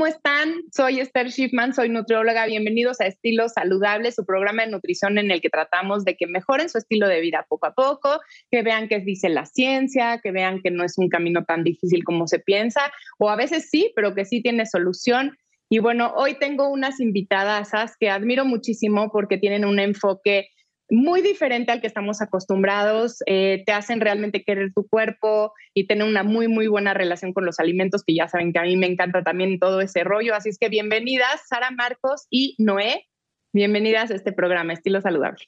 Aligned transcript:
¿cómo 0.00 0.08
están? 0.08 0.62
Soy 0.74 0.98
Esther 0.98 1.30
Schiffman, 1.30 1.74
soy 1.74 1.90
nutrióloga. 1.90 2.46
Bienvenidos 2.46 3.02
a 3.02 3.06
Estilo 3.06 3.50
Saludable, 3.50 4.10
su 4.12 4.24
programa 4.24 4.64
de 4.64 4.70
nutrición 4.70 5.18
en 5.18 5.30
el 5.30 5.42
que 5.42 5.50
tratamos 5.50 6.06
de 6.06 6.16
que 6.16 6.26
mejoren 6.26 6.70
su 6.70 6.78
estilo 6.78 7.06
de 7.06 7.20
vida 7.20 7.44
poco 7.46 7.66
a 7.66 7.74
poco, 7.74 8.18
que 8.50 8.62
vean 8.62 8.88
qué 8.88 9.00
dice 9.00 9.28
la 9.28 9.44
ciencia, 9.44 10.18
que 10.22 10.32
vean 10.32 10.62
que 10.62 10.70
no 10.70 10.84
es 10.84 10.96
un 10.96 11.10
camino 11.10 11.44
tan 11.44 11.64
difícil 11.64 12.02
como 12.02 12.26
se 12.28 12.38
piensa, 12.38 12.90
o 13.18 13.28
a 13.28 13.36
veces 13.36 13.68
sí, 13.68 13.92
pero 13.94 14.14
que 14.14 14.24
sí 14.24 14.40
tiene 14.40 14.64
solución. 14.64 15.36
Y 15.68 15.80
bueno, 15.80 16.14
hoy 16.16 16.32
tengo 16.38 16.70
unas 16.70 16.98
invitadas 16.98 17.72
que 18.00 18.08
admiro 18.08 18.46
muchísimo 18.46 19.10
porque 19.12 19.36
tienen 19.36 19.66
un 19.66 19.78
enfoque 19.78 20.48
muy 20.90 21.22
diferente 21.22 21.70
al 21.70 21.80
que 21.80 21.86
estamos 21.86 22.20
acostumbrados, 22.20 23.22
eh, 23.26 23.62
te 23.64 23.72
hacen 23.72 24.00
realmente 24.00 24.42
querer 24.42 24.72
tu 24.74 24.86
cuerpo 24.88 25.52
y 25.72 25.86
tener 25.86 26.06
una 26.06 26.24
muy, 26.24 26.48
muy 26.48 26.66
buena 26.66 26.94
relación 26.94 27.32
con 27.32 27.46
los 27.46 27.60
alimentos, 27.60 28.02
que 28.04 28.14
ya 28.14 28.28
saben 28.28 28.52
que 28.52 28.58
a 28.58 28.64
mí 28.64 28.76
me 28.76 28.86
encanta 28.86 29.22
también 29.22 29.58
todo 29.58 29.80
ese 29.80 30.04
rollo. 30.04 30.34
Así 30.34 30.48
es 30.48 30.58
que 30.58 30.68
bienvenidas, 30.68 31.42
Sara 31.48 31.70
Marcos 31.70 32.26
y 32.28 32.56
Noé. 32.58 33.06
Bienvenidas 33.52 34.10
a 34.10 34.14
este 34.14 34.32
programa, 34.32 34.72
Estilo 34.72 35.00
Saludable. 35.00 35.46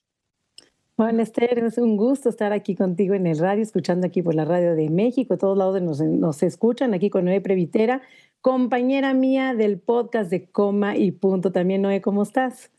Hola 0.97 1.23
Esther, 1.23 1.59
es 1.59 1.79
un 1.79 1.97
gusto 1.97 2.29
estar 2.29 2.53
aquí 2.53 2.77
contigo 2.77 3.15
en 3.15 3.27
el 3.27 3.39
radio, 3.39 3.63
escuchando 3.63 4.07
aquí 4.07 4.23
por 4.23 4.35
la 4.35 4.45
radio 4.45 4.77
de 4.77 4.91
México, 4.91 5.39
todos 5.39 5.57
lados 5.57 5.81
nos, 5.81 6.01
nos 6.01 6.43
escuchan, 6.43 6.93
aquí 6.95 7.09
con 7.11 7.25
Noé 7.25 7.41
Previtera, 7.41 8.03
compañera 8.41 9.15
mía 9.15 9.55
del 9.55 9.81
podcast 9.81 10.31
de 10.31 10.51
Coma 10.51 10.97
y 10.97 11.11
Punto. 11.11 11.51
También 11.51 11.83
Noé, 11.83 12.03
¿cómo 12.03 12.23
estás? 12.23 12.71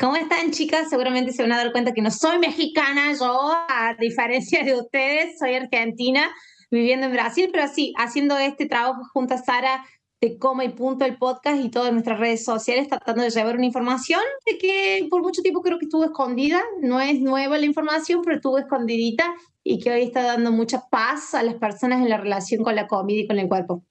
¿Cómo 0.00 0.16
están, 0.16 0.50
chicas? 0.50 0.88
Seguramente 0.88 1.30
se 1.30 1.42
van 1.42 1.52
a 1.52 1.58
dar 1.58 1.72
cuenta 1.72 1.92
que 1.92 2.00
no 2.00 2.10
soy 2.10 2.38
mexicana, 2.38 3.12
yo, 3.20 3.52
a 3.68 3.94
diferencia 4.00 4.64
de 4.64 4.74
ustedes, 4.74 5.38
soy 5.38 5.52
argentina, 5.52 6.30
viviendo 6.70 7.04
en 7.04 7.12
Brasil, 7.12 7.50
pero 7.52 7.68
sí, 7.68 7.92
haciendo 7.98 8.38
este 8.38 8.64
trabajo 8.64 9.02
junto 9.12 9.34
a 9.34 9.36
Sara 9.36 9.84
de 10.22 10.38
Coma 10.38 10.64
y 10.64 10.70
Punto, 10.70 11.04
el 11.04 11.18
podcast 11.18 11.62
y 11.62 11.70
todas 11.70 11.92
nuestras 11.92 12.18
redes 12.18 12.46
sociales, 12.46 12.88
tratando 12.88 13.22
de 13.22 13.28
llevar 13.28 13.56
una 13.56 13.66
información 13.66 14.22
de 14.46 14.56
que 14.56 15.06
por 15.10 15.20
mucho 15.20 15.42
tiempo 15.42 15.60
creo 15.60 15.78
que 15.78 15.84
estuvo 15.84 16.04
escondida, 16.04 16.62
no 16.80 16.98
es 16.98 17.20
nueva 17.20 17.58
la 17.58 17.66
información, 17.66 18.22
pero 18.24 18.36
estuvo 18.36 18.56
escondidita 18.56 19.34
y 19.62 19.80
que 19.80 19.92
hoy 19.92 20.04
está 20.04 20.22
dando 20.22 20.50
mucha 20.50 20.80
paz 20.90 21.34
a 21.34 21.42
las 21.42 21.56
personas 21.56 22.00
en 22.00 22.08
la 22.08 22.16
relación 22.16 22.64
con 22.64 22.74
la 22.74 22.86
comida 22.86 23.20
y 23.20 23.26
con 23.26 23.38
el 23.38 23.48
cuerpo. 23.48 23.84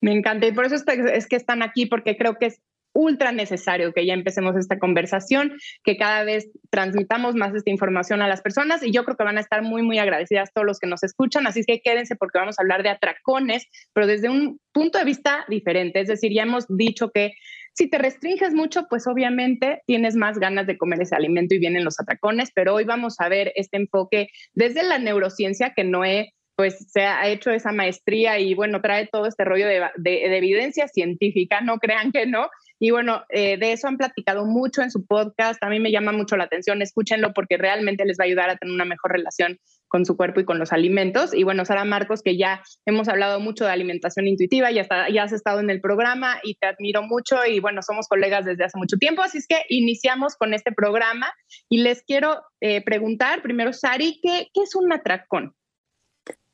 Me 0.00 0.12
encanta 0.12 0.46
y 0.46 0.52
por 0.52 0.66
eso 0.66 0.76
es 0.76 1.26
que 1.26 1.36
están 1.36 1.62
aquí, 1.62 1.86
porque 1.86 2.16
creo 2.16 2.36
que 2.36 2.46
es 2.46 2.62
ultra 2.92 3.32
necesario 3.32 3.92
que 3.92 4.06
ya 4.06 4.14
empecemos 4.14 4.56
esta 4.56 4.78
conversación, 4.78 5.52
que 5.84 5.96
cada 5.96 6.24
vez 6.24 6.50
transmitamos 6.70 7.34
más 7.34 7.54
esta 7.54 7.70
información 7.70 8.22
a 8.22 8.28
las 8.28 8.42
personas 8.42 8.82
y 8.82 8.92
yo 8.92 9.04
creo 9.04 9.16
que 9.16 9.24
van 9.24 9.38
a 9.38 9.40
estar 9.40 9.62
muy, 9.62 9.82
muy 9.82 9.98
agradecidas 9.98 10.52
todos 10.52 10.66
los 10.66 10.78
que 10.78 10.86
nos 10.86 11.02
escuchan, 11.02 11.46
así 11.46 11.62
que 11.66 11.80
quédense 11.80 12.16
porque 12.16 12.38
vamos 12.38 12.58
a 12.58 12.62
hablar 12.62 12.82
de 12.82 12.90
atracones, 12.90 13.66
pero 13.92 14.06
desde 14.06 14.28
un 14.28 14.60
punto 14.72 14.98
de 14.98 15.04
vista 15.04 15.44
diferente, 15.48 16.00
es 16.00 16.08
decir, 16.08 16.32
ya 16.32 16.42
hemos 16.42 16.66
dicho 16.68 17.10
que 17.10 17.32
si 17.72 17.88
te 17.88 17.98
restringes 17.98 18.52
mucho, 18.52 18.86
pues 18.90 19.06
obviamente 19.06 19.82
tienes 19.86 20.16
más 20.16 20.38
ganas 20.38 20.66
de 20.66 20.76
comer 20.76 21.00
ese 21.00 21.14
alimento 21.14 21.54
y 21.54 21.60
vienen 21.60 21.84
los 21.84 22.00
atracones, 22.00 22.50
pero 22.54 22.74
hoy 22.74 22.84
vamos 22.84 23.14
a 23.20 23.28
ver 23.28 23.52
este 23.54 23.76
enfoque 23.76 24.28
desde 24.52 24.82
la 24.82 24.98
neurociencia 24.98 25.72
que 25.74 25.84
no 25.84 26.04
he 26.04 26.32
pues 26.56 26.90
se 26.92 27.00
ha 27.00 27.26
hecho 27.26 27.50
esa 27.50 27.72
maestría 27.72 28.38
y 28.38 28.52
bueno, 28.52 28.82
trae 28.82 29.08
todo 29.10 29.24
este 29.24 29.46
rollo 29.46 29.66
de, 29.66 29.80
de, 29.96 30.36
evidencia 30.36 30.88
científica, 30.88 31.62
no 31.62 31.78
crean 31.78 32.12
que 32.12 32.26
no, 32.26 32.50
y 32.82 32.90
bueno, 32.92 33.24
eh, 33.28 33.58
de 33.58 33.72
eso 33.72 33.88
han 33.88 33.98
platicado 33.98 34.46
mucho 34.46 34.80
en 34.80 34.90
su 34.90 35.04
podcast. 35.04 35.62
A 35.62 35.68
mí 35.68 35.78
me 35.80 35.92
llama 35.92 36.12
mucho 36.12 36.38
la 36.38 36.44
atención. 36.44 36.80
Escúchenlo 36.80 37.34
porque 37.34 37.58
realmente 37.58 38.06
les 38.06 38.16
va 38.18 38.24
a 38.24 38.26
ayudar 38.26 38.48
a 38.48 38.56
tener 38.56 38.74
una 38.74 38.86
mejor 38.86 39.12
relación 39.12 39.58
con 39.86 40.06
su 40.06 40.16
cuerpo 40.16 40.40
y 40.40 40.46
con 40.46 40.58
los 40.58 40.72
alimentos. 40.72 41.34
Y 41.34 41.44
bueno, 41.44 41.66
Sara 41.66 41.84
Marcos, 41.84 42.22
que 42.22 42.38
ya 42.38 42.62
hemos 42.86 43.08
hablado 43.08 43.38
mucho 43.38 43.66
de 43.66 43.72
alimentación 43.72 44.26
intuitiva, 44.26 44.70
ya, 44.70 44.88
ya 45.12 45.24
has 45.24 45.32
estado 45.32 45.60
en 45.60 45.68
el 45.68 45.82
programa 45.82 46.40
y 46.42 46.54
te 46.54 46.68
admiro 46.68 47.02
mucho. 47.02 47.44
Y 47.46 47.60
bueno, 47.60 47.82
somos 47.82 48.08
colegas 48.08 48.46
desde 48.46 48.64
hace 48.64 48.78
mucho 48.78 48.96
tiempo. 48.96 49.20
Así 49.20 49.36
es 49.36 49.46
que 49.46 49.62
iniciamos 49.68 50.36
con 50.36 50.54
este 50.54 50.72
programa 50.72 51.30
y 51.68 51.82
les 51.82 52.02
quiero 52.02 52.40
eh, 52.62 52.82
preguntar 52.82 53.42
primero, 53.42 53.74
Sari, 53.74 54.20
¿qué, 54.22 54.48
¿qué 54.54 54.62
es 54.62 54.74
un 54.74 54.90
atracón? 54.90 55.54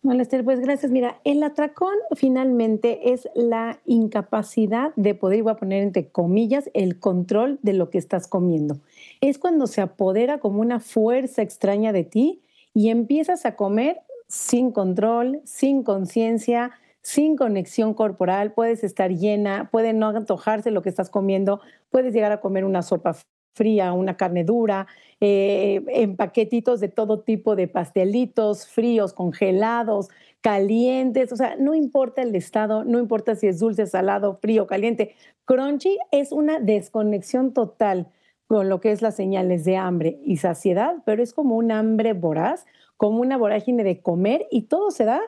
Hola 0.08 0.22
Esther, 0.22 0.44
pues 0.44 0.60
gracias. 0.60 0.92
Mira, 0.92 1.20
el 1.24 1.42
atracón 1.42 1.96
finalmente 2.14 3.12
es 3.12 3.28
la 3.34 3.80
incapacidad 3.86 4.92
de 4.94 5.16
poder, 5.16 5.42
voy 5.42 5.50
a 5.50 5.56
poner 5.56 5.82
entre 5.82 6.10
comillas, 6.10 6.70
el 6.74 7.00
control 7.00 7.58
de 7.62 7.72
lo 7.72 7.90
que 7.90 7.98
estás 7.98 8.28
comiendo. 8.28 8.78
Es 9.20 9.36
cuando 9.36 9.66
se 9.66 9.80
apodera 9.80 10.38
como 10.38 10.60
una 10.60 10.78
fuerza 10.78 11.42
extraña 11.42 11.92
de 11.92 12.04
ti 12.04 12.40
y 12.72 12.90
empiezas 12.90 13.46
a 13.46 13.56
comer 13.56 13.98
sin 14.28 14.70
control, 14.70 15.40
sin 15.42 15.82
conciencia, 15.82 16.70
sin 17.02 17.36
conexión 17.36 17.92
corporal, 17.92 18.52
puedes 18.52 18.84
estar 18.84 19.10
llena, 19.10 19.70
puede 19.72 19.92
no 19.92 20.10
antojarse 20.10 20.70
lo 20.70 20.82
que 20.82 20.88
estás 20.88 21.10
comiendo, 21.10 21.60
puedes 21.90 22.14
llegar 22.14 22.30
a 22.30 22.40
comer 22.40 22.64
una 22.64 22.82
sopa 22.82 23.16
fría, 23.56 23.92
una 23.92 24.16
carne 24.16 24.44
dura, 24.44 24.86
eh, 25.20 25.82
en 25.88 26.14
paquetitos 26.14 26.78
de 26.78 26.88
todo 26.88 27.20
tipo 27.20 27.56
de 27.56 27.66
pastelitos, 27.66 28.68
fríos, 28.68 29.14
congelados, 29.14 30.08
calientes, 30.42 31.32
o 31.32 31.36
sea, 31.36 31.56
no 31.58 31.74
importa 31.74 32.22
el 32.22 32.34
estado, 32.36 32.84
no 32.84 32.98
importa 32.98 33.34
si 33.34 33.48
es 33.48 33.58
dulce, 33.58 33.86
salado, 33.86 34.38
frío, 34.40 34.66
caliente. 34.66 35.14
Crunchy 35.46 35.98
es 36.12 36.32
una 36.32 36.60
desconexión 36.60 37.52
total 37.52 38.08
con 38.46 38.68
lo 38.68 38.80
que 38.80 38.92
es 38.92 39.02
las 39.02 39.16
señales 39.16 39.64
de 39.64 39.76
hambre 39.76 40.20
y 40.22 40.36
saciedad, 40.36 40.96
pero 41.04 41.22
es 41.22 41.32
como 41.32 41.56
un 41.56 41.72
hambre 41.72 42.12
voraz, 42.12 42.66
como 42.96 43.20
una 43.20 43.36
vorágine 43.36 43.82
de 43.82 44.00
comer 44.00 44.46
y 44.50 44.62
todo 44.62 44.90
se 44.90 45.04
da 45.04 45.20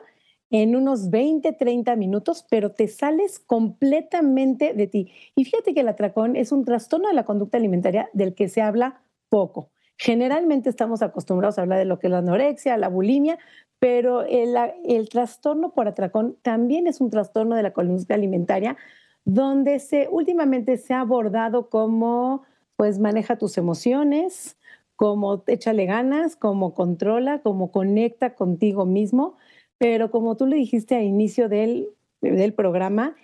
en 0.51 0.75
unos 0.75 1.09
20, 1.09 1.53
30 1.53 1.95
minutos, 1.95 2.45
pero 2.49 2.71
te 2.71 2.87
sales 2.87 3.39
completamente 3.39 4.73
de 4.73 4.87
ti. 4.87 5.11
Y 5.35 5.45
fíjate 5.45 5.73
que 5.73 5.81
el 5.81 5.87
atracón 5.87 6.35
es 6.35 6.51
un 6.51 6.65
trastorno 6.65 7.07
de 7.07 7.13
la 7.13 7.25
conducta 7.25 7.57
alimentaria 7.57 8.09
del 8.13 8.33
que 8.33 8.49
se 8.49 8.61
habla 8.61 9.01
poco. 9.29 9.69
Generalmente 9.97 10.69
estamos 10.69 11.01
acostumbrados 11.01 11.57
a 11.57 11.61
hablar 11.61 11.79
de 11.79 11.85
lo 11.85 11.99
que 11.99 12.07
es 12.07 12.11
la 12.11 12.19
anorexia, 12.19 12.77
la 12.77 12.87
bulimia, 12.87 13.37
pero 13.79 14.23
el, 14.23 14.55
el 14.85 15.09
trastorno 15.09 15.73
por 15.73 15.87
atracón 15.87 16.37
también 16.41 16.87
es 16.87 17.01
un 17.01 17.09
trastorno 17.09 17.55
de 17.55 17.63
la 17.63 17.73
conducta 17.73 18.15
alimentaria 18.15 18.77
donde 19.25 19.79
se 19.79 20.07
últimamente 20.09 20.77
se 20.77 20.93
ha 20.93 21.01
abordado 21.01 21.69
como 21.69 22.43
pues 22.75 22.97
maneja 22.97 23.37
tus 23.37 23.57
emociones, 23.57 24.57
como 24.95 25.43
échale 25.47 25.85
ganas, 25.85 26.35
como 26.35 26.73
controla, 26.73 27.39
como 27.39 27.71
conecta 27.71 28.35
contigo 28.35 28.85
mismo 28.85 29.35
pero 29.79 30.11
como 30.11 30.37
tú 30.37 30.45
le 30.45 30.57
dijiste 30.57 30.95
al 30.95 31.03
inicio 31.03 31.49
del, 31.49 31.89
del 32.21 32.53
programa, 32.53 33.15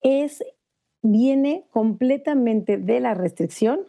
es, 0.00 0.42
viene 1.02 1.66
completamente 1.70 2.78
de 2.78 3.00
la 3.00 3.12
restricción 3.12 3.80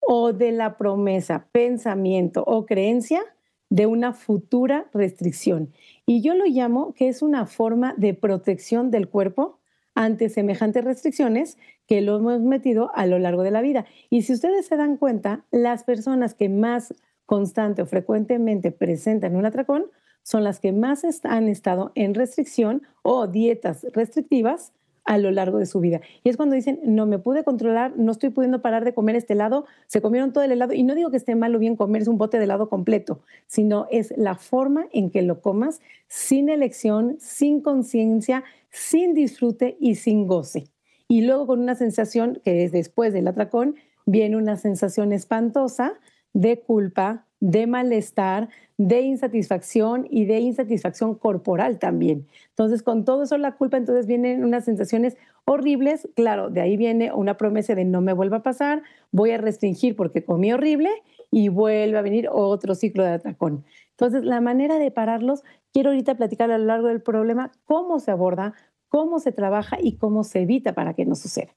o 0.00 0.32
de 0.32 0.52
la 0.52 0.76
promesa, 0.76 1.48
pensamiento 1.50 2.44
o 2.46 2.66
creencia 2.66 3.22
de 3.70 3.86
una 3.86 4.12
futura 4.12 4.86
restricción. 4.92 5.72
Y 6.04 6.20
yo 6.20 6.34
lo 6.34 6.44
llamo 6.44 6.92
que 6.92 7.08
es 7.08 7.22
una 7.22 7.46
forma 7.46 7.94
de 7.96 8.12
protección 8.12 8.90
del 8.90 9.08
cuerpo 9.08 9.58
ante 9.94 10.28
semejantes 10.28 10.84
restricciones 10.84 11.56
que 11.86 12.02
lo 12.02 12.16
hemos 12.16 12.40
metido 12.40 12.90
a 12.94 13.06
lo 13.06 13.18
largo 13.18 13.42
de 13.42 13.50
la 13.50 13.62
vida. 13.62 13.86
Y 14.10 14.22
si 14.22 14.34
ustedes 14.34 14.66
se 14.66 14.76
dan 14.76 14.98
cuenta, 14.98 15.46
las 15.50 15.84
personas 15.84 16.34
que 16.34 16.50
más 16.50 16.94
constante 17.24 17.80
o 17.80 17.86
frecuentemente 17.86 18.72
presentan 18.72 19.36
un 19.36 19.46
atracón 19.46 19.86
son 20.22 20.44
las 20.44 20.60
que 20.60 20.72
más 20.72 21.04
han 21.24 21.48
estado 21.48 21.92
en 21.94 22.14
restricción 22.14 22.82
o 23.02 23.26
dietas 23.26 23.86
restrictivas 23.92 24.72
a 25.04 25.18
lo 25.18 25.30
largo 25.30 25.58
de 25.58 25.66
su 25.66 25.80
vida. 25.80 26.00
Y 26.22 26.28
es 26.28 26.36
cuando 26.36 26.54
dicen, 26.54 26.80
no 26.84 27.06
me 27.06 27.18
pude 27.18 27.44
controlar, 27.44 27.92
no 27.96 28.12
estoy 28.12 28.30
pudiendo 28.30 28.62
parar 28.62 28.84
de 28.84 28.94
comer 28.94 29.16
este 29.16 29.32
helado, 29.32 29.66
se 29.86 30.00
comieron 30.00 30.32
todo 30.32 30.44
el 30.44 30.52
helado. 30.52 30.74
Y 30.74 30.82
no 30.84 30.94
digo 30.94 31.10
que 31.10 31.16
esté 31.16 31.34
mal 31.34 31.54
o 31.54 31.58
bien 31.58 31.76
comerse 31.76 32.10
un 32.10 32.18
bote 32.18 32.38
de 32.38 32.44
helado 32.44 32.68
completo, 32.68 33.20
sino 33.46 33.86
es 33.90 34.14
la 34.16 34.36
forma 34.36 34.86
en 34.92 35.10
que 35.10 35.22
lo 35.22 35.40
comas 35.40 35.80
sin 36.08 36.48
elección, 36.48 37.16
sin 37.18 37.60
conciencia, 37.60 38.44
sin 38.70 39.14
disfrute 39.14 39.76
y 39.80 39.96
sin 39.96 40.26
goce. 40.26 40.64
Y 41.08 41.22
luego 41.22 41.46
con 41.46 41.60
una 41.60 41.74
sensación 41.74 42.40
que 42.44 42.64
es 42.64 42.72
después 42.72 43.12
del 43.12 43.28
atracón, 43.28 43.76
viene 44.06 44.36
una 44.36 44.56
sensación 44.56 45.12
espantosa 45.12 45.94
de 46.32 46.60
culpa, 46.60 47.26
de 47.42 47.66
malestar, 47.66 48.50
de 48.78 49.00
insatisfacción 49.00 50.06
y 50.08 50.26
de 50.26 50.38
insatisfacción 50.38 51.16
corporal 51.16 51.80
también. 51.80 52.28
Entonces, 52.50 52.84
con 52.84 53.04
todo 53.04 53.24
eso 53.24 53.36
la 53.36 53.56
culpa, 53.56 53.76
entonces 53.76 54.06
vienen 54.06 54.44
unas 54.44 54.64
sensaciones 54.64 55.16
horribles. 55.44 56.08
Claro, 56.14 56.50
de 56.50 56.60
ahí 56.60 56.76
viene 56.76 57.12
una 57.12 57.36
promesa 57.36 57.74
de 57.74 57.84
no 57.84 58.00
me 58.00 58.12
vuelva 58.12 58.38
a 58.38 58.42
pasar, 58.44 58.84
voy 59.10 59.32
a 59.32 59.38
restringir 59.38 59.96
porque 59.96 60.24
comí 60.24 60.52
horrible 60.52 60.88
y 61.32 61.48
vuelve 61.48 61.98
a 61.98 62.02
venir 62.02 62.28
otro 62.30 62.76
ciclo 62.76 63.02
de 63.02 63.10
atacón. 63.10 63.64
Entonces, 63.90 64.22
la 64.22 64.40
manera 64.40 64.78
de 64.78 64.92
pararlos, 64.92 65.42
quiero 65.72 65.90
ahorita 65.90 66.14
platicar 66.14 66.52
a 66.52 66.58
lo 66.58 66.66
largo 66.66 66.86
del 66.86 67.02
problema 67.02 67.50
cómo 67.64 67.98
se 67.98 68.12
aborda, 68.12 68.54
cómo 68.88 69.18
se 69.18 69.32
trabaja 69.32 69.78
y 69.82 69.96
cómo 69.96 70.22
se 70.22 70.42
evita 70.42 70.74
para 70.74 70.94
que 70.94 71.06
no 71.06 71.16
suceda. 71.16 71.50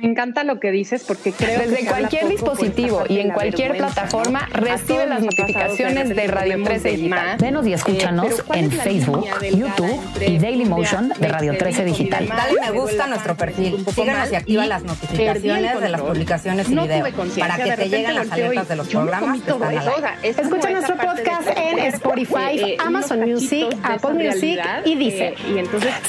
Me 0.00 0.08
encanta 0.08 0.44
lo 0.44 0.58
que 0.60 0.70
dices 0.70 1.04
porque 1.06 1.30
creo 1.30 1.60
Desde 1.60 1.84
cualquier 1.84 2.28
dispositivo 2.28 3.04
y 3.06 3.18
en 3.18 3.30
cualquier 3.32 3.76
plataforma 3.76 4.48
¿no? 4.54 4.60
recibe 4.60 5.06
las 5.06 5.20
notificaciones 5.20 6.08
de 6.08 6.26
Radio 6.26 6.62
13 6.62 6.90
Digital. 6.92 7.36
Venos 7.38 7.66
y 7.66 7.74
escúchanos 7.74 8.42
en 8.54 8.70
Facebook, 8.70 9.26
YouTube 9.42 10.00
y 10.26 10.38
Daily 10.38 10.64
Motion 10.64 11.10
de 11.10 11.28
Radio 11.28 11.58
13 11.58 11.84
Digital. 11.84 12.28
Dale 12.28 12.60
me 12.62 12.70
gusta 12.70 13.04
a 13.04 13.06
nuestro 13.08 13.36
perfil, 13.36 13.84
síganos 13.94 14.32
y 14.32 14.36
activa 14.36 14.64
las 14.64 14.84
notificaciones 14.84 15.80
de 15.80 15.88
las 15.90 16.00
publicaciones 16.00 16.70
y 16.70 16.74
videos 16.74 17.10
para 17.38 17.56
que 17.56 17.72
te 17.72 17.88
lleguen 17.90 18.14
las 18.14 18.32
alertas 18.32 18.68
de 18.68 18.76
los 18.76 18.88
programas 18.88 19.40
que 19.42 19.50
están 19.50 20.40
Escucha 20.40 20.70
nuestro 20.70 20.96
podcast 20.96 21.48
en 21.56 21.78
Spotify, 21.78 22.76
Amazon 22.78 23.20
Music, 23.20 23.66
Apple 23.82 24.14
Music 24.14 24.60
y 24.86 24.94
Deezer. 24.94 25.34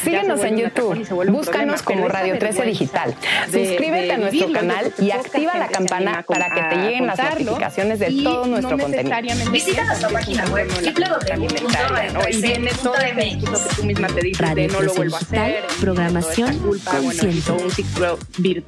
Síguenos 0.02 0.42
en 0.46 0.58
YouTube, 0.58 1.30
búscanos 1.30 1.82
como 1.82 2.08
Radio 2.08 2.40
13 2.40 2.64
Digital 2.64 3.16
suscríbete 3.82 4.12
a 4.12 4.18
nuestro 4.18 4.52
canal 4.52 4.94
y 5.00 5.12
activa 5.12 5.58
la 5.58 5.68
campana 5.68 6.26
para 6.28 6.50
que 6.50 6.62
te 6.62 6.76
lleguen 6.82 7.08
las 7.08 7.18
notificaciones 7.18 8.00
de 8.00 8.12
todo 8.24 8.46
nuestro 8.46 8.78
contenido. 8.78 9.18
Visita 9.52 9.86
nuestra 9.86 10.10
página 10.10 10.46
web 10.46 10.68
www.radiopresentaria.mx 10.68 13.52
lo 13.52 13.60
que 13.60 13.70
tú 13.76 13.84
misma 13.86 14.08
te 14.08 14.22
dices 14.22 14.72
no 14.72 14.82
lo 14.82 14.94
vuelvo 14.94 15.16
a 15.16 15.20
hacer. 15.20 15.64
Programación 15.80 16.60
culpa, 16.60 17.00
bueno, 17.02 17.24
un 17.62 17.72
ciclo 17.72 18.20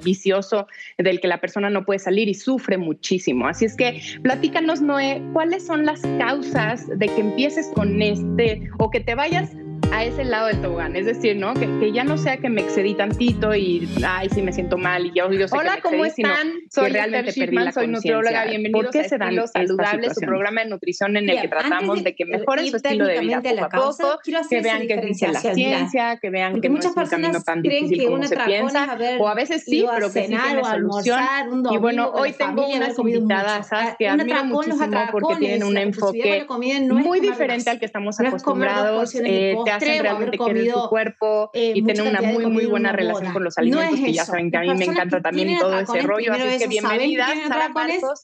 vicioso 0.04 0.68
del 0.98 1.20
que 1.20 1.28
la 1.28 1.40
persona 1.40 1.70
no 1.70 1.86
puede 1.86 2.00
salir 2.00 2.30
y 2.30 2.34
sufre 2.34 2.78
muchísimo. 2.78 3.48
Así 3.48 3.66
es 3.66 3.76
que 3.76 4.02
platícanos, 4.22 4.82
Noé, 4.82 5.22
¿cuáles 5.34 5.66
son 5.66 5.86
las 5.86 6.02
causas 6.18 6.88
de 6.88 7.08
que 7.08 7.20
empieces 7.22 7.70
con 7.74 8.02
este 8.02 8.70
o 8.80 8.90
que 8.90 9.00
te 9.00 9.16
vayas 9.16 9.52
a 9.94 10.06
ese 10.06 10.24
lado 10.24 10.48
del 10.48 10.60
tobogán. 10.60 10.96
Es 10.96 11.06
decir, 11.06 11.36
¿no? 11.38 11.54
Que, 11.54 11.92
ya 11.92 12.04
no 12.04 12.18
sea 12.18 12.38
que 12.38 12.50
me 12.50 12.62
excedí 12.62 12.96
tantito 12.96 13.54
y, 13.54 13.88
ay, 14.06 14.28
sí 14.30 14.42
me 14.42 14.52
siento 14.52 14.78
mal 14.78 15.06
y 15.06 15.14
ya 15.14 15.30
yo 15.30 15.48
sé 15.48 15.56
Hola, 15.56 15.80
que 15.82 15.96
me 15.96 16.08
excedí, 16.08 16.24
¿cómo 16.24 16.34
están? 16.34 16.54
Soy 16.72 16.92
realmente 16.92 17.32
soy 17.72 17.88
nutrióloga. 17.88 18.46
Bienvenidos 18.46 18.86
¿Por 18.86 18.92
qué 18.92 19.02
a 19.02 19.10
se 19.10 19.18
dan 19.20 19.48
Saludable, 19.48 20.10
su 20.14 20.22
programa 20.22 20.62
de 20.64 20.70
nutrición 20.70 21.16
en 21.16 21.30
el 21.30 21.42
que 21.42 21.48
tratamos 21.48 22.04
de, 22.04 22.16
que 22.16 22.26
mejoren 22.26 22.66
su 22.68 22.78
estilo 22.78 23.06
de 23.06 23.20
vida 23.20 23.42
poco 23.42 24.14
a 24.14 24.20
que 24.50 24.62
vean 24.62 24.88
que 24.88 24.94
existe 24.96 25.28
la 25.28 25.40
ciencia, 25.40 26.18
que 26.18 26.30
vean 26.32 26.60
que 26.60 26.70
muchas 26.70 26.96
no 26.96 27.04
es 27.04 27.12
un 27.12 27.20
personas 27.20 27.46
tan 27.46 27.62
creen 27.62 27.90
que 27.90 28.08
una 28.08 28.28
se 28.28 28.38
piensa, 28.38 28.98
o 29.20 29.28
a 29.28 29.36
veces 29.36 29.64
sí, 29.64 29.86
pero 29.94 30.12
que 30.12 30.26
sí 30.26 30.36
tiene 30.36 30.64
solución. 30.64 31.20
Y 31.72 31.78
bueno, 31.78 32.10
hoy 32.10 32.34
tengo 32.34 32.68
unas 32.68 32.98
invitadas 32.98 33.70
que 34.00 34.08
admiro 34.08 34.44
muchísimo 34.46 35.02
porque 35.12 35.36
tienen 35.36 35.64
un 35.64 35.78
enfoque 35.78 36.48
muy 36.90 37.20
diferente 37.20 37.70
al 37.70 37.80
que 37.80 37.86
estamos 37.86 38.20
acostumbrados, 38.20 39.12
te 39.12 39.56
hacen 39.84 40.04
realmente 40.04 40.38
quieren 40.38 40.72
su 40.72 40.90
cuerpo 40.90 41.50
eh, 41.54 41.74
y 41.76 41.84
tener 41.84 42.08
una 42.08 42.22
muy, 42.22 42.46
muy 42.46 42.66
buena 42.66 42.92
relación 42.92 43.34
con 43.34 43.44
los 43.44 43.58
alimentos, 43.58 43.92
no 43.92 43.96
es 43.98 44.04
que 44.04 44.14
ya 44.14 44.26
saben 44.26 44.52
que 44.52 44.58
a 44.58 44.62
mí 44.62 44.74
me 44.76 44.86
encanta 44.86 45.22
también 45.22 45.58
todo 45.60 45.80
ese 45.80 46.02
rollo. 46.02 46.34
Así 46.34 46.58
que 46.60 46.68
bienvenidas 46.68 47.30
a 47.50 47.58
la 47.58 47.74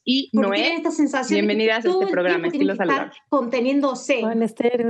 y 0.04 0.30
Noé. 0.34 0.82
Bienvenidas 1.30 1.86
a 1.86 1.90
este 1.90 2.08
programa, 2.08 2.48
Estilo 2.48 2.76
Saludable. 2.76 3.12
Conteniéndose 3.30 4.22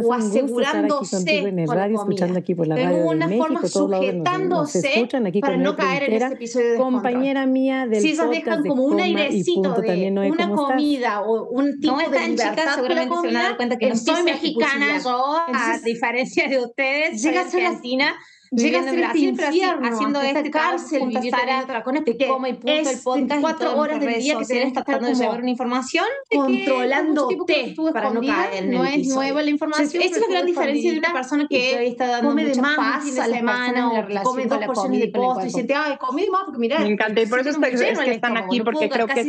o 0.04 0.13
asegurándose 0.13 1.39
en 1.39 1.60
el 1.60 1.68
radio, 1.68 2.00
escuchando 2.00 2.39
aquí 2.39 2.56
por 2.56 2.68
la 2.68 2.75
radio. 2.75 2.98
De 2.98 3.04
una 3.04 3.30
forma 3.30 3.68
sujetándose 3.68 5.07
para 5.42 5.57
no 5.57 5.75
caer 5.75 6.04
en 6.04 6.13
este 6.13 6.33
episodio 6.36 6.72
de 6.72 6.77
Compañera 6.77 7.45
mía 7.45 7.88
del 7.88 8.01
Si 8.01 8.12
esas 8.12 8.30
dejan 8.30 8.63
como 8.65 8.86
un 8.86 9.00
airecito 9.00 9.74
de 9.74 10.12
una 10.30 10.50
comida 10.50 11.22
o 11.22 11.48
un 11.50 11.80
tipo 11.80 11.98
de 11.98 12.30
libertad 12.30 12.75
seguramente 12.75 13.15
se 13.22 13.27
van 13.27 13.38
a 13.38 13.44
dar 13.44 13.57
cuenta 13.57 13.77
que 13.77 13.95
soy 13.95 14.24
mexicana 14.24 15.00
yo, 15.04 15.38
a 15.54 15.77
diferencia 15.83 16.48
de 16.50 16.60
ustedes. 16.60 17.22
Llegas 17.22 17.54
a 17.54 17.57
Argentina. 17.57 18.16
Llega 18.51 18.80
a 18.80 18.84
ser 18.84 19.00
este 19.00 19.19
infierno, 19.19 19.88
haciendo 19.88 20.22
esta 20.22 20.40
este 20.40 20.51
cárcel, 20.51 21.07
viviendo 21.07 21.38
Sara, 21.38 21.66
tracones, 21.68 22.04
que 22.04 22.28
come 22.28 22.50
y 22.50 22.54
punto 22.54 22.72
es 22.72 22.88
el 22.88 23.00
podcast 23.00 23.42
cuatro 23.42 23.78
horas 23.78 24.00
del 24.00 24.22
día 24.22 24.38
que 24.40 24.46
tenés 24.46 24.74
tratando 24.74 25.07
de 25.07 25.16
llevar 25.16 25.42
una 25.42 25.50
información 25.50 26.06
controlando 26.30 27.28
controlándote 27.28 27.75
para 27.94 28.10
no 28.10 28.22
caer 28.22 28.63
en 28.63 28.74
el 28.74 28.78
No 28.78 28.86
es 28.86 29.07
nueva 29.07 29.44
la 29.44 29.50
información. 29.50 30.01
Esa 30.01 30.16
es 30.16 30.22
la 30.22 30.28
gran 30.30 30.46
diferencia 30.46 30.92
de 30.92 30.98
una 30.98 31.13
persona 31.13 31.48
que 31.48 31.88
está 31.88 32.07
dando 32.07 32.30
come 32.30 32.46
de 32.46 32.62
más 32.62 33.19
a 33.19 33.28
la 33.28 33.38
semana 33.38 33.90
o 33.92 34.24
come 34.24 34.46
dos 34.46 34.60
porciones 34.66 35.00
de 35.00 35.07
postre 35.10 35.48
y 35.48 35.51
siente, 35.51 35.74
ay, 35.75 35.98
comí 35.98 36.28
más 36.30 36.44
porque 36.46 36.60
mirá. 36.60 36.80
Me 36.80 36.88
encanta 36.88 37.22
y 37.22 37.28
por 37.28 37.40
eso 37.40 37.50
es 37.50 37.57
que 38.00 38.12
están 38.12 38.38
aquí 38.38 38.62
porque 38.62 38.90
creo 38.90 39.07
que 39.07 39.22
es 39.22 39.28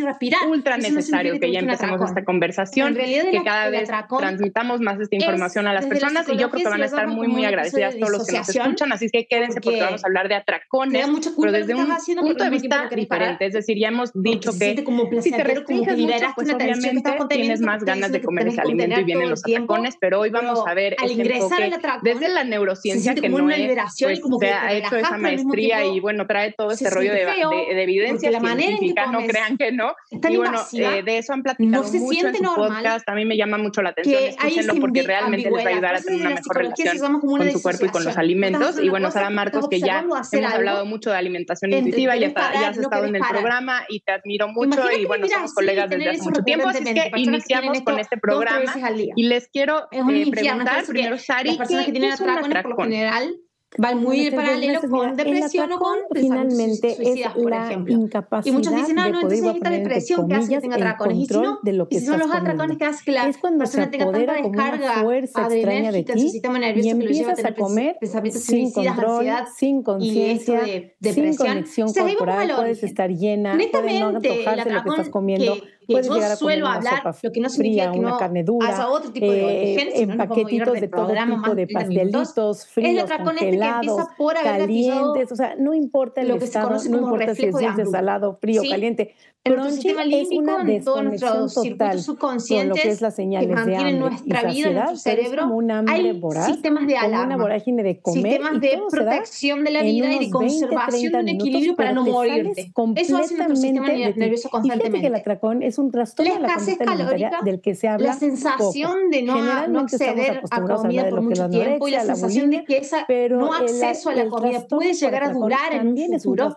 ultra 0.48 0.78
necesario 0.78 1.38
que 1.38 1.52
ya 1.52 1.60
empecemos 1.60 2.00
esta 2.02 2.24
conversación, 2.24 2.94
que 2.94 3.42
cada 3.44 3.68
vez 3.68 3.90
transmitamos 4.18 4.80
más 4.80 4.98
esta 4.98 5.16
información 5.16 5.66
a 5.66 5.74
las 5.74 5.86
personas 5.86 6.26
y 6.28 6.36
yo 6.36 6.50
creo 6.50 6.64
que 6.64 6.70
van 6.70 6.82
a 6.82 6.86
estar 6.86 7.06
muy, 7.06 7.28
muy 7.28 7.44
agradecidas 7.44 7.98
todos 7.98 8.12
los 8.12 8.26
que 8.26 8.38
nos 8.38 8.48
escuchan, 8.48 8.92
así 8.92 9.09
que 9.10 9.26
quédense 9.26 9.60
porque, 9.60 9.80
vamos 9.80 10.04
a 10.04 10.06
hablar 10.06 10.28
de 10.28 10.34
atracones, 10.34 11.06
pero 11.38 11.52
desde 11.52 11.74
un 11.74 11.88
punto 12.20 12.44
de 12.44 12.50
vista 12.50 12.88
diferente, 12.94 13.46
es 13.46 13.52
decir, 13.52 13.78
ya 13.78 13.88
hemos 13.88 14.10
dicho 14.14 14.50
que 14.58 14.82
como 14.84 15.08
si 15.20 15.30
te 15.30 15.44
restringes 15.44 15.94
como 15.94 16.08
mucho, 16.08 16.26
pues 16.34 16.54
obviamente 16.54 17.16
tienes 17.28 17.60
más 17.60 17.84
ganas 17.84 18.12
de 18.12 18.20
comer 18.20 18.48
ese 18.48 18.60
alimento 18.60 19.00
y 19.00 19.04
vienen 19.04 19.30
los 19.30 19.44
atracones, 19.44 19.96
pero 20.00 20.20
hoy 20.20 20.30
vamos 20.30 20.60
a 20.66 20.74
ver 20.74 20.96
al 20.98 21.10
ingresar 21.10 21.62
al 21.62 21.72
atracón, 21.72 22.02
desde 22.02 22.28
la 22.28 22.44
neurociencia 22.44 23.14
que 23.14 23.28
no 23.28 23.50
es, 23.50 23.76
pues, 24.00 24.20
como 24.20 24.38
que 24.38 24.46
se 24.46 24.52
ha 24.52 24.72
hecho 24.74 24.96
esa 24.96 25.18
maestría 25.18 25.84
y 25.84 26.00
bueno, 26.00 26.26
trae 26.26 26.52
todo 26.52 26.70
este 26.70 26.90
rollo 26.90 27.12
de, 27.12 27.82
evidencia 27.82 28.30
científica, 28.30 29.06
no 29.06 29.20
crean 29.26 29.56
que 29.56 29.72
no, 29.72 29.94
y 30.10 30.36
bueno, 30.36 30.60
eh, 30.72 31.02
de 31.02 31.18
eso 31.18 31.32
han 31.32 31.42
platicado 31.42 31.82
mucho 31.82 32.28
en 32.28 32.36
su 32.36 32.42
podcast, 32.42 33.08
a 33.08 33.14
mí 33.14 33.24
me 33.24 33.36
llama 33.36 33.58
mucho 33.58 33.82
la 33.82 33.90
atención, 33.90 34.22
escúchenlo 34.22 34.74
porque 34.76 35.02
realmente 35.02 35.50
les 35.50 35.64
va 35.64 35.70
a 35.70 35.72
ayudar 35.72 35.94
a 35.96 36.00
tener 36.00 36.20
una 36.20 36.30
mejor 36.30 36.56
relación 36.56 37.20
con 37.20 37.50
su 37.50 37.62
cuerpo 37.62 37.86
y 37.86 37.88
con 37.88 38.04
los 38.04 38.16
alimentos, 38.16 38.78
y 38.80 38.88
bueno, 38.88 38.99
bueno, 39.00 39.12
Sara 39.12 39.30
Marcos, 39.30 39.68
que 39.68 39.80
ya 39.80 40.00
hemos 40.00 40.32
hablado 40.32 40.86
mucho 40.86 41.10
de 41.10 41.16
alimentación 41.16 41.72
intuitiva, 41.72 42.16
ya, 42.16 42.32
ya 42.32 42.68
has 42.68 42.76
no 42.76 42.82
estado 42.82 43.04
en 43.04 43.16
el 43.16 43.22
programa 43.22 43.84
y 43.88 44.00
te 44.00 44.12
admiro 44.12 44.48
mucho 44.48 44.90
y 44.90 45.04
bueno, 45.06 45.26
somos 45.28 45.54
colegas 45.54 45.90
desde 45.90 46.10
hace 46.10 46.22
mucho 46.22 46.42
tiempo, 46.42 46.68
así 46.68 46.84
que 46.84 47.10
iniciamos 47.16 47.80
con 47.82 47.98
este 47.98 48.16
programa 48.16 48.72
y 49.16 49.24
les 49.24 49.48
quiero 49.48 49.88
eh, 49.90 50.30
preguntar 50.30 50.84
primero, 50.84 51.18
Sari, 51.18 51.58
¿qué, 51.58 51.92
¿qué 51.92 52.08
es 52.08 52.20
un 52.20 52.30
atracón? 52.30 52.90
General, 52.90 53.34
van 53.78 54.02
muy 54.02 54.30
paralelo 54.30 54.80
con 54.88 55.16
depresión 55.16 55.72
o 55.72 55.78
con 55.78 55.98
pues, 56.08 56.22
finalmente 56.22 56.96
suicidas, 56.96 57.36
es 57.36 57.42
por 57.42 57.50
la 57.50 57.66
ejemplo. 57.66 57.94
Incapacidad 57.94 58.52
y 58.52 58.56
muchos 58.56 58.74
dicen, 58.74 58.98
ah, 58.98 59.08
no, 59.08 59.20
entonces 59.20 59.44
esta 59.44 59.70
depresión 59.70 60.28
que 60.28 60.34
hace 60.34 60.48
que 60.48 60.60
tenga 60.60 60.76
atracones. 60.76 61.18
Y 61.18 61.26
si 61.26 61.34
no, 61.34 61.58
de 61.62 61.72
lo 61.72 61.88
que 61.88 61.96
y 61.96 62.00
si 62.00 62.06
son 62.06 62.18
los 62.18 62.32
atracones 62.32 62.78
que 62.78 62.84
hace 62.84 63.04
que 63.04 63.12
la 63.12 63.28
es 63.28 63.38
cuando 63.38 63.58
persona 63.58 63.90
tenga 63.90 64.10
tanta 64.10 64.34
descarga 64.34 65.00
adrenérgica 65.34 66.14
de 66.14 66.20
su 66.20 66.28
sistema 66.28 66.58
nervioso 66.58 66.88
y 66.88 66.90
empiezas 66.90 67.44
a, 67.44 67.48
a 67.48 67.54
comer 67.54 67.96
pensamientos 68.00 68.42
sin 68.42 68.70
suicidas, 68.70 68.96
control, 68.96 69.16
ansiedad, 69.16 69.48
sin 69.56 69.82
conciencia, 69.82 70.60
de 70.60 70.96
depresión. 70.98 71.26
sin 71.26 71.36
conexión 71.36 71.88
o 71.88 71.92
sea, 71.92 72.04
corporal, 72.04 72.52
puedes 72.56 72.82
estar 72.82 73.10
llena, 73.10 73.56
puedes 73.70 74.00
no 74.00 74.08
antojarte 74.08 74.72
lo 74.72 74.82
que 74.82 74.88
estás 74.88 75.08
comiendo. 75.08 75.54
Que 75.54 75.79
yo 75.90 76.36
suelo 76.36 76.66
hablar, 76.66 77.02
lo 77.22 77.32
que 77.32 77.40
no 77.40 77.48
significa 77.48 77.90
fría, 77.90 77.92
que 77.92 78.00
no 78.00 78.18
carne 78.18 78.44
dura, 78.44 78.68
haya 78.68 78.88
otro 78.88 79.12
tipo 79.12 79.30
de 79.30 79.74
eh, 79.74 80.02
en 80.02 80.08
no 80.08 80.16
paquetitos 80.16 80.80
de 80.80 80.88
todo 80.88 81.12
tipo 81.12 81.54
de 81.54 81.66
pastelitos, 81.66 82.66
fríos, 82.66 83.10
congelados, 83.24 84.08
calientes, 84.42 85.32
o 85.32 85.36
sea, 85.36 85.54
no 85.58 85.74
importa 85.74 86.20
el 86.20 86.28
lo 86.28 86.38
que 86.38 86.44
estado, 86.44 86.66
se 86.66 86.68
conoce 86.68 86.88
no 86.90 87.00
como 87.00 87.14
importa 87.14 87.34
si 87.34 87.46
es 87.46 87.52
dulce, 87.52 87.86
salado, 87.86 88.38
frío, 88.40 88.62
¿Sí? 88.62 88.70
caliente, 88.70 89.14
el 89.42 89.72
sistema 89.72 90.04
límbico 90.04 90.58
es 90.60 90.68
en 90.68 90.84
todos 90.84 91.02
nuestros 91.02 91.54
circuitos 91.54 92.04
subconscientes 92.04 92.68
lo 92.68 92.74
que, 92.74 92.88
es 92.90 93.00
las 93.00 93.16
señales 93.16 93.48
que 93.48 93.54
mantienen 93.54 93.94
de 93.94 94.00
nuestra 94.00 94.42
vida, 94.42 94.70
nuestro 94.70 94.96
cerebro. 94.96 95.48
Una 95.48 95.78
hambre 95.78 95.94
hay 95.94 96.52
sistemas 96.52 96.86
de 96.86 96.96
alarma, 96.98 97.58
sistemas 97.58 98.60
de 98.60 98.82
protección 98.90 99.64
de 99.64 99.70
la 99.70 99.82
vida 99.82 100.12
y 100.12 100.26
de 100.26 100.30
conservación 100.30 101.12
de 101.12 101.18
un 101.20 101.28
equilibrio 101.30 101.74
para 101.74 101.92
no 101.92 102.04
morirte. 102.04 102.70
Eso 102.96 103.16
hace 103.16 103.34
nuestro 103.34 103.56
sistema 103.56 103.88
nervioso 103.88 104.50
constantemente. 104.50 104.98
Y 104.98 105.00
que 105.00 105.06
el 105.06 105.62
es 105.62 105.78
un 105.78 105.90
trastorno 105.90 106.34
de 106.34 106.40
la 106.40 106.54
conducta 106.54 106.84
calórica, 106.84 107.40
del 107.42 107.62
que 107.62 107.74
se 107.74 107.88
habla 107.88 108.08
La 108.08 108.14
sensación 108.14 109.08
de 109.10 109.22
no, 109.22 109.38
acceder 109.80 110.42
a 110.50 110.62
comida 110.62 111.08
por 111.08 111.22
mucho 111.22 111.48
tiempo 111.48 111.88
y 111.88 111.92
la, 111.92 112.04
sensación 112.04 112.50
de 112.50 112.64
que 112.66 112.76
esa 112.76 113.06
no 113.30 113.54
acceso 113.54 114.10
a 114.10 114.14
la 114.14 114.28
comida 114.28 114.66
puede 114.68 114.92
llegar 114.92 115.24
a 115.24 115.32
durar 115.32 115.72
en 115.72 115.88
un 115.88 116.20
futuro 116.20 116.54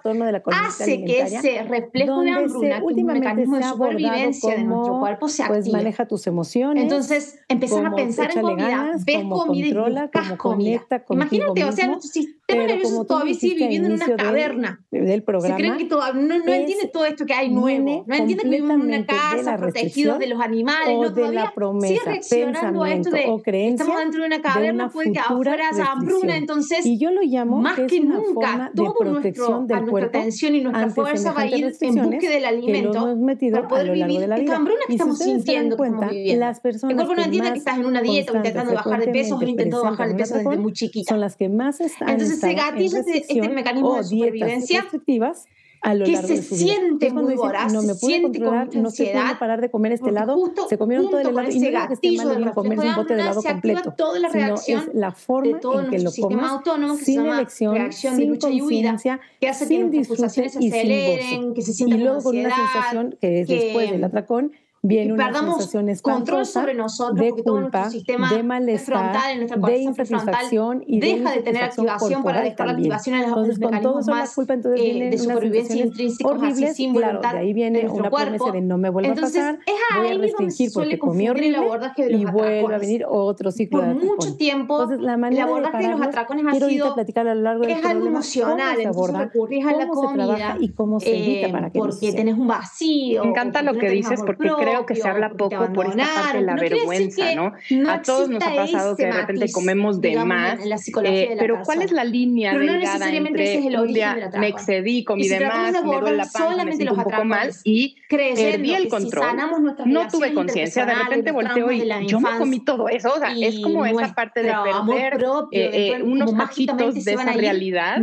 hace 0.52 1.06
que 1.06 1.22
ese 1.22 1.64
reflejo 1.64 2.20
de 2.22 2.32
hambruna 2.32 2.73
que 2.80 2.86
últimamente 2.86 3.28
un 3.28 3.36
mecanismo 3.36 3.58
de 3.58 3.64
supervivencia 3.64 4.56
como, 4.56 4.58
de 4.58 4.64
nuestro 4.64 5.00
cuerpo 5.00 5.28
se 5.28 5.44
pues, 5.44 5.60
activa. 5.60 5.64
Pues 5.64 5.84
maneja 5.84 6.08
tus 6.08 6.28
emociones. 6.28 6.84
Entonces, 6.84 7.40
empezar 7.48 7.86
a 7.86 7.96
pensar 7.96 8.32
en 8.36 8.42
comida, 8.42 8.70
ganas, 8.70 9.06
ves 9.06 9.18
comida 9.18 9.66
controla, 9.66 10.00
y 10.02 10.04
buscas 10.04 10.38
comida. 10.38 10.82
Imagínate, 11.10 11.54
mismo, 11.54 11.70
o 11.70 11.72
sea, 11.72 11.88
nuestro 11.88 12.12
sistema 12.12 12.64
nervioso 12.66 13.06
todavía 13.06 13.34
sigue 13.34 13.56
viviendo 13.56 13.90
en 13.90 13.94
una 13.96 14.16
caverna. 14.16 14.82
Del, 14.92 15.06
del 15.06 15.24
programa. 15.24 15.58
Se 15.58 15.78
que 15.78 15.86
todo, 15.86 16.14
no, 16.14 16.40
no 16.40 16.54
entiende 16.54 16.90
todo 16.92 17.06
esto 17.06 17.26
que 17.26 17.34
hay 17.34 17.50
nuevo. 17.50 18.04
No 18.08 18.16
entiende 18.16 18.44
que 18.44 18.50
vivimos 18.50 18.76
en 18.76 18.82
una 18.82 19.06
casa 19.06 19.58
protegidos 19.58 20.20
de 20.20 20.28
los 20.28 20.42
animales. 20.42 20.96
O 20.98 21.04
no, 21.04 21.10
de 21.10 21.32
la 21.32 21.54
promesa, 21.54 21.88
sigue 21.88 22.02
reaccionando 22.06 22.84
a 22.84 22.94
esto 22.94 23.10
de 23.10 23.26
o 23.28 23.42
creencia, 23.42 23.84
estamos 23.84 24.00
dentro 24.00 24.22
de 24.22 24.28
una 24.28 24.42
caverna, 24.42 24.86
de 24.86 24.90
puede 24.90 25.12
que 25.12 25.20
afuera 25.20 25.70
esa 25.72 25.92
hambruna. 25.92 26.38
Entonces, 26.38 26.86
y 26.86 26.98
yo 26.98 27.12
lo 27.12 27.22
llamo 27.22 27.62
más 27.62 27.76
que, 27.76 27.88
que 27.88 28.02
nunca, 28.02 28.72
todo 28.76 28.94
nuestro, 29.04 29.56
a 29.56 29.80
nuestra 29.80 30.06
atención 30.06 30.56
y 30.56 30.62
nuestra 30.62 30.90
fuerza 30.90 31.34
va 31.34 31.42
a 31.42 31.48
ir 31.48 31.74
en 31.80 31.96
búsqueda 31.96 32.32
del 32.32 32.46
alimento 32.46 32.63
para 33.52 33.68
poder 33.68 33.92
vivir 33.92 34.22
esta 34.24 34.56
hambruna 34.56 34.82
que 34.88 34.94
estamos 34.94 35.18
sintiendo. 35.18 35.78
Cuenta, 35.78 36.12
las 36.12 36.60
personas 36.60 36.92
el 36.92 36.96
cuerpo 36.98 37.16
no 37.16 37.24
entiende 37.24 37.52
que 37.52 37.58
estás 37.60 37.78
en 37.78 37.86
una 37.86 38.02
dieta 38.02 38.36
intentando 38.36 38.74
bajar 38.74 39.00
de 39.00 39.08
peso 39.12 39.38
o 39.38 39.44
intentando 39.44 39.84
bajar 39.84 40.10
de 40.10 40.16
peso 40.16 40.36
desde 40.38 40.58
muy 40.58 40.74
chiquita. 40.74 41.10
Son 41.10 41.20
las 41.20 41.36
que 41.36 41.50
más 41.50 41.82
están 41.82 42.10
Entonces 42.10 42.40
se 42.40 42.54
gatilla 42.54 43.00
este, 43.00 43.18
este 43.20 43.50
mecanismo 43.50 43.96
de 43.96 44.04
supervivencia 44.04 44.86
a 45.84 45.94
lo 45.94 46.06
que 46.06 46.14
largo 46.14 46.28
se 46.28 46.36
de 46.36 46.44
su 46.44 46.56
siente 46.56 47.10
vida. 47.10 47.22
muy 47.22 47.36
voraz, 47.36 47.74
no 47.74 47.84
me 47.84 47.94
pude 47.94 48.22
controlar, 48.22 48.74
no 48.74 48.90
se 48.90 49.08
pudo 49.08 49.38
parar 49.38 49.62
de 49.62 49.70
comer 49.70 49.92
este 49.92 50.10
helado, 50.10 50.38
se 50.70 50.78
comieron 50.78 51.10
todo 51.10 51.20
el 51.20 51.28
helado 51.28 51.52
y 51.52 51.60
no 51.60 51.68
es 51.68 51.88
que 51.88 51.94
esté 51.94 52.12
mal 52.14 52.38
bien 52.38 52.50
comerse 52.52 52.88
un 52.88 52.96
bote 52.96 53.16
de 53.16 53.22
helado 53.22 53.44
completo, 53.44 53.94
toda 53.98 54.20
la 54.20 54.30
sino 54.30 54.56
es 54.56 54.94
la 54.94 55.12
forma 55.12 55.60
en 55.82 55.90
que 55.90 56.00
lo 56.00 56.12
comas 56.20 56.62
sin 57.04 57.26
elección, 57.26 57.92
sin 57.92 58.38
conciencia, 58.38 59.20
sin 59.54 59.92
disfrute 59.92 60.52
y 60.60 60.72
sin 60.72 61.54
gozo. 61.54 61.88
Y 61.88 61.94
luego 61.98 62.24
con 62.24 62.38
una 62.38 62.56
sensación 62.56 63.18
que 63.20 63.42
es 63.42 63.48
después 63.48 63.92
del 63.92 64.04
atracón 64.04 64.54
viene 64.86 65.08
y 65.08 65.12
una 65.12 65.34
sensación 65.34 65.90
control 66.02 66.46
sobre 66.46 66.74
nosotros 66.74 67.18
de 67.18 67.42
culpa, 67.42 67.90
sistema 67.90 68.30
de 68.34 68.44
malestar, 68.44 69.18
de 69.58 69.78
insatisfacción 69.78 70.84
y 70.86 71.00
deja 71.00 71.32
de 71.32 71.42
tener 71.42 71.64
activación 71.64 72.22
para 72.22 72.42
dejar 72.42 72.68
la 72.68 72.74
activación 72.74 73.16
en 73.16 73.22
los 73.22 73.30
entonces, 73.30 73.60
con 73.60 73.82
todo 73.82 73.96
más 73.96 74.30
la 74.30 74.36
culpa, 74.36 74.54
entonces 74.54 74.82
eh, 74.82 74.92
viene 74.92 75.10
de 75.10 75.18
supervivencia 75.18 75.86
intrínseca, 75.86 76.30
horribles, 76.30 76.76
claro, 76.76 77.22
de 77.22 77.28
ahí 77.28 77.54
viene 77.54 77.88
una 77.88 78.10
promesa 78.10 78.52
de 78.52 78.62
no 78.62 78.78
me 78.78 78.90
vuelva 78.90 79.14
a 79.14 79.16
pasar, 79.16 79.60
es 79.66 79.98
voy 79.98 80.08
a 80.08 80.18
restringir 80.18 80.72
porque 80.74 81.00
comí 81.00 81.30
horrible 81.30 81.60
y 82.10 82.26
vuelve 82.26 82.76
a 82.76 82.78
venir 82.78 83.06
otro 83.08 83.52
ciclo 83.52 83.80
Por 83.80 83.88
de 83.88 83.92
atracones. 83.94 84.18
mucho 84.18 84.36
tiempo, 84.36 84.82
entonces, 84.82 85.00
la 85.00 85.16
manera 85.16 85.44
el 85.44 85.50
abordaje 85.50 85.78
de, 85.78 85.84
de, 85.84 85.90
los 85.94 86.02
atracones 86.02 86.46
ha 86.46 86.68
sido, 86.68 86.94
platicar 86.94 87.28
a 87.28 87.36
lo 87.36 87.42
largo 87.42 87.64
es 87.64 87.86
algo 87.86 88.08
emocional, 88.08 88.82
entonces 88.82 89.18
recurrís 89.18 89.66
a 89.66 89.72
la 89.72 89.88
comida 89.88 90.58
y 90.60 90.70
cómo 90.70 91.00
se 91.00 91.18
evita 91.18 91.48
eh, 91.48 91.52
para 91.52 91.70
que 91.70 91.80
Porque 91.80 92.12
tenés 92.12 92.38
un 92.38 92.48
vacío. 92.48 93.24
Me 93.24 93.30
encanta 93.30 93.62
lo 93.62 93.74
que 93.74 93.90
dices 93.90 94.22
porque 94.26 94.50
creo 94.50 94.73
creo 94.74 94.86
que 94.86 94.96
se 94.96 95.08
habla 95.08 95.30
poco 95.32 95.72
por 95.74 95.88
esta 95.88 96.06
parte 96.06 96.38
de 96.38 96.44
la 96.44 96.56
vergüenza, 96.56 97.36
¿no? 97.36 97.54
A 97.90 98.02
todos 98.02 98.30
nos 98.30 98.44
ha 98.44 98.56
pasado 98.56 98.96
que 98.96 99.06
de 99.06 99.12
repente 99.12 99.52
comemos 99.52 100.02
de 100.02 100.24
más. 100.24 100.60
Eh, 101.04 101.36
pero 101.40 101.62
¿cuál 101.64 101.82
es 101.82 101.92
la 101.92 102.04
línea 102.04 102.52
pero 102.52 102.64
delgada 102.64 102.76
no 102.76 102.80
necesariamente 102.80 103.42
entre 103.44 103.54
ese 103.54 103.60
es 103.60 103.74
el 103.74 103.80
un 103.80 103.94
día 103.94 104.32
me 104.38 104.48
excedí, 104.48 105.04
comí 105.04 105.28
de 105.28 105.46
más, 105.46 105.72
me 105.72 105.82
duele 105.82 106.18
la 106.18 106.26
panza, 106.26 106.66
me 106.66 106.76
siento 106.76 106.94
un 106.94 107.04
poco 107.04 107.24
mal 107.26 107.52
y 107.64 107.96
perdí 108.10 108.74
el 108.74 108.88
control? 108.88 109.38
No 109.86 110.08
tuve 110.08 110.34
conciencia, 110.34 110.86
de 110.86 110.96
repente 110.96 111.32
volteo 111.32 111.72
y 111.72 111.84
yo 112.08 112.20
me 112.20 112.38
comí 112.38 112.60
todo 112.60 112.90
eso, 112.90 113.14
o 113.14 113.20
sea, 113.20 113.34
es 113.34 113.60
como 113.60 113.86
esa 113.86 114.14
parte 114.14 114.44
de 114.44 114.54
perder 114.86 115.24
eh, 115.52 115.94
eh, 115.98 116.04
unos 116.04 116.34
cachitos 116.34 117.04
de 117.04 117.14
esa 117.14 117.34
realidad 117.34 118.02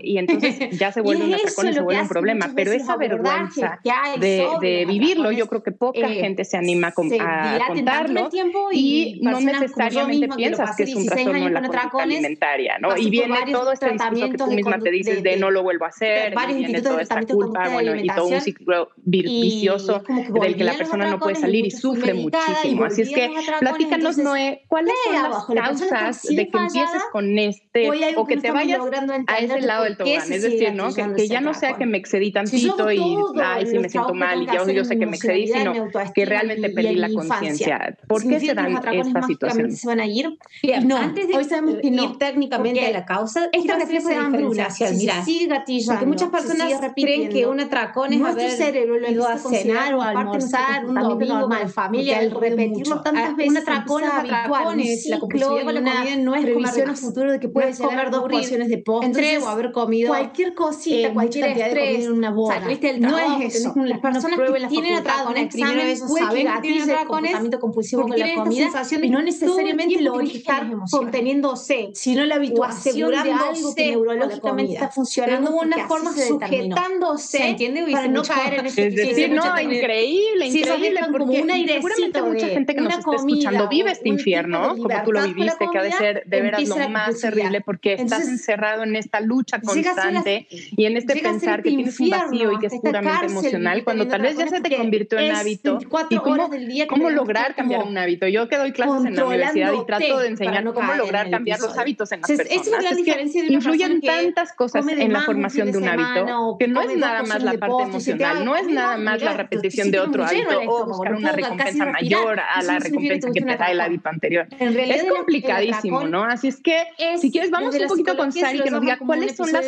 y 0.00 0.18
entonces 0.18 0.78
ya 0.78 0.92
se 0.92 1.00
vuelve 1.00 1.24
una 1.24 1.38
persona 1.38 1.70
y 1.70 1.74
se 1.74 1.80
vuelve 1.80 2.02
un 2.02 2.08
problema, 2.08 2.50
pero 2.54 2.72
esa 2.72 2.96
vergüenza 2.96 3.80
de 4.20 4.84
vivirlo, 4.86 5.30
yo 5.32 5.46
creo 5.46 5.62
que 5.62 5.72
pocas 5.72 6.03
poca 6.08 6.20
gente 6.20 6.44
se 6.44 6.56
anima 6.56 6.88
a, 6.88 6.92
se 6.92 7.64
contarlo 7.66 8.28
y, 8.72 9.20
no 9.22 9.40
necesariamente 9.40 10.28
piensas 10.28 10.76
que, 10.76 10.84
es 10.84 10.94
un 10.94 11.06
trastorno 11.06 11.48
la 11.48 11.62
conducta 11.62 12.02
alimentaria, 12.02 12.78
¿no? 12.78 12.96
Y 12.96 13.10
viene 13.10 13.36
todo 13.50 13.72
este 13.72 13.90
discurso 13.90 14.30
que 14.30 14.38
tú 14.38 14.46
misma 14.48 14.78
te 14.78 14.90
dices 14.90 15.22
de, 15.22 15.36
no 15.36 15.50
lo 15.50 15.62
vuelvo 15.62 15.84
a 15.84 15.88
hacer, 15.88 16.34
y 16.48 16.54
viene 16.54 16.82
toda 16.82 17.02
esta 17.02 17.22
culpa, 17.22 17.68
bueno, 17.68 17.94
y 17.94 18.06
todo 18.06 18.26
un 18.26 18.40
ciclo 18.40 18.90
vicioso 18.96 20.02
del 20.40 20.56
que 20.56 20.64
la 20.64 20.74
persona 20.74 21.10
no 21.10 21.18
puede 21.18 21.36
salir 21.36 21.66
y 21.66 21.70
sufre 21.70 22.14
muchísimo. 22.14 22.84
Así 22.84 23.02
es 23.02 23.10
que 23.10 23.30
platícanos, 23.60 24.18
Noé, 24.18 24.62
¿cuáles 24.68 24.94
son 25.04 25.14
las 25.14 25.44
causas 25.78 26.22
de 26.22 26.48
que 26.48 26.58
empieces 26.58 27.02
con 27.12 27.38
este 27.38 27.90
o 28.16 28.26
que 28.26 28.36
te 28.36 28.50
vayas 28.50 28.80
a 29.26 29.38
ese 29.38 29.60
lado 29.60 29.84
del 29.84 29.96
tobogán? 29.96 30.32
Es 30.32 30.42
decir, 30.42 30.74
¿no? 30.74 30.92
Que 30.94 31.28
ya 31.28 31.40
no 31.40 31.54
sea 31.54 31.74
que 31.74 31.86
me 31.86 31.98
excedí 31.98 32.32
tantito 32.32 32.90
y 32.92 33.16
ay, 33.42 33.66
si 33.66 33.78
me 33.78 33.88
siento 33.88 34.14
mal 34.14 34.42
y 34.42 34.46
ya 34.46 34.64
yo 34.74 34.84
sé 34.84 34.98
que 34.98 35.06
me 35.06 35.16
excedí, 35.16 35.48
sino 35.48 35.90
autoestima, 35.98 36.14
que 36.14 36.24
realmente 36.24 36.68
y, 36.68 36.74
perdí 36.74 36.88
y 36.88 36.96
la 36.96 37.08
conciencia. 37.10 37.96
¿Por 38.06 38.26
qué 38.26 38.40
se 38.40 38.54
dan 38.54 38.76
estas 38.92 39.26
situaciones? 39.26 39.80
Se 39.80 39.86
van 39.86 40.00
a 40.00 40.06
ir. 40.06 40.38
Bien, 40.62 40.86
no, 40.86 40.96
antes 40.96 41.28
de 41.28 41.36
hoy 41.36 41.44
sabemos 41.44 41.76
que 41.80 41.88
ir 41.88 42.18
técnicamente 42.18 42.86
a 42.86 42.90
la 42.90 43.04
causa, 43.04 43.48
este 43.52 43.74
reflejo 43.74 44.08
de 44.08 44.16
hambruna 44.16 44.70
se 44.70 44.94
sí, 44.94 45.08
sigue 45.24 45.46
gatillando. 45.46 45.92
Porque 45.94 46.06
muchas 46.06 46.30
personas 46.30 46.72
creen 46.94 47.28
que 47.28 47.46
un 47.46 47.60
atracón 47.60 48.12
es 48.12 48.22
haber 48.22 48.50
cerebro 48.50 48.98
lo 48.98 49.10
ido 49.10 49.28
a 49.28 49.38
cenar 49.38 49.94
o 49.94 50.02
a 50.02 50.10
almorzar, 50.10 50.86
un 50.86 50.94
domingo 50.94 51.38
normal, 51.38 51.68
familia, 51.68 52.20
el 52.20 52.30
repetirlo 52.30 53.02
tantas 53.02 53.30
ah, 53.30 53.34
veces. 53.36 53.50
Un 53.50 53.56
atracón 53.58 54.02
es 54.02 54.10
habitual, 54.10 54.78
la 55.10 55.18
comida 55.20 56.16
no 56.18 56.34
es 56.34 56.42
previsión 56.42 56.90
a 56.90 56.94
futuro 56.94 57.32
de 57.32 57.40
que 57.40 57.48
puedes 57.48 57.78
comer 57.78 58.10
dos 58.10 58.22
porciones 58.28 58.68
de 58.68 58.78
postre 58.78 59.38
o 59.38 59.48
haber 59.48 59.72
comido 59.72 60.08
cualquier 60.08 60.54
cosita, 60.54 61.12
cualquier 61.12 61.44
eh, 61.44 61.46
cantidad 61.48 61.68
de 61.68 61.80
comida 61.80 62.04
en 62.04 62.12
una 62.12 62.30
boda. 62.30 62.60
No 62.98 63.18
es 63.18 63.54
eso. 63.56 63.74
Las 63.76 64.00
personas 64.00 64.38
que 64.38 64.66
tienen 64.68 64.94
atracón, 64.94 65.36
examen 65.36 65.83
a 65.84 65.86
veces 65.86 66.08
puede 66.08 66.24
saber 66.24 66.46
que 66.62 67.04
comportamiento 67.06 67.60
compulsivo 67.60 68.02
con 68.02 68.18
la 68.18 68.34
comida 68.34 68.70
y 69.02 69.10
no 69.10 69.22
necesariamente 69.22 70.00
lo 70.00 70.20
estar 70.20 70.66
conteniendo 70.90 71.56
sed, 71.56 71.90
sino 71.94 72.24
la 72.24 72.36
habituación 72.36 73.10
de 73.10 73.32
algo 73.32 73.74
que 73.74 73.90
neurológicamente 73.90 74.74
está 74.74 74.88
funcionando 74.88 75.50
de 75.50 75.56
una 75.56 75.88
forma 75.88 76.12
sujetándose 76.12 77.48
entiende? 77.48 77.84
para 77.92 78.08
no 78.08 78.22
caer 78.22 78.60
en 78.60 78.66
ese 78.66 78.86
es 78.86 78.94
decir, 78.94 79.30
no, 79.32 79.60
increíble, 79.60 80.46
increíble 80.46 81.00
porque 81.10 81.36
seguramente 81.36 82.22
mucha 82.22 82.48
gente 82.48 82.74
que 82.74 82.80
nos 82.80 82.98
está 82.98 83.14
escuchando. 83.14 83.68
Vive 83.68 83.92
este 83.92 84.08
infierno, 84.08 84.76
como 84.76 85.02
tú 85.04 85.12
lo 85.12 85.22
viviste, 85.22 85.66
que 85.70 85.78
ha 85.78 85.82
de 85.82 85.92
ser 85.92 86.24
de 86.26 86.40
veras 86.40 86.68
lo 86.68 86.88
más 86.88 87.20
terrible 87.20 87.60
porque 87.60 87.94
estás 87.94 88.28
encerrado 88.28 88.82
en 88.82 88.96
esta 88.96 89.20
lucha 89.20 89.58
pues 89.58 89.84
constante 89.84 90.46
y 90.50 90.84
en 90.84 90.96
este 90.96 91.16
pensar 91.16 91.60
este 91.60 91.70
que 91.70 91.76
tienes 91.76 92.00
un 92.00 92.10
vacío 92.10 92.52
y 92.52 92.58
que 92.58 92.66
es 92.66 92.74
puramente 92.80 93.26
emocional 93.26 93.84
cuando 93.84 94.06
tal 94.08 94.22
vez 94.22 94.36
ya 94.36 94.48
se 94.48 94.60
te 94.60 94.76
convirtió 94.76 95.18
en 95.18 95.34
hábito 95.34 95.63
hábito. 95.64 95.78
24 95.78 96.08
y 96.10 96.16
cómo, 96.18 96.34
horas 96.34 96.50
del 96.50 96.68
día. 96.68 96.86
¿Cómo 96.86 97.10
lograr 97.10 97.54
cambiar 97.54 97.84
un 97.84 97.96
hábito? 97.96 98.26
Yo 98.28 98.48
que 98.48 98.56
doy 98.56 98.72
clases 98.72 99.06
en 99.06 99.16
la 99.16 99.24
universidad 99.24 99.72
y 99.72 99.86
trato 99.86 100.18
de 100.18 100.28
enseñar 100.28 100.64
cómo 100.72 100.94
lograr 100.94 101.30
cambiar 101.30 101.60
los 101.60 101.76
hábitos 101.78 102.12
en 102.12 102.20
las 102.20 102.30
o 102.30 102.36
personas. 102.36 102.62
Es 102.62 102.68
una 102.68 102.78
gran 102.78 102.92
es 102.92 102.96
diferencia 102.98 103.42
de 103.42 103.48
una 103.48 103.56
Influyen 103.56 104.00
tantas 104.00 104.52
cosas 104.52 104.86
en 104.88 105.12
la 105.12 105.22
formación 105.22 105.72
de 105.72 105.78
un 105.78 105.88
hábito, 105.88 106.56
que 106.58 106.68
no 106.68 106.82
es 106.82 106.96
nada 106.96 107.22
más 107.22 107.42
la 107.42 107.54
parte 107.54 107.82
emocional, 107.84 108.44
no 108.44 108.56
es 108.56 108.66
nada 108.66 108.96
más 108.96 109.22
la 109.22 109.34
repetición 109.34 109.90
de 109.90 110.00
otro 110.00 110.24
hábito 110.24 110.60
oh, 110.66 110.82
o 110.82 110.86
buscar 110.86 111.14
una 111.14 111.32
recompensa 111.32 111.86
mayor 111.86 112.40
a 112.40 112.62
la 112.62 112.78
recompensa 112.78 113.30
que 113.32 113.40
te 113.40 113.56
da 113.56 113.70
el 113.70 113.80
hábito 113.80 114.08
anterior. 114.08 114.46
Es 114.58 115.04
complicadísimo, 115.04 116.04
¿no? 116.04 116.24
Así 116.24 116.48
es 116.48 116.60
que, 116.60 116.76
si 117.20 117.30
quieres, 117.30 117.50
vamos 117.50 117.74
un 117.74 117.88
poquito 117.88 118.16
con 118.16 118.32
Sari 118.32 118.60
que 118.60 118.70
nos 118.70 118.80
diga 118.80 118.98
cuáles 118.98 119.36
son 119.36 119.52
las 119.52 119.66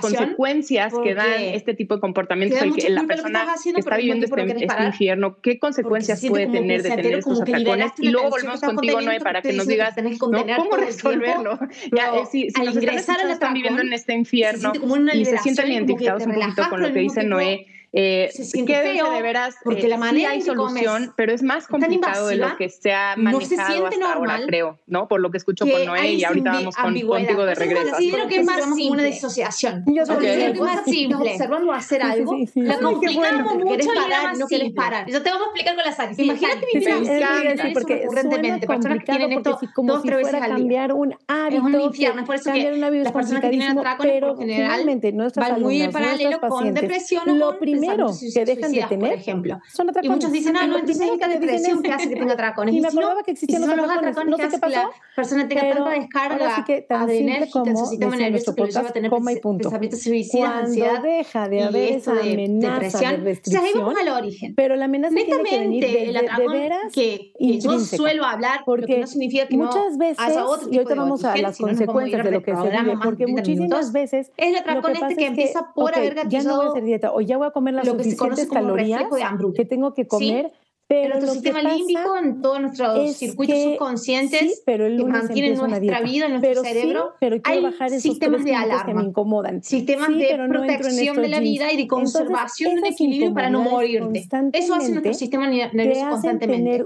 consecuencias 0.00 0.92
que 1.02 1.14
dan 1.14 1.40
este 1.40 1.74
tipo 1.74 1.94
de 1.94 2.00
comportamientos, 2.00 2.60
la 2.88 3.04
persona 3.04 3.46
que 3.62 3.80
está 3.80 3.96
viviendo 3.96 4.26
este 4.26 4.84
infierno 4.84 5.31
¿qué 5.40 5.58
consecuencias 5.58 6.24
puede 6.26 6.46
tener 6.46 6.82
detener 6.82 7.14
estos 7.18 7.40
atacones? 7.40 7.92
Y 7.98 8.08
luego 8.08 8.30
volvemos 8.30 8.60
contigo, 8.60 9.00
Noé, 9.00 9.20
para 9.20 9.42
que 9.42 9.52
nos 9.52 9.66
digas 9.66 9.94
que 9.94 10.18
cómo 10.18 10.76
resolverlo. 10.76 11.58
Ya, 11.94 12.16
eh, 12.16 12.26
si, 12.30 12.50
si 12.50 12.60
al 12.60 12.66
nos 12.66 12.76
están, 12.76 12.96
escuchando, 12.96 13.32
están 13.32 13.54
viviendo 13.54 13.82
en 13.82 13.92
este 13.92 14.14
infierno 14.14 14.72
se 14.80 15.14
y 15.14 15.24
se 15.24 15.38
sienten 15.38 15.72
identificados 15.72 16.26
un 16.26 16.34
poquito 16.34 16.62
con 16.68 16.82
lo 16.82 16.92
que 16.92 17.00
dice 17.00 17.24
Noé, 17.24 17.66
eh, 17.94 18.30
se 18.32 18.44
siente 18.44 18.72
feo, 18.72 19.10
de 19.10 19.20
veras, 19.20 19.54
porque 19.62 19.84
eh, 19.84 19.88
la 19.88 19.98
manera 19.98 20.30
sí 20.30 20.36
hay 20.36 20.40
solución, 20.40 21.12
pero 21.14 21.30
es 21.32 21.42
más 21.42 21.66
complicado 21.66 22.30
invasiva, 22.32 22.46
de 22.46 22.52
lo 22.52 22.56
que 22.56 22.70
se 22.70 22.94
ha 22.94 23.16
manejado 23.16 23.40
no 23.40 23.46
se 23.46 23.56
siente 23.56 23.84
hasta 23.84 23.98
normal, 23.98 24.30
ahora, 24.30 24.46
creo, 24.46 24.78
¿no? 24.86 25.08
Por 25.08 25.20
lo 25.20 25.30
que 25.30 25.36
escucho 25.36 25.66
por 25.66 25.84
Noé 25.84 26.12
y 26.12 26.24
ahorita 26.24 26.52
vamos 26.52 26.74
con, 26.74 26.98
contigo 26.98 27.44
de 27.44 27.54
regreso. 27.54 27.84
Yo 27.84 27.90
considero 27.90 28.28
que 28.28 28.36
es 28.36 28.46
más 28.46 28.64
simple. 28.64 28.90
una 28.90 29.02
disociación. 29.02 29.84
Yo 29.88 30.06
considero 30.06 30.52
que 30.52 30.58
es 30.58 30.60
más 30.60 30.84
simple. 30.84 31.32
Observando 31.32 31.72
hacer 31.72 32.02
algo, 32.02 32.36
la 32.54 32.78
complicamos 32.78 33.56
mucho 33.56 33.88
parar, 33.94 34.38
no 34.38 34.46
quieres 34.46 34.72
parar. 34.72 35.10
Yo 35.10 35.22
te 35.22 35.30
vamos 35.30 35.48
a 35.48 35.50
explicar 35.50 35.74
con 35.74 35.84
las 35.84 36.00
áreas. 36.00 36.18
Imagínate 36.18 36.66
mi 36.72 36.80
vida. 36.80 37.70
Porque 37.74 37.94
recurrentemente, 37.96 38.66
personas 38.66 38.98
que 39.00 39.04
tienen 39.04 39.32
esto 39.32 39.58
como 39.74 39.92
dos, 39.94 40.02
si 40.02 40.08
fuera 40.08 40.40
cambiar 40.40 40.94
un 40.94 41.14
hábito, 41.28 41.68
es 41.68 41.74
un 41.74 41.80
infierno, 41.80 42.24
por 42.24 42.36
eso 42.36 42.52
que 42.52 42.72
las 42.72 43.12
personas 43.12 43.42
que 43.42 43.50
tienen 43.50 43.78
atraco, 43.78 44.02
pero 44.02 44.36
generalmente 44.38 45.12
nuestras 45.12 45.46
alumnas, 45.46 45.62
muy 45.62 45.82
en 45.82 45.92
paralelo 45.92 46.40
con 46.40 46.72
depresión 46.72 47.42
o 47.42 47.58
con 47.58 47.81
primero 47.86 48.12
que 48.34 48.44
dejan 48.44 48.72
de 48.72 48.82
tener 48.84 49.10
por 49.10 49.18
ejemplo. 49.18 49.60
son 49.72 49.90
atracones. 49.90 50.10
Y 50.10 50.14
muchos 50.14 50.32
dicen, 50.32 50.56
ah, 50.56 50.66
no, 50.66 50.78
entonces 50.78 51.08
es 51.10 51.18
la 51.18 51.28
depresión 51.28 51.82
que 51.82 51.92
hace 51.92 52.08
que 52.08 52.16
tenga 52.16 52.32
atracones. 52.34 52.74
Y, 52.74 52.78
y 52.78 52.80
me 52.80 52.90
si 52.90 52.96
no, 52.96 53.02
acordaba 53.02 53.22
que 53.22 53.30
existían 53.32 53.62
los 53.62 53.70
atracones, 53.70 54.16
no 54.26 54.36
sé 54.36 54.42
qué 54.42 54.42
hace 54.42 54.56
que 54.56 54.60
pasó, 54.60 54.74
la 54.74 54.90
persona 55.14 55.48
tenga 55.48 55.74
tanta 55.74 55.90
descarga 55.90 56.32
ahora 56.32 56.56
sí 56.56 56.62
que 56.64 56.82
tan 56.82 57.08
simple 57.08 57.50
como 57.50 57.76
su 57.76 57.86
sistema 57.86 58.16
nervioso 58.16 58.54
que 58.54 58.62
lo 58.62 58.68
lleva 58.68 58.88
a 58.88 58.92
tener 58.92 59.10
coma 59.10 59.32
y 59.32 59.40
punto. 59.40 59.62
pensamientos 59.64 60.02
suicidas, 60.02 60.50
Cuando 60.50 60.66
ansiedad 60.66 61.02
deja 61.02 61.48
de 61.48 61.62
haber 61.62 61.92
esa 61.94 62.14
de 62.14 62.32
amenaza 62.32 62.72
depresión. 62.74 62.90
de 62.90 62.96
O 62.96 63.00
sea, 63.00 63.08
ahí 63.10 63.16
restricción, 63.24 63.84
vamos 63.84 64.00
al 64.00 64.08
origen. 64.08 64.54
pero 64.54 64.76
la 64.76 64.84
amenaza 64.86 65.14
tiene 65.14 65.42
que 65.42 65.58
venir 65.58 65.84
de, 65.84 66.10
el 66.10 66.48
veras 66.48 66.92
que, 66.92 67.32
yo 67.38 67.78
suelo 67.80 68.24
hablar, 68.24 68.62
porque 68.64 68.98
no 68.98 69.06
significa 69.06 69.46
que 69.46 69.56
muchas 69.56 69.98
veces, 69.98 70.24
y 70.70 70.76
ahorita 70.76 70.94
vamos 70.94 71.24
a 71.24 71.36
las 71.36 71.58
consecuencias 71.58 72.24
de 72.24 72.30
lo 72.30 72.42
que 72.42 72.54
se 72.54 72.62
vive, 72.62 72.98
porque 73.02 73.26
de 73.26 73.32
30 73.32 73.40
muchísimas 73.42 73.92
veces 73.92 74.32
el 74.36 74.52
lo 74.52 74.60
atracón 74.60 74.92
este 74.92 75.16
que 75.16 75.22
es 75.22 75.28
empieza 75.28 75.72
por 75.74 75.94
haber 75.94 76.28
ya 76.28 76.42
no 76.42 76.56
voy 76.56 76.66
a 76.66 76.68
hacer 76.70 76.84
dieta 76.84 77.12
o 77.12 77.20
ya 77.20 77.36
voy 77.36 77.46
a 77.46 77.50
comer 77.50 77.71
las 77.72 77.86
lo 77.86 77.96
que 77.96 78.04
se 78.04 78.16
conoce 78.16 78.42
suficientes 78.42 78.48
como 78.48 78.74
calorías 78.74 79.10
de 79.10 79.22
Ambrook. 79.22 79.54
que 79.54 79.64
tengo 79.64 79.94
que 79.94 80.06
comer 80.06 80.52
pero 80.92 81.08
nuestro 81.08 81.32
sistema 81.32 81.62
límbico, 81.62 82.18
en 82.18 82.42
todos 82.42 82.60
nuestros 82.60 83.16
circuitos 83.16 83.58
subconscientes 83.62 84.62
que 84.66 85.04
mantienen 85.06 85.56
nuestra 85.56 86.02
vida, 86.02 86.26
en 86.26 86.32
nuestro 86.32 86.62
cerebro, 86.62 87.14
hay 87.44 87.64
sistemas 87.98 88.44
de 88.44 88.54
alarma 88.54 89.02
que. 89.02 89.62
Sistemas 89.62 90.10
de 90.10 90.38
protección 90.48 91.16
de 91.16 91.28
la 91.28 91.40
vida 91.40 91.72
y 91.72 91.78
de 91.78 91.86
conservación 91.86 92.82
de 92.82 92.88
equilibrio 92.88 93.32
para 93.32 93.48
no 93.48 93.62
morirte. 93.62 94.28
Eso 94.52 94.74
hace 94.74 94.92
nuestro 94.92 95.14
sistema 95.14 95.48
nervioso 95.48 96.10
constantemente. 96.10 96.84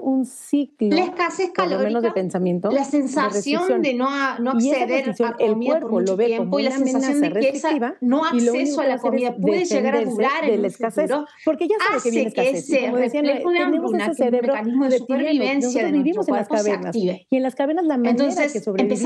la 0.79 1.05
escasez 1.05 1.51
calórica, 1.53 1.89
menos 1.89 2.03
de 2.05 2.13
pensamiento, 2.13 2.71
la 2.71 2.85
sensación 2.85 3.83
de, 3.83 3.95
no, 3.95 4.39
no 4.39 4.53
acceder 4.53 5.15
a 5.25 5.33
comida 5.33 5.81
por 5.81 5.91
mucho 5.91 6.17
tiempo 6.17 6.61
y 6.61 6.63
la 6.63 6.71
sensación 6.71 7.21
de 7.23 7.41
que 7.41 7.49
esa 7.49 7.97
no 8.01 8.25
acceso 8.25 8.81
a 8.83 8.87
la 8.87 8.99
comida 8.99 9.35
puede 9.35 9.65
llegar 9.65 9.97
a 9.97 10.05
durar 10.05 10.45
el 10.45 10.71
futuro, 10.71 11.27
porque 11.45 11.67
ya 11.67 11.75
que 12.01 12.11
viene 12.11 12.29
escasez 12.29 12.71
ese 14.01 14.15
cerebro 14.15 14.53
mecanismo 14.55 14.89
de 14.89 14.99
supervivencia 14.99 15.85
de 15.85 15.93
vivimos 15.93 16.29
en 16.29 16.35
las 16.35 16.49
cavernas 16.49 16.97
y 16.97 17.27
en 17.31 17.43
las 17.43 17.55
cavernas 17.55 17.85
la 17.87 17.97
manera 17.97 18.11
Entonces, 18.11 18.53
que 18.53 18.59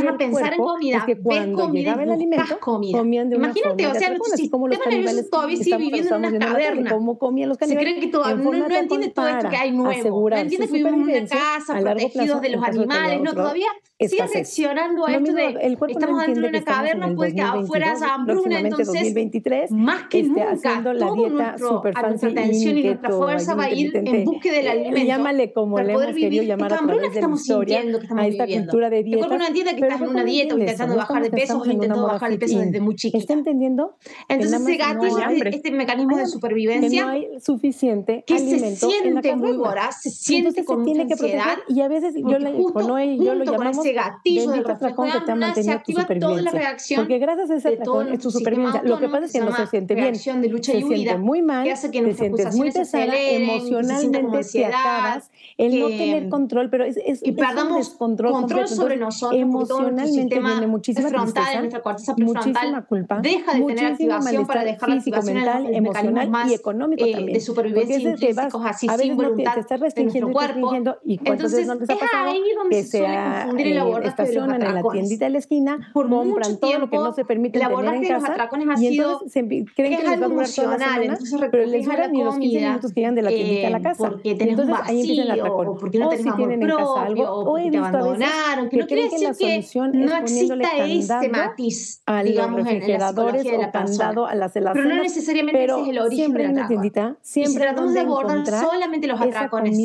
a 0.09 0.17
pensar 0.17 0.55
en 0.55 0.59
comida, 0.59 0.99
es 0.99 1.05
que 1.05 1.21
cuando 1.21 1.59
comida 1.59 1.81
llegaba 1.81 2.03
el 2.03 2.11
alimento 2.11 2.61
comida. 2.61 2.99
comían 2.99 3.31
de 3.31 3.37
una 3.37 3.47
Imagínate, 3.47 3.85
forma 3.85 3.97
o 3.97 4.01
sea, 4.01 4.09
personas, 4.09 4.41
si 4.41 4.51
como 4.51 4.69
los 4.69 4.79
viviendo 5.79 6.17
en 6.17 6.25
una 6.25 6.39
caverna. 6.39 6.91
Como 6.91 7.19
comían 7.19 7.49
los 7.49 7.59
caníbales. 7.59 7.89
Se 7.89 7.91
creen 7.91 8.01
que 8.01 8.13
todavía 8.13 8.45
no, 8.45 8.69
no 8.69 8.77
entiende 8.77 9.09
todo 9.09 9.29
esto 9.29 9.49
que 9.49 9.57
hay 9.57 9.71
nuevo. 9.73 10.29
No 10.31 10.37
entiende 10.37 10.67
que 10.67 10.73
vivimos 10.73 11.09
en 11.09 11.23
una 11.23 11.27
casa, 11.27 11.79
protegidos 11.79 12.41
de 12.41 12.49
los 12.51 12.65
animales, 12.65 13.21
no 13.23 13.33
todavía 13.33 13.69
Sigue 14.09 14.29
seccionando 14.29 15.07
a 15.07 15.13
esto 15.13 15.21
mismo, 15.21 15.37
de 15.37 15.67
el 15.67 15.77
cuerpo 15.77 15.99
estamos 15.99 16.17
no 16.17 16.23
dentro 16.23 16.43
de 16.43 16.49
una 16.49 16.65
caverna, 16.65 17.15
puede 17.15 17.35
quedar 17.35 17.65
fuera 17.67 17.93
esa 17.93 18.15
hambruna, 18.15 18.61
entonces 18.61 18.87
2023, 18.87 19.71
más 19.73 20.05
que 20.05 20.21
este, 20.21 20.29
nunca 20.31 20.51
haciendo 20.53 20.93
la 20.95 21.13
dieta 21.13 21.31
nuestro, 21.31 21.69
super 21.69 21.99
a 21.99 22.09
nuestra 22.09 22.31
atención 22.31 22.79
y, 22.79 22.83
nuestra 22.85 23.11
fuerza 23.11 23.55
va 23.55 23.65
a 23.65 23.71
ir 23.71 23.95
en 23.95 24.25
búsqueda 24.25 24.55
del 24.55 24.67
eh, 24.67 24.71
alimento. 24.71 25.07
Llámale 25.07 25.53
como 25.53 25.77
para 25.77 25.87
le 25.87 25.93
hemos 25.93 26.15
querido 26.15 26.45
llamar 26.45 26.73
a 26.73 26.79
través 26.79 27.15
de 27.15 27.21
la 27.21 27.35
historia 27.35 27.83
que 27.83 27.89
estamos 27.91 28.23
a 28.23 28.27
esta 28.27 28.45
viviendo. 28.45 28.71
cultura 28.71 28.91
de 28.91 29.03
dieta. 29.03 29.21
El 29.21 29.29
cuerpo 29.29 29.45
no 29.49 29.55
que 29.55 29.71
estás 29.71 30.01
en 30.01 30.09
una 30.09 30.25
dieta 30.25 30.55
o 30.55 30.59
intentando 30.59 30.97
bajar 30.97 31.23
de 31.23 31.31
peso 31.31 31.59
o 31.61 31.65
intentando 31.67 32.07
bajar 32.07 32.31
de 32.31 32.39
peso 32.39 32.59
desde 32.59 32.81
muy 32.81 32.95
chiquita. 32.97 33.19
¿Está 33.19 33.35
entendiendo? 33.35 33.97
Entonces 34.29 34.65
se 34.65 34.77
gatilla 34.77 35.31
este 35.51 35.71
mecanismo 35.73 36.17
de 36.17 36.27
supervivencia. 36.27 37.05
no 37.05 37.11
hay 37.11 37.29
suficiente 37.39 38.25
Que 38.27 38.39
se 38.39 38.77
siente 38.77 39.37
muy 39.37 39.53
voraz, 39.53 40.01
se 40.03 40.11
siente 40.11 40.65
con 40.65 40.85
tiene 40.85 41.07
que 41.07 41.21
y 41.69 41.81
a 41.83 41.89
veces 41.89 42.15
yo 42.17 43.35
lo 43.35 43.45
llamamos 43.45 43.85
ese 43.91 43.93
gatillo 43.93 44.63
reflejo 44.63 45.07
se 45.55 45.71
activa 45.71 46.07
toda 46.07 46.43
la 46.43 46.51
reacción. 46.51 47.01
Porque 47.01 47.19
gracias 47.19 47.51
a 47.51 47.57
ese 47.57 47.79
tu 48.21 48.31
supervivencia. 48.31 48.83
Lo 48.83 48.99
que 48.99 49.09
pasa 49.09 49.27
es 49.27 49.33
que 49.33 49.41
no 49.41 49.55
se 49.55 49.67
siente 49.67 49.95
bien. 49.95 50.17
Se 50.17 50.33
siente 50.61 51.19
muy 51.19 51.43
mal, 51.43 51.65
te 51.65 51.77
sientes 51.77 52.55
muy 52.55 52.71
pesada, 52.71 53.19
emocionalmente 53.19 54.43
se 54.45 54.67
acabas. 54.67 55.31
El 55.57 55.79
no 55.79 55.89
tener 55.89 56.29
control, 56.29 56.71
pero 56.71 56.85
es, 56.85 57.21
que 57.23 57.33
perdamos 57.33 57.91
control, 57.91 58.69
sobre 58.69 58.97
nosotros. 58.97 59.41
Emocionalmente 59.41 60.41
viene 60.41 60.67
muchísima 60.67 61.09
frontal, 61.09 61.69
muchísima 62.17 62.85
culpa, 62.87 63.21
deja 63.21 63.55
de 63.55 63.65
tener 63.65 63.87
activación 63.87 64.47
para 64.47 64.65
dejar 64.65 64.89
la 64.89 64.95
físico, 64.97 65.23
mental, 65.23 65.75
emocional 65.75 66.31
y 66.49 66.55
económico 66.55 67.05
eh, 67.05 67.13
también. 67.13 67.33
De 67.35 67.41
supervivencia 67.41 68.17
te 68.17 68.33
vas, 68.33 68.55
así 68.65 68.89
sin 68.99 69.17
voluntad 69.17 69.55
te 69.67 69.77
restringiendo, 69.77 70.31
y 71.05 71.19
la 73.85 74.09
estacionan 74.09 74.63
en 74.63 74.75
la 74.75 74.83
tiendita 74.83 75.25
de 75.27 75.31
la 75.31 75.39
esquina, 75.39 75.91
compran 75.93 76.59
todo 76.59 76.79
lo 76.79 76.91
que 76.91 76.97
no 76.97 77.13
se 77.13 77.25
permite 77.25 77.59
en 77.59 77.69
casa. 78.09 78.37
Los 78.41 78.81
y 78.83 78.99
creen 79.75 79.97
que, 79.97 80.03
es 80.03 80.05
les 80.05 80.21
va 80.21 80.27
a 80.27 80.29
durar 80.29 80.49
toda 80.55 82.25
los 82.25 82.39
que 82.39 82.49
llegan 82.49 83.15
de 83.15 83.23
la 83.23 83.31
tiendita 83.31 83.67
a 83.69 83.71
la 83.71 83.79
eh, 83.79 83.83
casa. 83.83 84.13
Entonces 84.25 84.77
ahí. 84.85 85.21
O, 85.41 85.77
porque 85.79 85.99
no 85.99 86.09
o 86.09 86.97
algo, 86.97 87.25
o, 87.25 87.59
he 87.59 87.71
visto 87.71 88.17
que 88.71 88.77
no 88.77 88.87
creen 88.87 89.11
que 89.11 89.19
la 89.19 89.35
solución 89.35 89.93
matiz, 91.31 92.03
a 92.07 92.23
los 92.23 92.53
refrigeradores 92.53 93.47
o 93.47 93.71
candado 93.73 94.27
a 94.27 94.35
las. 94.35 94.53
Pero 94.53 94.85
no 94.85 95.03
necesariamente 95.03 95.65
es 95.65 95.89
el 95.89 95.99
origen 95.99 96.55
la 96.55 96.67
tiendita, 96.67 97.17
siempre 97.23 97.65
tratamos 97.65 97.95
de 97.95 98.05
solamente 98.61 99.07
los 99.07 99.21
atracones, 99.21 99.79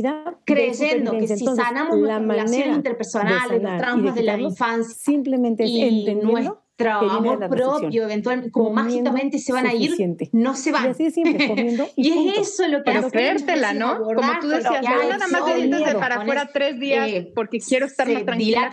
creyendo 0.44 1.12
que 1.14 1.28
si 1.28 1.46
sanamos 1.46 1.98
la 2.00 2.20
manera 2.20 2.68
interpersonal, 2.68 3.62
de, 3.94 4.24
la 4.24 4.40
infancia. 4.40 4.96
Simplemente 4.96 5.64
es 5.64 5.72
entendiendo 5.72 6.65
trabajo 6.76 7.40
propio, 7.50 8.04
eventualmente, 8.04 8.52
como 8.52 8.72
mágicamente 8.72 9.40
se 9.40 9.54
van 9.54 9.66
a 9.66 9.74
ir, 9.74 9.92
no 10.34 10.56
se 10.56 10.72
van. 10.72 10.88
Y, 10.88 10.90
así 10.90 11.24
es 12.36 12.38
eso 12.38 12.68
lo 12.68 12.84
que 12.84 12.92
Pero 12.92 13.10
creértela, 13.10 13.74
¿no? 13.74 14.04
Como 14.04 14.40
tú 14.42 14.50
decías, 14.50 14.82
yo 14.82 15.10
nada 15.10 15.28
más 15.28 15.46
deditas 15.46 15.86
de 15.86 15.96
para 15.96 16.16
afuera 16.16 16.50
tres 16.52 16.80
días 16.80 17.08
eh, 17.08 17.32
porque 17.34 17.60
quiero 17.60 17.86
estar 17.86 18.08
más 18.10 18.26
tranquila 18.26 18.70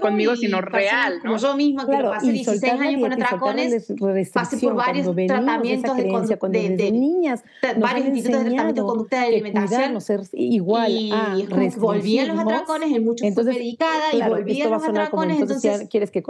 conmigo, 0.00 0.36
sino 0.36 0.60
real. 0.60 1.20
¿no? 1.24 1.36
yo 1.36 1.56
misma, 1.56 1.84
que 1.84 1.92
claro, 1.92 2.10
pasé 2.10 2.32
16 2.32 2.72
años 2.72 3.00
con 3.00 3.12
atracones, 3.12 3.92
pasé 4.32 4.58
por 4.58 4.74
varios 4.74 5.14
tratamientos 5.26 5.96
de, 5.96 6.92
niñas, 6.92 7.42
varios 7.78 8.08
institutos 8.08 8.44
de 8.44 8.50
tratamiento 8.50 8.82
de 8.82 8.86
conducta 8.86 9.20
de 9.20 9.26
alimentación. 9.26 9.98
igual 10.32 10.92
y 10.92 11.12
volví 11.78 12.18
a 12.18 12.26
los 12.26 12.38
atracones, 12.38 12.92
en 12.92 13.04
muchos 13.04 13.34
fue 13.34 13.44
medicada 13.44 14.12
y 14.12 14.22
volví 14.22 14.62
a 14.62 14.68
los 14.68 14.84
atracones. 14.84 15.40
Entonces, 15.40 15.88
¿quieres 15.90 16.10
que 16.10 16.22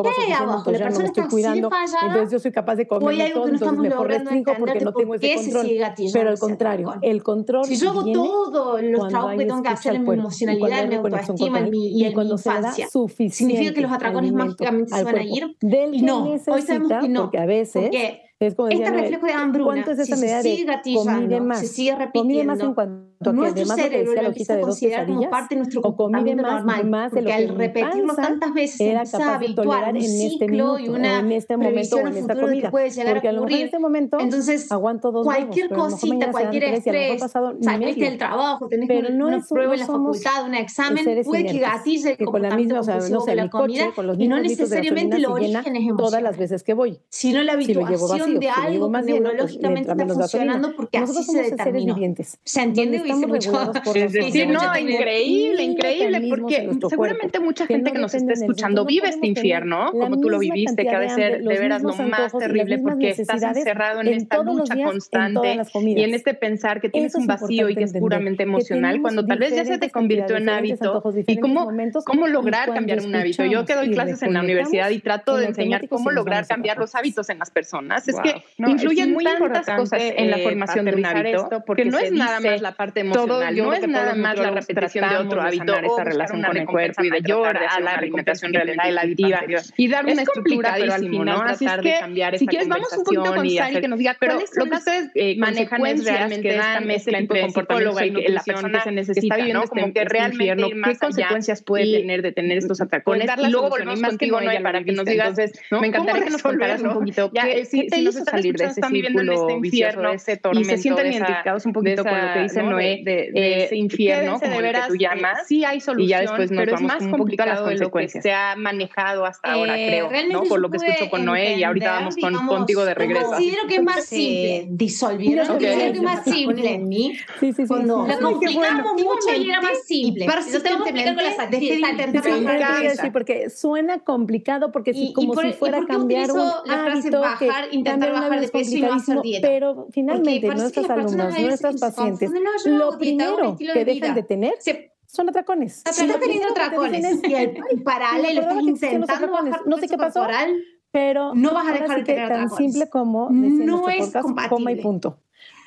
no 0.90 0.98
me 0.98 1.04
estoy 1.06 1.24
cuidando, 1.24 1.70
fallada, 1.70 2.06
entonces 2.06 2.32
yo 2.32 2.38
soy 2.38 2.52
capaz 2.52 2.76
de 2.76 2.86
comer 2.86 3.32
todo, 3.32 3.46
no 3.46 3.52
entonces 3.52 3.78
mejor 3.78 4.08
restringo 4.08 4.52
porque 4.58 4.80
no 4.80 4.92
tengo 4.92 5.14
ese 5.14 5.34
control. 5.34 5.70
Pero 6.12 6.30
al 6.30 6.38
contrario, 6.38 6.94
el 7.02 7.22
control 7.22 7.64
Si 7.66 7.76
yo 7.76 7.90
hago 7.90 8.04
todos 8.04 8.82
los 8.82 9.08
trabajos 9.08 9.38
que 9.38 9.46
tengo 9.46 9.62
que 9.62 9.68
hacer 9.68 9.94
en 9.96 10.04
mi 10.04 10.14
emocionalidad, 10.14 10.82
en 10.84 10.88
mi 10.88 10.94
autoestima, 10.96 11.58
en 11.60 11.70
mi, 11.70 11.88
y 11.88 12.04
en 12.04 12.16
mi 12.16 12.30
infancia, 12.30 12.88
¿significa 13.30 13.72
que 13.72 13.80
los 13.80 13.92
atracones 13.92 14.32
mágicamente 14.32 14.94
se 14.94 15.04
van 15.04 15.16
a 15.16 15.22
ir? 15.22 15.56
No, 16.02 16.24
hoy 16.24 16.62
sabemos 16.62 16.92
que 17.00 17.08
no. 17.08 17.22
Porque 17.22 17.38
a 17.38 17.46
veces... 17.46 17.90
Es 18.38 18.54
como 18.54 18.68
este 18.68 18.90
reflejo 18.90 19.24
de 19.24 19.32
hambruna, 19.32 19.64
¿cuánto 19.72 19.92
es 19.92 20.06
si 20.06 20.14
se 20.14 20.42
sigue 20.42 20.64
gatillando, 20.64 21.54
se 21.54 21.66
sigue 21.66 21.96
repitiendo, 21.96 22.74
nuestro 23.20 23.62
además, 23.62 23.76
cerebro 23.76 24.22
lo 24.22 24.32
quiso 24.32 24.60
considerar 24.60 25.06
como 25.06 25.30
parte 25.30 25.54
de 25.54 25.60
nuestro 25.60 25.82
comportamiento 25.82 26.42
más, 26.42 26.64
normal, 26.64 26.86
más 26.86 27.12
de 27.12 27.22
lo 27.22 27.26
que 27.26 27.32
al 27.32 27.48
repetirlo 27.48 28.14
tantas 28.14 28.52
veces 28.52 28.80
era 28.80 29.04
capaz 29.04 29.24
a 29.24 29.34
habituar 29.36 29.90
un 29.90 29.96
en 29.96 30.04
este 30.04 30.48
minuto, 30.48 30.78
y 30.78 30.88
una 30.88 31.20
en 31.20 31.32
este 31.32 31.56
momento 31.56 31.98
en 31.98 32.16
esta 32.16 32.34
comida, 32.34 32.62
que 32.62 32.70
puede 32.70 32.90
llegar 32.90 33.14
porque 33.14 33.28
a 33.28 33.32
ocurrir. 33.32 33.56
en 33.58 33.64
este 33.64 33.78
momento 33.78 34.18
entonces 34.20 34.70
aguanto 34.70 35.12
dos 35.12 35.24
cualquier 35.24 35.70
huevos, 35.72 35.92
cosita, 35.92 36.30
cualquier 36.30 36.64
estrés, 36.64 37.22
saliste 37.60 38.04
del 38.04 38.18
trabajo, 38.18 38.68
tenés 38.68 38.88
pero 38.88 39.10
no 39.10 39.28
una, 39.28 39.40
prueba 39.40 39.74
en 39.74 39.80
la 39.80 39.86
facultad, 39.86 40.44
un 40.44 40.54
examen, 40.54 41.04
puede 41.24 41.46
que 41.46 41.58
gatille 41.58 42.10
el 42.12 42.18
comportamiento 42.18 42.76
compulsivo 42.76 43.24
de 43.24 43.34
la 43.34 43.48
comida 43.48 43.88
y 44.18 44.28
no 44.28 44.40
necesariamente 44.40 45.18
lo 45.18 45.32
orígenes 45.32 45.84
todas 45.96 46.22
las 46.22 46.36
veces 46.36 46.62
que 46.62 46.74
voy, 46.74 46.98
sino 47.08 47.42
la 47.42 47.54
habituación 47.54 48.38
de 48.38 48.48
algo 48.48 48.90
neurológicamente 48.90 49.90
está 49.90 50.06
funcionando 50.06 50.74
porque 50.76 50.98
así 50.98 51.22
se 51.22 51.42
determinó. 51.42 51.96
Se 52.44 52.62
entiende 52.62 53.05
estamos 53.12 53.46
por 53.84 53.96
es 53.96 54.12
decir, 54.12 54.48
no, 54.48 54.76
increíble, 54.78 55.62
increíble, 55.62 56.26
porque 56.28 56.68
seguramente 56.88 57.40
mucha 57.40 57.66
gente 57.66 57.92
que, 57.92 57.98
nos 57.98 58.14
está 58.14 58.32
escuchando 58.32 58.84
vive 58.84 59.08
este 59.08 59.26
infierno, 59.26 59.92
como 59.92 60.20
tú 60.20 60.30
lo 60.30 60.38
viviste, 60.38 60.84
que 60.84 60.90
ha 60.90 61.00
de 61.00 61.10
ser 61.10 61.42
de 61.42 61.58
veras 61.58 61.82
lo 61.82 61.92
más 61.94 62.32
terrible, 62.36 62.78
porque 62.78 63.10
estás 63.10 63.42
encerrado 63.42 64.00
en, 64.00 64.08
esta 64.08 64.42
lucha 64.42 64.74
constante 64.76 65.60
y 65.82 66.02
en 66.02 66.14
este 66.14 66.34
pensar 66.34 66.80
que 66.80 66.88
tienes 66.88 67.14
un 67.14 67.26
vacío 67.26 67.68
y 67.68 67.74
que 67.74 67.84
es 67.84 67.92
puramente 67.92 68.42
emocional, 68.42 69.00
cuando 69.00 69.24
tal 69.24 69.38
vez 69.38 69.54
ya 69.54 69.64
se 69.64 69.78
te 69.78 69.90
convirtió 69.90 70.36
en 70.36 70.48
hábito. 70.48 71.02
¿Y 71.26 71.38
cómo, 71.38 71.70
cómo 72.04 72.26
lograr 72.26 72.72
cambiar 72.72 73.00
un 73.00 73.14
hábito? 73.14 73.44
Yo 73.44 73.64
que 73.64 73.74
doy 73.74 73.90
clases 73.90 74.22
en 74.22 74.34
la 74.34 74.40
universidad 74.40 74.90
y 74.90 75.00
trato 75.00 75.36
de 75.36 75.46
enseñar 75.46 75.88
cómo 75.88 76.10
lograr 76.10 76.46
cambiar 76.46 76.78
los 76.78 76.94
hábitos 76.94 77.28
en 77.30 77.38
las 77.38 77.50
personas, 77.50 78.08
es 78.08 78.16
que 78.20 78.42
influyen 78.58 79.16
tantas 79.16 79.66
cosas 79.76 80.00
en 80.02 80.30
la 80.30 80.38
formación 80.38 80.84
de 80.84 80.94
un 80.94 81.04
hábito, 81.04 81.62
porque 81.66 81.84
no 81.84 81.98
es 81.98 82.12
nada 82.12 82.40
más 82.40 82.60
la 82.60 82.72
parte 82.72 82.95
parte 82.96 83.00
emocional. 83.00 83.54
Todo, 83.56 83.66
no 83.66 83.72
es 83.74 83.88
nada 83.88 84.14
más 84.14 84.38
la 84.38 84.50
repetición 84.50 85.08
de 85.08 85.16
otro 85.16 85.42
hábito 85.42 85.72
de 85.72 85.86
esa 85.86 86.04
relación 86.04 86.42
con 86.42 86.56
el 86.56 86.66
cuerpo 86.66 87.04
y 87.04 87.10
de 87.10 87.20
llorar 87.22 87.56
a 87.56 87.80
la 87.80 87.94
alimentación 87.94 88.52
realidad 88.52 88.84
y 88.88 88.92
la 88.92 89.00
adictiva 89.02 89.40
y 89.76 89.88
dar 89.88 90.04
una 90.04 90.12
es 90.12 90.18
estructura, 90.20 90.74
al 90.74 90.92
final 90.98 91.24
¿no? 91.26 91.42
Así 91.42 91.66
es 91.66 91.72
que, 91.76 91.88
de 91.88 91.98
cambiar 91.98 92.38
si 92.38 92.46
quieres, 92.46 92.68
vamos 92.68 92.88
un 92.92 93.04
poquito 93.04 93.34
con 93.34 93.50
Sari 93.50 93.80
que 93.80 93.88
nos 93.88 93.98
diga 93.98 94.16
pero 94.18 94.34
cuáles 94.34 94.50
son 94.50 94.64
lo 94.64 94.70
que 94.70 94.76
ustedes 94.76 95.10
eh, 95.14 95.36
manejan 95.38 95.86
es 95.86 96.04
realmente 96.04 96.48
que 96.48 96.56
dan 96.56 96.90
ese 96.90 97.12
tipo 97.12 97.34
de 97.34 97.40
comportamiento 97.42 98.20
y 98.20 98.28
la 98.28 98.42
persona 98.42 98.78
que 98.78 98.84
se 98.84 98.92
necesita, 98.92 99.36
¿no? 99.38 99.64
Como 99.64 99.86
este 99.86 100.00
que 100.00 100.04
realmente 100.04 100.74
qué 100.84 100.98
consecuencias 100.98 101.62
puede 101.62 102.00
tener 102.00 102.22
de 102.22 102.32
tener 102.32 102.58
estos 102.58 102.80
atracones 102.80 103.28
y 103.38 103.50
luego 103.50 103.68
volvemos 103.68 104.00
contigo, 104.00 104.40
no 104.40 104.50
hay 104.50 104.62
para 104.62 104.82
que 104.82 104.92
nos 104.92 105.04
digas, 105.04 105.36
me 105.70 105.86
encantaría 105.86 106.24
que 106.24 106.30
nos 106.30 106.42
contaras 106.42 106.82
un 106.82 106.92
poquito 106.92 107.30
si 107.66 108.02
nos 108.02 108.14
salir 108.14 108.56
de 108.56 108.64
ese 108.64 108.80
círculo 108.82 109.60
vicioso, 109.60 110.00
de 110.00 110.14
ese 110.14 110.36
tormento, 110.36 110.68
y 110.68 110.76
se 110.76 110.78
sienten 110.78 111.12
identificados 111.12 111.66
un 111.66 111.72
poquito 111.72 112.04
con 112.04 112.20
lo 112.20 112.32
que 112.32 112.40
dice 112.40 112.62
Noé 112.62 112.85
de, 112.86 113.02
de, 113.02 113.30
eh, 113.34 113.64
ese 113.64 113.76
infierno 113.76 114.38
como 114.38 114.56
de 114.56 114.62
veras, 114.62 114.86
el 114.88 114.92
que 114.92 114.98
tú 114.98 115.04
eh, 115.04 115.08
llamas. 115.08 115.46
sí 115.46 115.64
hay 115.64 115.80
solución, 115.80 116.06
y 116.06 116.08
ya 116.08 116.20
después 116.20 116.50
nos 116.50 116.60
pero 116.60 116.72
vamos 116.72 116.92
es 116.92 117.00
más 117.00 117.12
un 117.12 117.18
poquito 117.18 117.42
a 117.42 117.46
las 117.46 117.60
consecuencias. 117.60 118.22
De 118.22 118.30
lo 118.30 118.34
que 118.34 118.40
se 118.40 118.52
ha 118.52 118.56
manejado 118.56 119.24
hasta 119.24 119.52
ahora, 119.52 119.78
eh, 119.78 119.86
creo, 119.88 120.10
¿no? 120.30 120.42
Por 120.44 120.60
lo 120.60 120.70
que 120.70 120.78
escucho 120.78 121.10
con 121.10 121.24
Noé 121.24 121.56
y 121.56 121.64
ahorita 121.64 121.92
vamos 121.92 122.16
con, 122.16 122.32
digamos, 122.32 122.56
contigo 122.56 122.84
de 122.84 122.94
regreso. 122.94 123.30
Considero 123.30 123.66
que 123.68 123.76
es 123.76 123.82
más 123.82 124.04
simple. 124.04 124.66
disolvieron. 124.70 125.46
Considero 125.46 125.92
que 125.92 125.98
es 125.98 126.02
más 126.02 126.24
simple. 126.24 126.74
En 126.74 126.88
mí, 126.88 127.16
sí, 127.40 127.52
sí, 127.52 127.62
sí. 127.62 127.66
Cuando 127.66 128.06
lo 128.06 128.20
complicamos 128.20 128.92
mucho 128.94 129.34
y 129.36 129.50
era 129.50 129.60
más 129.60 129.82
simple. 129.84 130.26
Persistentemente, 130.26 131.22
dejé 131.50 131.78
de 131.78 131.90
intentar 131.90 132.96
Sí, 132.96 133.10
porque 133.10 133.50
suena 133.50 133.98
complicado, 134.00 134.72
porque 134.72 134.92
si, 134.94 135.12
como 135.12 135.34
si 135.40 135.52
fuera 135.52 135.84
cambiar 135.86 136.30
un 136.32 136.48
hábito. 136.70 137.20
Bajar, 137.20 137.68
intentar 137.72 138.12
bajar 138.12 138.40
de 138.40 138.48
peso 138.48 138.76
y 138.76 138.82
no 138.82 138.94
hacer 138.94 139.20
dieta. 139.22 139.48
Pero 139.48 139.88
finalmente 139.90 140.48
nuestras 140.48 140.90
alumnas, 140.90 141.40
nuestras 141.40 141.80
pacientes 141.80 142.30
lo 142.78 142.98
primero 142.98 143.56
que 143.56 143.84
dejan 143.84 144.14
de 144.14 144.22
tener 144.22 144.54
se, 144.60 144.92
son 145.06 145.28
atracones. 145.28 145.82
Están 145.84 146.20
teniendo 146.20 146.48
atracones. 146.48 147.20
Y 147.24 147.34
el, 147.34 147.58
el 147.70 147.82
paralelo, 147.82 148.42
estás 148.42 148.62
intentando 148.62 149.30
bajar 149.30 149.62
No 149.66 149.78
sé 149.78 149.88
qué 149.88 149.96
pasó. 149.96 150.20
Corporal, 150.20 150.56
pero 150.90 151.34
no 151.34 151.52
vas 151.52 151.68
a 151.68 151.72
dejar 151.72 151.98
de 151.98 152.04
tener 152.04 152.24
atracones. 152.24 152.50
tan 152.50 152.58
simple 152.58 152.88
como 152.88 153.28
no 153.30 153.88
es 153.88 154.12
compatible. 154.12 154.48
coma 154.48 154.72
y 154.72 154.76
punto. 154.76 155.18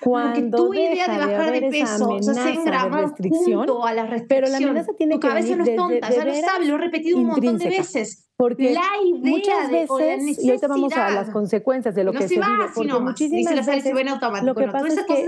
Cuando 0.02 0.66
tu 0.66 0.74
idea 0.74 1.08
de 1.08 1.18
bajar 1.18 1.52
de, 1.52 1.62
peso 1.70 2.10
o 2.10 2.24
sea, 2.24 2.34
se 2.34 2.54
engrama 2.54 3.14
junto 3.18 3.86
a 3.86 3.94
las 3.94 4.10
restricciones. 4.10 4.30
Pero 4.30 4.48
la 4.48 4.58
amenaza 4.58 4.94
tiene 4.94 5.16
tu 5.16 5.20
que 5.20 5.28
cabeza 5.28 5.56
no 5.56 5.64
es 5.64 5.76
tonta, 5.76 6.10
ya 6.10 6.26
lo 6.26 6.34
sabe, 6.36 6.66
lo 6.66 6.76
he 6.76 6.78
repetido 6.78 7.18
un 7.18 7.26
montón 7.26 7.58
de 7.58 7.70
veces 7.70 8.29
porque 8.40 8.72
la 8.72 8.88
idea 9.06 9.32
muchas 9.34 9.70
veces, 9.70 10.42
y 10.42 10.48
ahorita 10.48 10.70
vamos 10.70 10.94
a 10.94 11.10
las 11.10 11.30
consecuencias 11.30 11.94
de 11.94 12.06
lo 12.06 12.14
que 12.14 12.22
se, 12.22 12.36
se 12.36 12.40
va, 12.40 12.72
muchísimas 13.02 13.54
veces, 13.54 13.84
se 13.84 13.94
ven 13.94 14.08
lo 14.44 14.56
que 14.56 14.68
pasa 14.68 14.88
es 14.88 15.04
que, 15.06 15.26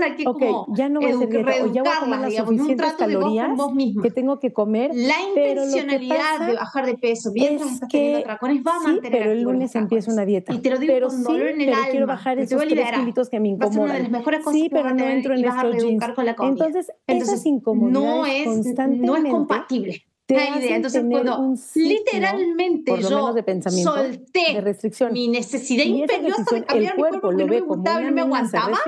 ya 0.68 0.88
no 0.88 1.00
voy 1.00 1.10
a 1.10 1.16
a 2.24 2.28
las 2.78 2.94
calorías 2.94 3.54
vos 3.54 3.72
que 4.02 4.10
tengo 4.10 4.40
que 4.40 4.54
comer. 4.54 4.92
La 4.94 5.16
intencionalidad 5.28 6.46
de 6.46 6.54
bajar 6.54 6.86
de 6.86 6.94
peso 6.96 7.32
mientras 7.34 7.82
es 7.82 7.88
que, 7.90 8.24
teniendo 8.40 8.70
va 8.70 8.78
pero 9.02 9.32
el 9.32 9.42
lunes 9.42 9.74
empiezo 9.74 10.10
una 10.10 10.24
dieta. 10.24 10.54
Y 10.54 10.60
te 10.60 10.70
lo 10.70 10.78
digo 10.78 10.94
pero 10.94 11.08
pero 11.10 11.76
quiero 11.90 12.06
bajar 12.06 12.38
esos 12.38 12.62
tres 12.66 12.88
que 13.28 13.40
me 13.40 13.48
incomodan. 13.48 14.10
Sí, 14.50 14.70
pero 14.72 14.94
no 14.94 15.04
entro 15.04 15.34
en 15.34 15.44
estos 15.44 15.76
jeans. 15.84 16.02
Entonces, 16.48 17.44
no 18.88 19.16
es 19.16 19.30
compatible 19.30 20.06
una 20.32 20.58
idea. 20.58 20.76
Entonces, 20.76 21.04
cuando 21.08 21.54
literalmente 21.74 22.92
yo 23.00 23.32
de 23.32 23.62
solté 23.62 24.62
de 24.62 25.10
mi 25.10 25.28
necesidad 25.28 25.84
imperiosa 25.84 26.44
de 26.54 26.64
cambiar 26.64 26.92
el 26.94 26.98
cuerpo, 26.98 26.98
mi 26.98 27.00
cuerpo 27.10 27.20
porque 27.20 27.42
lo 27.42 27.48
no 27.48 27.54
me 27.54 27.60
gustaba 27.60 28.02
y 28.02 28.04
no 28.06 28.12
me 28.12 28.20
aguantaba, 28.22 28.78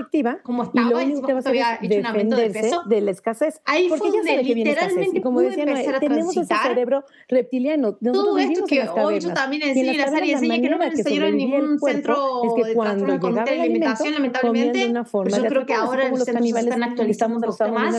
como 0.43 0.63
estaba, 0.65 0.87
y 0.87 0.91
lo 0.91 0.99
único 0.99 1.27
que 1.27 1.49
había 1.49 1.79
hecho 1.81 1.99
un 1.99 2.07
aumento 2.07 2.37
de 2.37 2.51
peso, 2.51 2.83
de 2.87 3.01
la 3.01 3.11
escasez. 3.11 3.61
Ahí 3.65 3.89
porque 3.89 4.09
fue 4.09 4.17
donde 4.19 4.43
literalmente 4.43 5.23
como 5.23 5.39
pude 5.39 5.51
decía, 5.51 5.65
empezar 5.65 5.91
no, 5.91 5.97
a 5.97 6.01
tenemos 6.01 6.37
ese 6.37 6.55
cerebro 6.55 7.05
reptiliano. 7.29 7.97
Nosotros 8.01 8.25
todo 8.25 8.39
esto 8.39 8.65
que 8.67 8.89
hoy 8.89 9.21
yo 9.21 9.33
también 9.33 9.63
enseño 9.63 9.91
en 9.93 9.99
la 9.99 10.09
serie, 10.09 10.33
enseñé 10.35 10.61
que 10.61 10.71
no 10.71 10.79
me 10.79 10.87
enseñaron 10.87 11.29
en 11.31 11.37
ningún 11.37 11.79
centro 11.79 12.43
de 12.57 12.75
trastorno 12.75 13.21
con 13.21 13.39
alimentación, 13.39 14.15
lamentablemente, 14.15 14.93
pues 15.11 15.37
yo 15.37 15.45
creo 15.45 15.67
que 15.67 15.75
ahora 15.75 16.09
los 16.09 16.25
centros 16.25 16.57
están 16.57 16.83
actualizando 16.83 17.37
un 17.37 17.43
poco 17.43 17.69
más, 17.69 17.95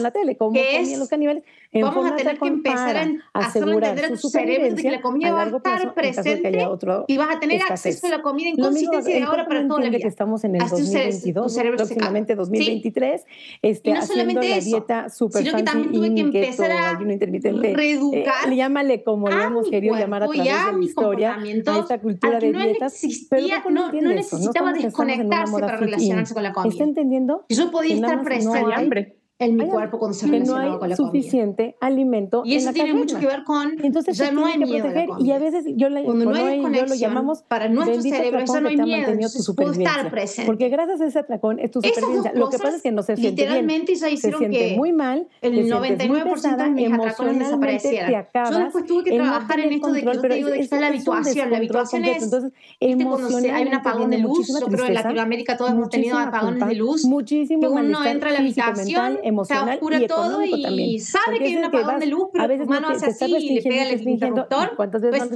que 0.53 0.79
es, 0.79 0.99
vamos 1.73 2.11
a 2.11 2.15
tener 2.15 2.37
que 2.37 2.47
empezar 2.47 3.07
a 3.33 3.34
asegurar 3.35 3.99
a 3.99 4.07
su 4.09 4.29
supervivencia 4.29 4.75
de 4.75 4.81
que 4.81 4.91
la 4.91 5.01
comida 5.01 5.31
va 5.31 5.43
a 5.43 5.47
estar 5.47 5.93
presente 5.93 6.51
y 7.07 7.17
vas 7.17 7.35
a 7.35 7.39
tener 7.39 7.57
escasez. 7.57 7.95
acceso 7.95 8.07
a 8.07 8.17
la 8.17 8.21
comida 8.23 8.49
en 8.49 8.57
consistencia 8.57 9.15
de 9.15 9.23
ahora 9.23 9.47
para 9.47 9.67
toda 9.67 9.81
la 9.81 9.89
vida. 9.89 9.99
que 9.99 10.07
estamos 10.07 10.43
en 10.43 10.55
el 10.55 10.61
2022, 10.61 11.57
próximamente 11.75 12.35
2023, 12.35 13.21
sí. 13.21 13.27
este, 13.61 13.93
no 13.93 13.99
haciendo 13.99 14.41
la 14.41 14.47
eso, 14.57 14.65
dieta 14.65 15.09
super 15.09 15.43
sino 15.43 15.57
que 15.57 15.63
también 15.63 15.91
tuve 15.91 16.15
que 16.15 16.21
empezar 16.21 16.71
a 16.71 16.97
reeducar. 16.97 18.51
Eh, 18.51 18.55
llámale 18.55 19.03
como 19.03 19.29
le 19.29 19.43
hemos 19.43 19.69
querido 19.69 19.95
llamar 19.95 20.23
a 20.23 20.27
través 20.27 20.43
de 20.45 20.77
la 20.77 20.83
historia, 20.83 21.35
a 21.35 21.79
esta 21.79 21.99
cultura 21.99 22.39
de 22.39 22.51
no 22.51 22.63
dietas. 22.63 23.03
Existía, 23.03 23.61
pero 23.63 23.75
no, 23.75 23.91
no 23.91 24.09
necesitaba 24.09 24.73
desconectarse 24.73 25.53
para 25.53 25.77
relacionarse 25.77 26.33
con 26.33 26.43
la 26.43 26.53
comida. 26.53 26.71
¿Está 26.71 26.83
entendiendo? 26.83 27.45
Yo 27.49 27.71
podía 27.71 27.95
estar 27.95 28.23
presente. 28.23 28.73
hambre 28.73 29.24
en 29.37 29.57
mi 29.57 29.67
cuerpo 29.67 29.99
cuando 29.99 30.17
se 30.17 30.27
relaciona 30.27 30.65
no 30.65 30.79
con 30.79 30.89
la 30.89 30.95
suficiente 30.95 31.63
comida. 31.63 31.77
alimento 31.81 32.43
y 32.45 32.55
eso 32.55 32.59
en 32.59 32.65
la 32.65 32.73
tiene 32.73 32.93
mucho 32.93 33.19
que 33.19 33.25
ver 33.25 33.43
con 33.43 33.83
entonces 33.83 34.17
ya 34.17 34.31
no 34.31 34.45
hay 34.45 34.57
miedo 34.57 34.85
proteger, 34.85 35.09
y 35.19 35.31
a 35.31 35.39
veces 35.39 35.65
yo 35.75 35.89
la, 35.89 36.03
cuando, 36.03 36.25
no 36.25 36.35
hay, 36.35 36.61
conexión, 36.61 36.87
yo 36.87 36.93
lo 36.93 36.99
llamamos 36.99 37.41
para 37.41 37.67
nuestro 37.67 38.01
cerebro 38.01 38.39
ya 38.45 38.61
no 38.61 38.69
hay 38.69 38.77
miedo 38.77 39.11
entonces 39.11 39.53
puedo 39.55 39.71
estar 39.73 40.09
presente. 40.09 40.45
Porque 40.45 40.69
gracias 40.69 41.01
a 41.01 41.05
ese 41.05 41.19
atracón 41.19 41.59
es 41.59 41.71
tu 41.71 41.81
supervivencia. 41.81 42.31
Lo 42.33 42.49
que 42.49 42.57
pasa 42.57 42.77
es 42.77 42.81
que 42.81 42.91
no 42.91 43.03
se 43.03 43.15
siente 43.17 43.43
literalmente 43.43 43.91
bien, 43.91 43.99
ya 43.99 44.09
hicieron 44.09 44.39
se 44.39 44.47
siente 44.47 44.69
que 44.69 44.77
muy 44.77 44.93
mal 44.93 45.27
el 45.41 45.69
99% 45.69 46.55
de 46.55 46.69
mis 46.69 46.93
atracones 46.93 47.39
desaparecieran 47.39 48.27
yo 48.51 48.59
después 48.59 48.85
tuve 48.85 49.03
que 49.03 49.17
trabajar 49.17 49.59
en 49.59 49.73
esto 49.73 49.91
de 49.91 49.99
que 49.99 50.05
yo 50.05 50.21
te 50.21 50.29
digo 50.29 50.49
de 50.49 50.57
que 50.57 50.63
está 50.63 50.79
la 50.79 50.87
habituación 50.87 51.51
la 51.51 51.57
habituación 51.57 52.05
es 52.05 52.23
entonces 52.23 52.53
hay 52.79 53.65
un 53.65 53.73
apagón 53.73 54.11
de 54.11 54.19
luz 54.19 54.47
yo 54.47 54.65
creo 54.67 54.85
en 54.85 54.93
Latinoamérica 54.93 55.57
todos 55.57 55.71
hemos 55.71 55.89
tenido 55.89 56.17
apagones 56.17 56.65
de 56.65 56.75
luz. 56.75 57.03
muchísimo 57.03 57.69
uno 57.69 58.05
entra 58.05 58.29
a 58.29 58.33
la 58.33 58.39
habitación 58.39 59.24
emocional 59.25 59.79
o 59.81 60.07
todo 60.07 60.43
y 60.43 60.99
sabe 60.99 61.39
que 61.39 61.45
hay 61.45 61.55
un 61.57 61.65
apagón 61.65 61.99
de 61.99 62.05
luz, 62.05 62.29
pero 62.31 62.43
a 62.43 62.47
veces 62.47 62.65
tu 62.65 62.69
mano 62.69 62.89
hace 62.89 63.07
así 63.07 63.25
y 63.25 63.55
le 63.55 63.61
pega 63.61 63.89
el 63.89 64.07
interruptor. 64.07 64.75
Pues, 64.75 64.89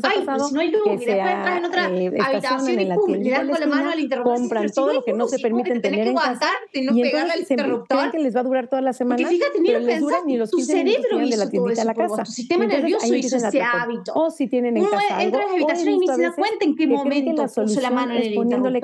ay, 0.03 0.23
pues 0.25 0.47
si 0.47 0.53
no 0.53 0.59
hay 0.59 0.71
luz, 0.71 0.81
y 0.85 0.89
después 0.89 1.09
entras 1.09 1.57
en 1.57 1.65
otra 1.65 1.89
eh, 1.89 2.07
habitación 2.07 2.69
en 2.69 2.79
y 2.79 2.85
le 2.85 2.95
con 2.95 3.59
la 3.59 3.67
mano 3.67 3.89
al 3.91 3.99
interruptor. 3.99 4.35
Compran 4.35 4.69
todo 4.69 4.93
lo 4.93 5.03
que 5.03 5.13
no 5.13 5.27
se 5.27 5.39
permiten 5.39 5.81
tener 5.81 6.07
en 6.07 6.15
casa. 6.15 6.49
y 6.71 6.81
no 6.81 6.93
pegarle 6.93 7.33
al 7.33 7.39
interruptor. 7.39 8.11
que 8.11 8.19
les 8.19 8.35
va 8.35 8.41
a 8.41 8.43
durar 8.43 8.67
toda 8.67 8.81
la 8.81 8.93
semana, 8.93 9.27
pero 9.27 9.79
les 9.79 10.03
ni 10.25 10.37
los 10.37 10.51
15 10.51 10.83
minutos 10.83 11.29
de 11.29 11.37
la 11.37 11.81
a 11.81 11.85
la 11.85 11.93
casa. 11.93 12.23
O 14.13 14.29
si 14.29 14.47
tienen 14.47 14.77
en 14.77 14.85
casa 14.85 15.23
entra 15.23 15.43
en 15.43 15.47
la 15.47 15.53
habitación 15.53 15.89
y 15.89 15.97
ni 15.99 16.07
se 16.07 16.21
da 16.21 16.33
cuenta 16.33 16.65
en 16.65 16.75
qué 16.75 16.87
momento 16.87 17.45
puso 17.47 17.81
la 17.81 17.89
mano 17.89 18.13
en 18.13 18.21
el 18.21 18.81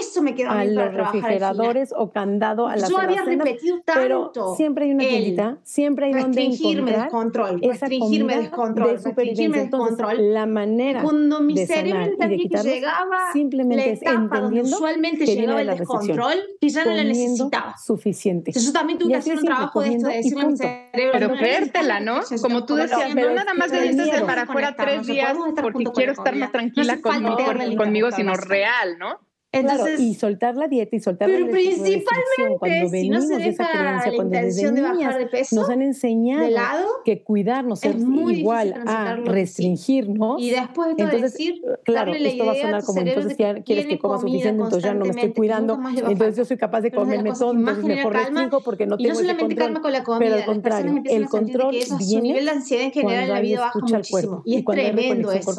Eso 0.00 0.22
me 0.22 0.34
quedó 0.34 0.50
a 0.50 0.64
los 0.64 0.94
refrigeradores 0.94 1.92
o 1.96 2.10
candado 2.10 2.66
a 2.66 2.76
las 2.76 2.88
Yo 2.88 2.98
había 2.98 3.22
repetido 3.22 3.80
tanto 3.84 4.05
pero 4.06 4.54
siempre 4.56 4.84
hay 4.84 4.90
una 4.92 5.04
tiendita, 5.04 5.58
siempre 5.62 6.06
hay 6.06 6.12
donde 6.12 6.42
encontrar 6.44 7.00
del 7.02 7.08
control, 7.08 7.58
esa 7.62 7.86
restringirme 7.86 8.36
del 8.36 8.50
control, 8.50 8.92
de 8.92 8.98
supervivencia. 8.98 9.62
Entonces, 9.62 9.96
control. 9.96 10.34
la 10.34 10.46
manera 10.46 11.02
cuando 11.02 11.40
mi 11.40 11.54
de 11.54 11.66
cerebro 11.66 12.04
entendía 12.04 12.62
que 12.62 12.68
llegaba 12.68 13.32
simplemente 13.32 13.86
la 13.86 13.92
etapa 13.92 14.40
donde 14.40 14.62
usualmente 14.62 15.26
llegaba 15.26 15.60
el 15.60 15.68
descontrol, 15.68 16.36
que 16.60 16.68
ya 16.68 16.84
no 16.84 16.92
la 16.92 17.04
necesitaba 17.04 17.76
suficiente. 17.78 18.50
Entonces, 18.50 18.72
también 18.72 18.98
tuve 18.98 19.10
que 19.10 19.16
hacer 19.16 19.38
un 19.38 19.44
trabajo 19.44 19.80
de 19.80 19.94
esto 19.94 20.08
de 20.08 20.16
decirle 20.16 20.42
a 20.42 20.46
mi 20.46 20.56
cerebro, 20.56 21.12
pero 21.12 21.28
no 21.28 21.36
creértela, 21.36 22.00
¿no? 22.00 22.20
Como 22.42 22.64
tú 22.64 22.74
decías, 22.76 23.14
no 23.14 23.34
nada 23.34 23.54
más 23.54 23.70
le 23.70 23.82
dices 23.82 24.12
de 24.12 24.20
para 24.22 24.42
afuera 24.42 24.74
tres 24.76 25.06
días 25.06 25.36
porque 25.60 25.84
quiero 25.94 26.12
estar 26.12 26.34
más 26.36 26.52
tranquila 26.52 26.98
conmigo, 27.00 28.10
sino 28.10 28.34
real, 28.34 28.98
¿no? 28.98 29.25
Entonces, 29.52 29.86
claro, 29.86 30.02
y 30.02 30.14
soltar 30.14 30.56
la 30.56 30.68
dieta 30.68 30.96
y 30.96 31.00
soltar 31.00 31.30
pero 31.30 31.46
la 31.46 31.52
principalmente 31.52 32.58
cuando 32.58 32.90
venimos 32.90 32.92
si 33.00 33.08
no 33.08 33.20
se 33.20 33.36
deja 33.36 33.46
de 33.46 33.50
esa 33.50 33.62
creencia, 33.62 34.10
la 34.10 34.16
cuando 34.16 34.72
de 34.72 34.82
bajar 34.82 35.18
de 35.18 35.26
peso, 35.26 35.56
nos 35.56 35.70
han 35.70 35.82
enseñado 35.82 36.42
de 36.42 36.50
lado, 36.50 36.88
que 37.04 37.22
cuidarnos 37.22 37.82
es, 37.84 37.96
muy 37.96 38.40
igual 38.40 38.74
a 38.86 39.16
restringirnos. 39.16 40.42
Y 40.42 40.50
después 40.50 40.96
de 40.96 41.02
entonces, 41.02 41.32
decir, 41.32 41.62
claro, 41.84 42.12
esto 42.12 42.28
idea, 42.28 42.44
va 42.44 42.52
a 42.52 42.54
sonar 42.54 42.84
como 42.84 43.00
entonces 43.00 43.36
ya 43.38 43.62
quieres 43.62 43.86
que 43.86 43.98
coma 43.98 44.18
suficiente, 44.18 44.62
entonces 44.62 44.82
ya 44.82 44.94
no 44.94 45.04
me 45.04 45.10
estoy 45.10 45.32
cuidando, 45.32 45.78
entonces 45.96 46.36
yo 46.36 46.44
soy 46.44 46.56
capaz 46.56 46.82
de 46.82 46.90
comerme 46.90 47.32
todo, 47.32 47.52
entonces 47.52 47.84
mejor 47.84 48.12
restringo 48.12 48.60
porque 48.62 48.86
no 48.86 48.96
tengo 48.96 49.08
y 49.08 49.12
no 49.12 49.14
solamente 49.14 49.44
ese 49.44 49.54
control, 49.54 49.64
calma 49.64 49.80
con 49.80 49.92
la 49.92 50.04
comida, 50.04 50.18
pero 50.18 50.36
al 50.36 50.44
contrario, 50.44 51.02
el 51.04 51.28
control 51.28 51.70
viene 51.70 51.86
su 51.86 52.20
nivel 52.20 52.44
de 52.44 52.50
ansiedad 52.50 52.84
en 52.84 52.92
general 52.92 53.22
en 53.22 53.28
la 53.30 53.40
vida 53.40 53.60
baja 53.60 53.78
muchísimo. 53.78 54.42
Y 54.44 54.56
es 54.56 54.64
tremendo 54.64 55.32
eso. 55.32 55.54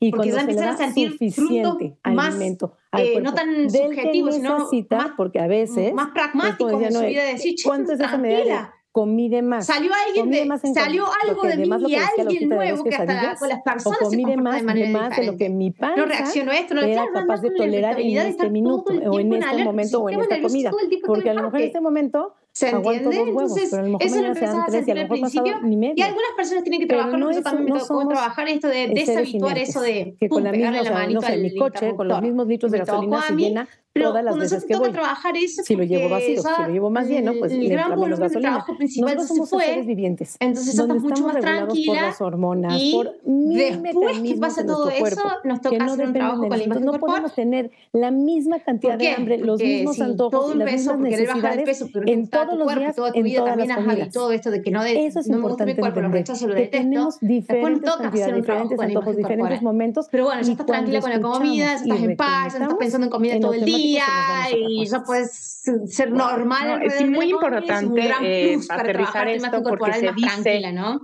Y 0.00 0.10
cuando 0.10 0.38
se 0.38 0.46
le 0.46 0.54
da 0.54 0.92
suficiente 0.92 1.96
alimento 2.02 2.76
eh, 2.98 3.20
no 3.20 3.32
tan 3.34 3.70
subjetivo, 3.70 4.32
sino 4.32 4.58
más, 4.90 5.10
porque 5.16 5.40
a 5.40 5.46
veces 5.46 5.94
más 5.94 6.10
pues, 6.12 6.14
pragmático 6.14 6.66
decía, 6.68 6.88
en 6.88 6.94
su 6.94 7.00
vida 7.00 7.24
de 7.24 7.32
decir, 7.32 7.54
¿cuánto 7.64 7.92
es 7.92 8.00
esa 8.00 8.18
medida? 8.18 8.74
comí 8.92 9.30
de 9.30 9.40
más. 9.42 9.66
Salió 9.66 9.90
alguien 10.06 10.30
de, 10.30 10.44
más 10.44 10.60
salió 10.60 11.06
algo 11.26 11.42
de 11.42 11.56
mí 11.56 11.68
y 11.88 11.94
alguien 11.96 12.48
nuevo 12.50 12.84
que 12.84 12.94
hasta 12.94 13.14
la, 13.14 13.36
con 13.36 13.48
las 13.48 13.62
personas 13.62 13.98
o 14.00 14.04
comí 14.04 14.22
se 14.22 14.30
de 14.30 14.36
más, 14.36 14.56
de, 14.58 14.62
manera 14.64 15.08
de 15.08 15.26
lo 15.26 15.36
que 15.36 15.48
mi 15.48 15.70
panza 15.70 15.96
no 15.96 16.06
reaccionó 16.06 16.52
esto, 16.52 16.74
no 16.74 16.82
era 16.82 17.06
capaz 17.12 17.40
de 17.40 17.50
tolerar 17.52 17.98
en 17.98 18.18
este 18.18 18.50
minuto 18.50 18.92
o 18.92 19.18
en 19.18 19.32
este 19.32 19.64
momento 19.64 20.02
o 20.02 20.10
en 20.10 20.20
esta 20.20 20.40
comida, 20.40 20.70
porque 21.06 21.30
a 21.30 21.34
lo 21.34 21.42
mejor 21.44 21.60
en 21.60 21.66
este 21.66 21.80
momento 21.80 22.34
¿Se 22.52 22.68
entiende? 22.68 23.08
Huevos, 23.08 23.56
Entonces, 23.56 23.72
lo 23.72 23.98
eso 23.98 24.20
lo 24.20 24.26
empezás 24.28 24.68
a 24.68 24.70
sentir 24.70 24.98
al 24.98 25.08
principio. 25.08 25.54
Y 25.96 26.02
algunas 26.02 26.32
personas 26.36 26.62
tienen 26.62 26.80
que 26.80 26.86
trabajar, 26.86 27.18
no 27.18 27.30
eso 27.30 27.40
también 27.40 27.68
no 27.68 27.74
me 27.76 27.80
tocó 27.80 28.06
trabajar 28.08 28.48
esto 28.48 28.68
de 28.68 28.88
deshabituar 28.88 29.56
eso 29.56 29.80
de 29.80 30.14
que 30.20 30.28
pum, 30.28 30.36
con 30.36 30.44
la 30.44 30.52
misma, 30.52 30.70
pegarle 30.70 30.80
o 30.80 30.82
sea, 30.82 30.92
la 30.92 30.98
manito 30.98 31.20
no 31.20 31.26
sé, 31.26 31.32
al 31.32 31.42
mi 31.42 31.56
coche, 31.56 31.94
con 31.96 32.08
los 32.08 32.22
mismos 32.22 32.46
litros 32.46 32.72
de 32.72 32.78
gasolina 32.78 33.22
se 33.22 33.34
llena 33.34 33.68
todas 33.92 34.24
las 34.24 34.36
veces 34.36 34.64
que 34.64 34.76
voy. 34.76 34.90
trabajar 34.90 35.36
eso 35.36 35.62
si 35.62 35.76
lo 35.76 35.84
llevo 35.84 36.08
vacío, 36.08 36.42
si 36.42 36.62
lo 36.62 36.68
llevo 36.68 36.90
más 36.90 37.08
lleno, 37.08 37.32
pues 37.38 37.52
le 37.52 37.66
entra 37.66 37.94
menos 37.96 38.18
gasolina. 38.18 38.64
Nosotros 38.78 39.28
somos 39.28 39.50
fue, 39.50 39.64
seres 39.64 39.86
vivientes. 39.86 40.36
Entonces 40.40 40.74
estamos 40.74 41.02
mucho 41.02 41.24
más 41.26 41.40
tranquila. 41.40 41.92
por 41.92 42.02
las 42.02 42.20
hormonas, 42.20 42.74
y 42.80 42.92
por 42.92 43.12
después 43.24 44.18
que 44.20 44.34
pasa 44.36 44.64
todo 44.64 44.88
eso, 44.90 45.22
nos 45.44 45.60
toca 45.60 45.78
no 45.78 45.92
hacer 45.92 46.06
un 46.06 46.12
trabajo 46.12 46.48
con 46.48 46.58
la 46.58 46.64
imagen 46.64 46.84
No 46.84 46.92
podemos 46.94 47.34
tener 47.34 47.70
la 47.92 48.10
misma 48.10 48.60
cantidad 48.60 48.96
de 48.96 49.10
hambre, 49.10 49.38
los 49.38 49.60
mismos 49.60 50.00
antojos, 50.00 50.56
las 50.56 50.72
mismas 50.72 50.98
necesidades 50.98 51.84
en 52.06 52.28
todos 52.28 52.58
los 52.58 52.74
días, 52.74 52.96
en 53.14 53.34
todas 53.34 53.56
las 53.56 53.76
comidas. 53.76 54.12
todo 54.12 54.32
esto 54.32 54.50
de 54.50 54.62
que 54.62 54.70
no 54.70 54.82
de, 54.82 55.06
Eso 55.06 55.20
es 55.20 55.28
importante 55.28 55.72
entender, 55.72 56.24
que 56.24 56.66
tenemos 56.66 57.18
diferentes 57.20 57.90
cantidades, 57.90 58.36
diferentes 58.36 58.80
antojos, 58.80 59.16
diferentes 59.16 59.62
momentos. 59.62 60.08
Pero 60.10 60.24
bueno, 60.24 60.42
ya 60.42 60.52
estás 60.52 60.66
tranquila 60.66 61.00
con 61.00 61.10
la 61.10 61.20
comida, 61.20 61.74
estás 61.74 62.02
en 62.02 62.16
paz, 62.16 62.54
estás 62.54 62.74
pensando 62.74 63.06
en 63.06 63.10
comida 63.10 63.40
todo 63.40 63.54
el 63.54 63.64
día 63.64 63.81
y 63.82 64.86
ya 64.86 65.02
puedes 65.04 65.52
ser 65.86 66.10
normal. 66.10 66.82
es 66.82 67.08
muy 67.08 67.30
importante 67.30 68.10
eh, 68.22 68.58
aterrizar 68.68 69.28
esto 69.28 69.62
porque 69.62 69.92
se 69.92 70.12
dice 70.12 70.62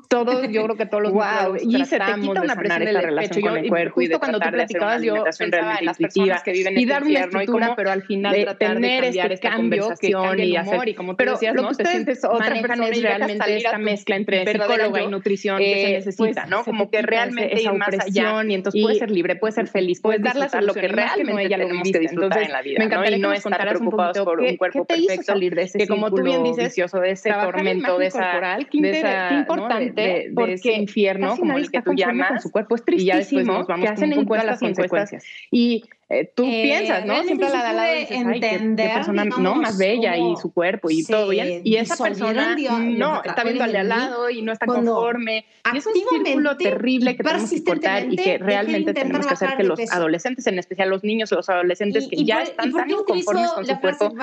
todo, 0.08 0.44
yo 0.50 0.64
creo 0.64 0.76
que 0.76 0.86
todos 0.86 1.02
los 1.04 1.12
wow, 1.12 1.56
y 1.60 1.84
se 1.84 1.98
te 1.98 2.20
quita 2.20 2.42
una 2.42 2.56
presión 2.56 2.82
esta 2.82 3.00
relación 3.00 3.42
con 3.42 3.56
el 3.56 3.68
cuerpo 3.68 4.02
y 4.02 4.08
de 4.08 4.18
cuando 4.18 4.40
tú 4.40 4.50
platicabas 4.50 5.02
yo 5.02 5.24
pensaba 5.38 5.76
en 5.76 5.86
las 5.86 5.98
personas 5.98 6.42
que 6.42 6.52
viven 6.52 6.78
y 6.78 6.86
dar 6.86 7.04
una 7.04 7.20
estructura, 7.20 7.74
pero 7.76 7.90
al 7.90 8.02
final 8.02 8.56
tener 8.58 9.04
este 9.04 9.38
cambio 9.38 9.90
que 10.00 10.10
cambie 10.10 10.56
el 10.56 10.68
humor 10.68 10.88
y 10.88 10.94
como 10.94 11.16
tú 11.16 11.24
decías, 11.24 11.54
lo 11.54 11.68
que 11.68 11.74
te 11.76 11.86
sientes 11.86 12.24
otra 12.24 12.60
persona 12.60 12.88
es 12.88 13.02
realmente 13.02 13.56
esta 13.56 13.78
mezcla 13.78 14.16
entre 14.16 14.46
psicóloga 14.46 15.02
y 15.02 15.08
nutrición 15.08 15.58
que 15.58 15.82
se 15.82 15.92
necesita, 15.92 16.46
¿no? 16.46 16.64
Como 16.64 16.90
que 16.90 17.02
realmente 17.02 17.62
más 17.72 17.88
allá 17.88 18.44
y 18.44 18.54
entonces 18.54 18.82
puedes 18.82 18.98
ser 18.98 19.10
libre, 19.10 19.36
puedes 19.36 19.54
ser 19.54 19.68
feliz, 19.68 20.00
puedes 20.00 20.22
dar 20.22 20.36
a 20.52 20.60
lo 20.60 20.74
que 20.74 20.88
realmente 20.88 21.44
ella 21.44 21.58
lo 21.58 21.68
viste 21.68 21.98
disfrutar 21.98 22.42
en 22.42 22.52
la 22.52 22.62
vida, 22.62 22.67
me 22.76 22.85
encantaría 22.85 23.18
no 23.18 23.33
estar 23.33 23.68
preocupados 23.68 24.18
por 24.18 24.40
un 24.40 24.57
cuerpo 24.57 24.85
perfecto, 24.85 25.22
salir 25.22 25.54
de 25.54 25.62
ese 25.62 25.78
que 25.78 25.87
como 25.87 26.11
tú 26.11 26.22
bien 26.22 26.42
dices, 26.42 26.74
de 26.74 27.11
ese 27.11 27.31
tormento, 27.31 27.98
de 27.98 28.07
esa, 28.07 28.59
qué 28.70 29.35
importante, 29.35 30.31
de 30.31 30.52
ese 30.52 30.72
infierno 30.72 31.37
como 31.37 31.57
el 31.57 31.70
que 31.70 31.83
tú 31.83 31.92
llamas, 31.94 32.42
su 32.42 32.50
cuerpo. 32.50 32.74
Es 32.74 32.85
tristísimo, 32.85 33.66
que 33.66 33.88
hacen 33.88 34.12
encuestas 34.12 34.46
las 34.46 34.61
consecuencias. 34.61 35.24
Y 35.50 35.85
eh, 36.11 36.33
tú 36.35 36.44
eh, 36.44 36.62
piensas, 36.62 37.05
¿no? 37.05 37.23
Siempre 37.23 37.51
la 37.51 37.62
da 37.62 37.73
la 37.75 37.99
entender, 37.99 38.94
persona 38.94 39.27
no 39.27 39.55
más 39.57 39.77
bella 39.77 40.16
y 40.16 40.37
su 40.37 40.51
cuerpo 40.55 40.90
y 40.90 41.05
todo 41.05 41.29
bien. 41.29 41.61
Y 41.64 41.77
esa 41.77 42.03
persona 42.03 42.57
no 42.57 43.23
está 43.23 43.44
viendo 43.44 43.64
al 43.64 43.73
de 43.73 43.79
al 43.79 43.88
lado 43.88 44.31
y 44.31 44.40
no 44.40 44.53
está 44.53 44.64
conforme. 44.64 45.44
Y 45.71 45.77
es 45.77 45.87
un 45.87 45.92
círculo 45.92 46.57
terrible 46.57 47.14
que 47.14 47.23
tenemos 47.23 47.51
que 47.51 47.62
cortar 47.62 48.11
y 48.11 48.16
que 48.16 48.38
realmente 48.38 48.94
tenemos 48.94 49.27
que 49.27 49.35
hacer 49.35 49.57
que 49.59 49.64
los 49.64 49.79
adolescentes, 49.92 50.47
en 50.47 50.59
especial 50.59 50.88
los 50.88 51.05
niños, 51.05 51.31
los 51.31 51.49
adolescentes 51.51 52.09
que 52.09 52.25
ya 52.25 52.42
están 52.42 52.73
tan 52.73 52.90
inconformes 52.90 53.51
con 53.51 53.66
su 53.66 53.79
cuerpo, 53.79 54.14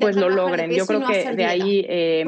pues 0.00 0.14
lo 0.14 0.28
logren. 0.28 0.70
Yo 0.70 0.86
creo 0.86 1.04
que 1.06 1.32
de 1.32 1.44
ahí 1.44 1.84
eh, 1.88 2.24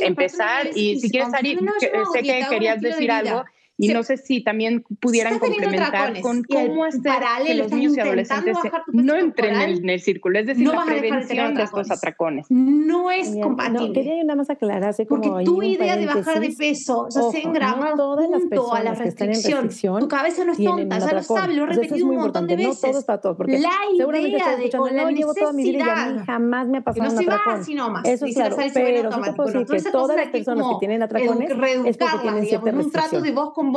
empezar 0.00 0.68
y 0.74 0.98
si 0.98 1.10
quieres, 1.10 1.30
salir, 1.30 1.58
sé 1.80 2.22
que 2.22 2.46
querías 2.48 2.80
decir 2.80 3.10
algo 3.12 3.44
y 3.78 3.88
no 3.88 4.02
sé 4.02 4.16
si 4.16 4.42
también 4.42 4.84
pudieran 5.00 5.38
complementar 5.38 6.20
con 6.20 6.42
cómo 6.44 6.84
hacer 6.84 7.00
que 7.44 7.54
los 7.54 7.72
niños 7.72 7.96
y 7.96 8.00
adolescentes 8.00 8.56
no 8.92 9.16
entren 9.16 9.60
en 9.60 9.88
el, 9.88 10.00
círculo, 10.00 10.38
es 10.38 10.46
decir, 10.46 10.68
la 10.68 10.84
prevención 10.84 11.54
de 11.54 11.62
estos 11.62 11.90
atracones. 11.90 12.46
No 12.50 13.10
es 13.10 13.34
compatible. 13.42 13.88
No, 13.88 13.92
quería 13.92 14.24
nada 14.24 14.36
más 14.36 14.50
aclarar, 14.50 14.90
así 14.90 15.06
como 15.06 15.22
Porque 15.22 15.44
tu 15.44 15.62
idea 15.62 15.96
de 15.96 16.06
bajar 16.06 16.40
de 16.40 16.50
peso, 16.50 17.08
ya 17.10 17.22
sea 17.22 17.40
en 17.40 17.52
gramos, 17.52 17.90
junto 18.30 18.74
a 18.74 18.82
la 18.82 18.94
restricción, 18.94 19.68
tu 20.00 20.08
cabeza 20.08 20.44
no 20.44 20.52
es 20.52 20.58
tonta, 20.62 20.98
ya 20.98 21.12
lo 21.12 21.22
sabe, 21.22 21.54
lo 21.54 21.64
he 21.64 21.66
repetido 21.66 22.06
un 22.06 22.16
montón 22.16 22.46
de 22.46 22.56
veces. 22.56 22.82
No 22.82 22.88
todo 22.88 22.98
es 22.98 23.04
para 23.04 23.20
todos, 23.20 23.36
porque 23.36 23.58
la 23.58 23.70
seguramente 23.96 24.36
idea 24.36 24.56
de 24.56 24.70
con 24.70 24.96
la 24.96 25.10
llevo 25.10 25.34
toda 25.34 25.52
mi 25.52 25.62
vida 25.64 25.78
y 25.78 25.82
a 25.82 26.06
mí 26.06 26.18
jamás 26.26 26.68
me 26.68 26.78
ha 26.78 26.80
pasado 26.82 27.10
un 27.10 27.18
atracón. 27.18 27.60
así 27.60 27.74
nomás. 27.74 28.04
Eso 28.04 28.26
es 28.26 28.34
claro, 28.34 28.56
pero 28.56 29.12
sí 29.12 29.20
te 29.22 29.32
puedo 29.32 29.50
decir 29.50 29.82
que 29.82 29.90
todas 29.90 30.16
las 30.16 30.28
personas 30.28 30.66
que 30.66 30.74
tienen 30.78 31.02
atracones 31.02 31.50
es 31.50 31.96
porque 31.96 32.18
tienen 32.22 32.46
cierta 32.46 32.70
restricción. 32.70 33.22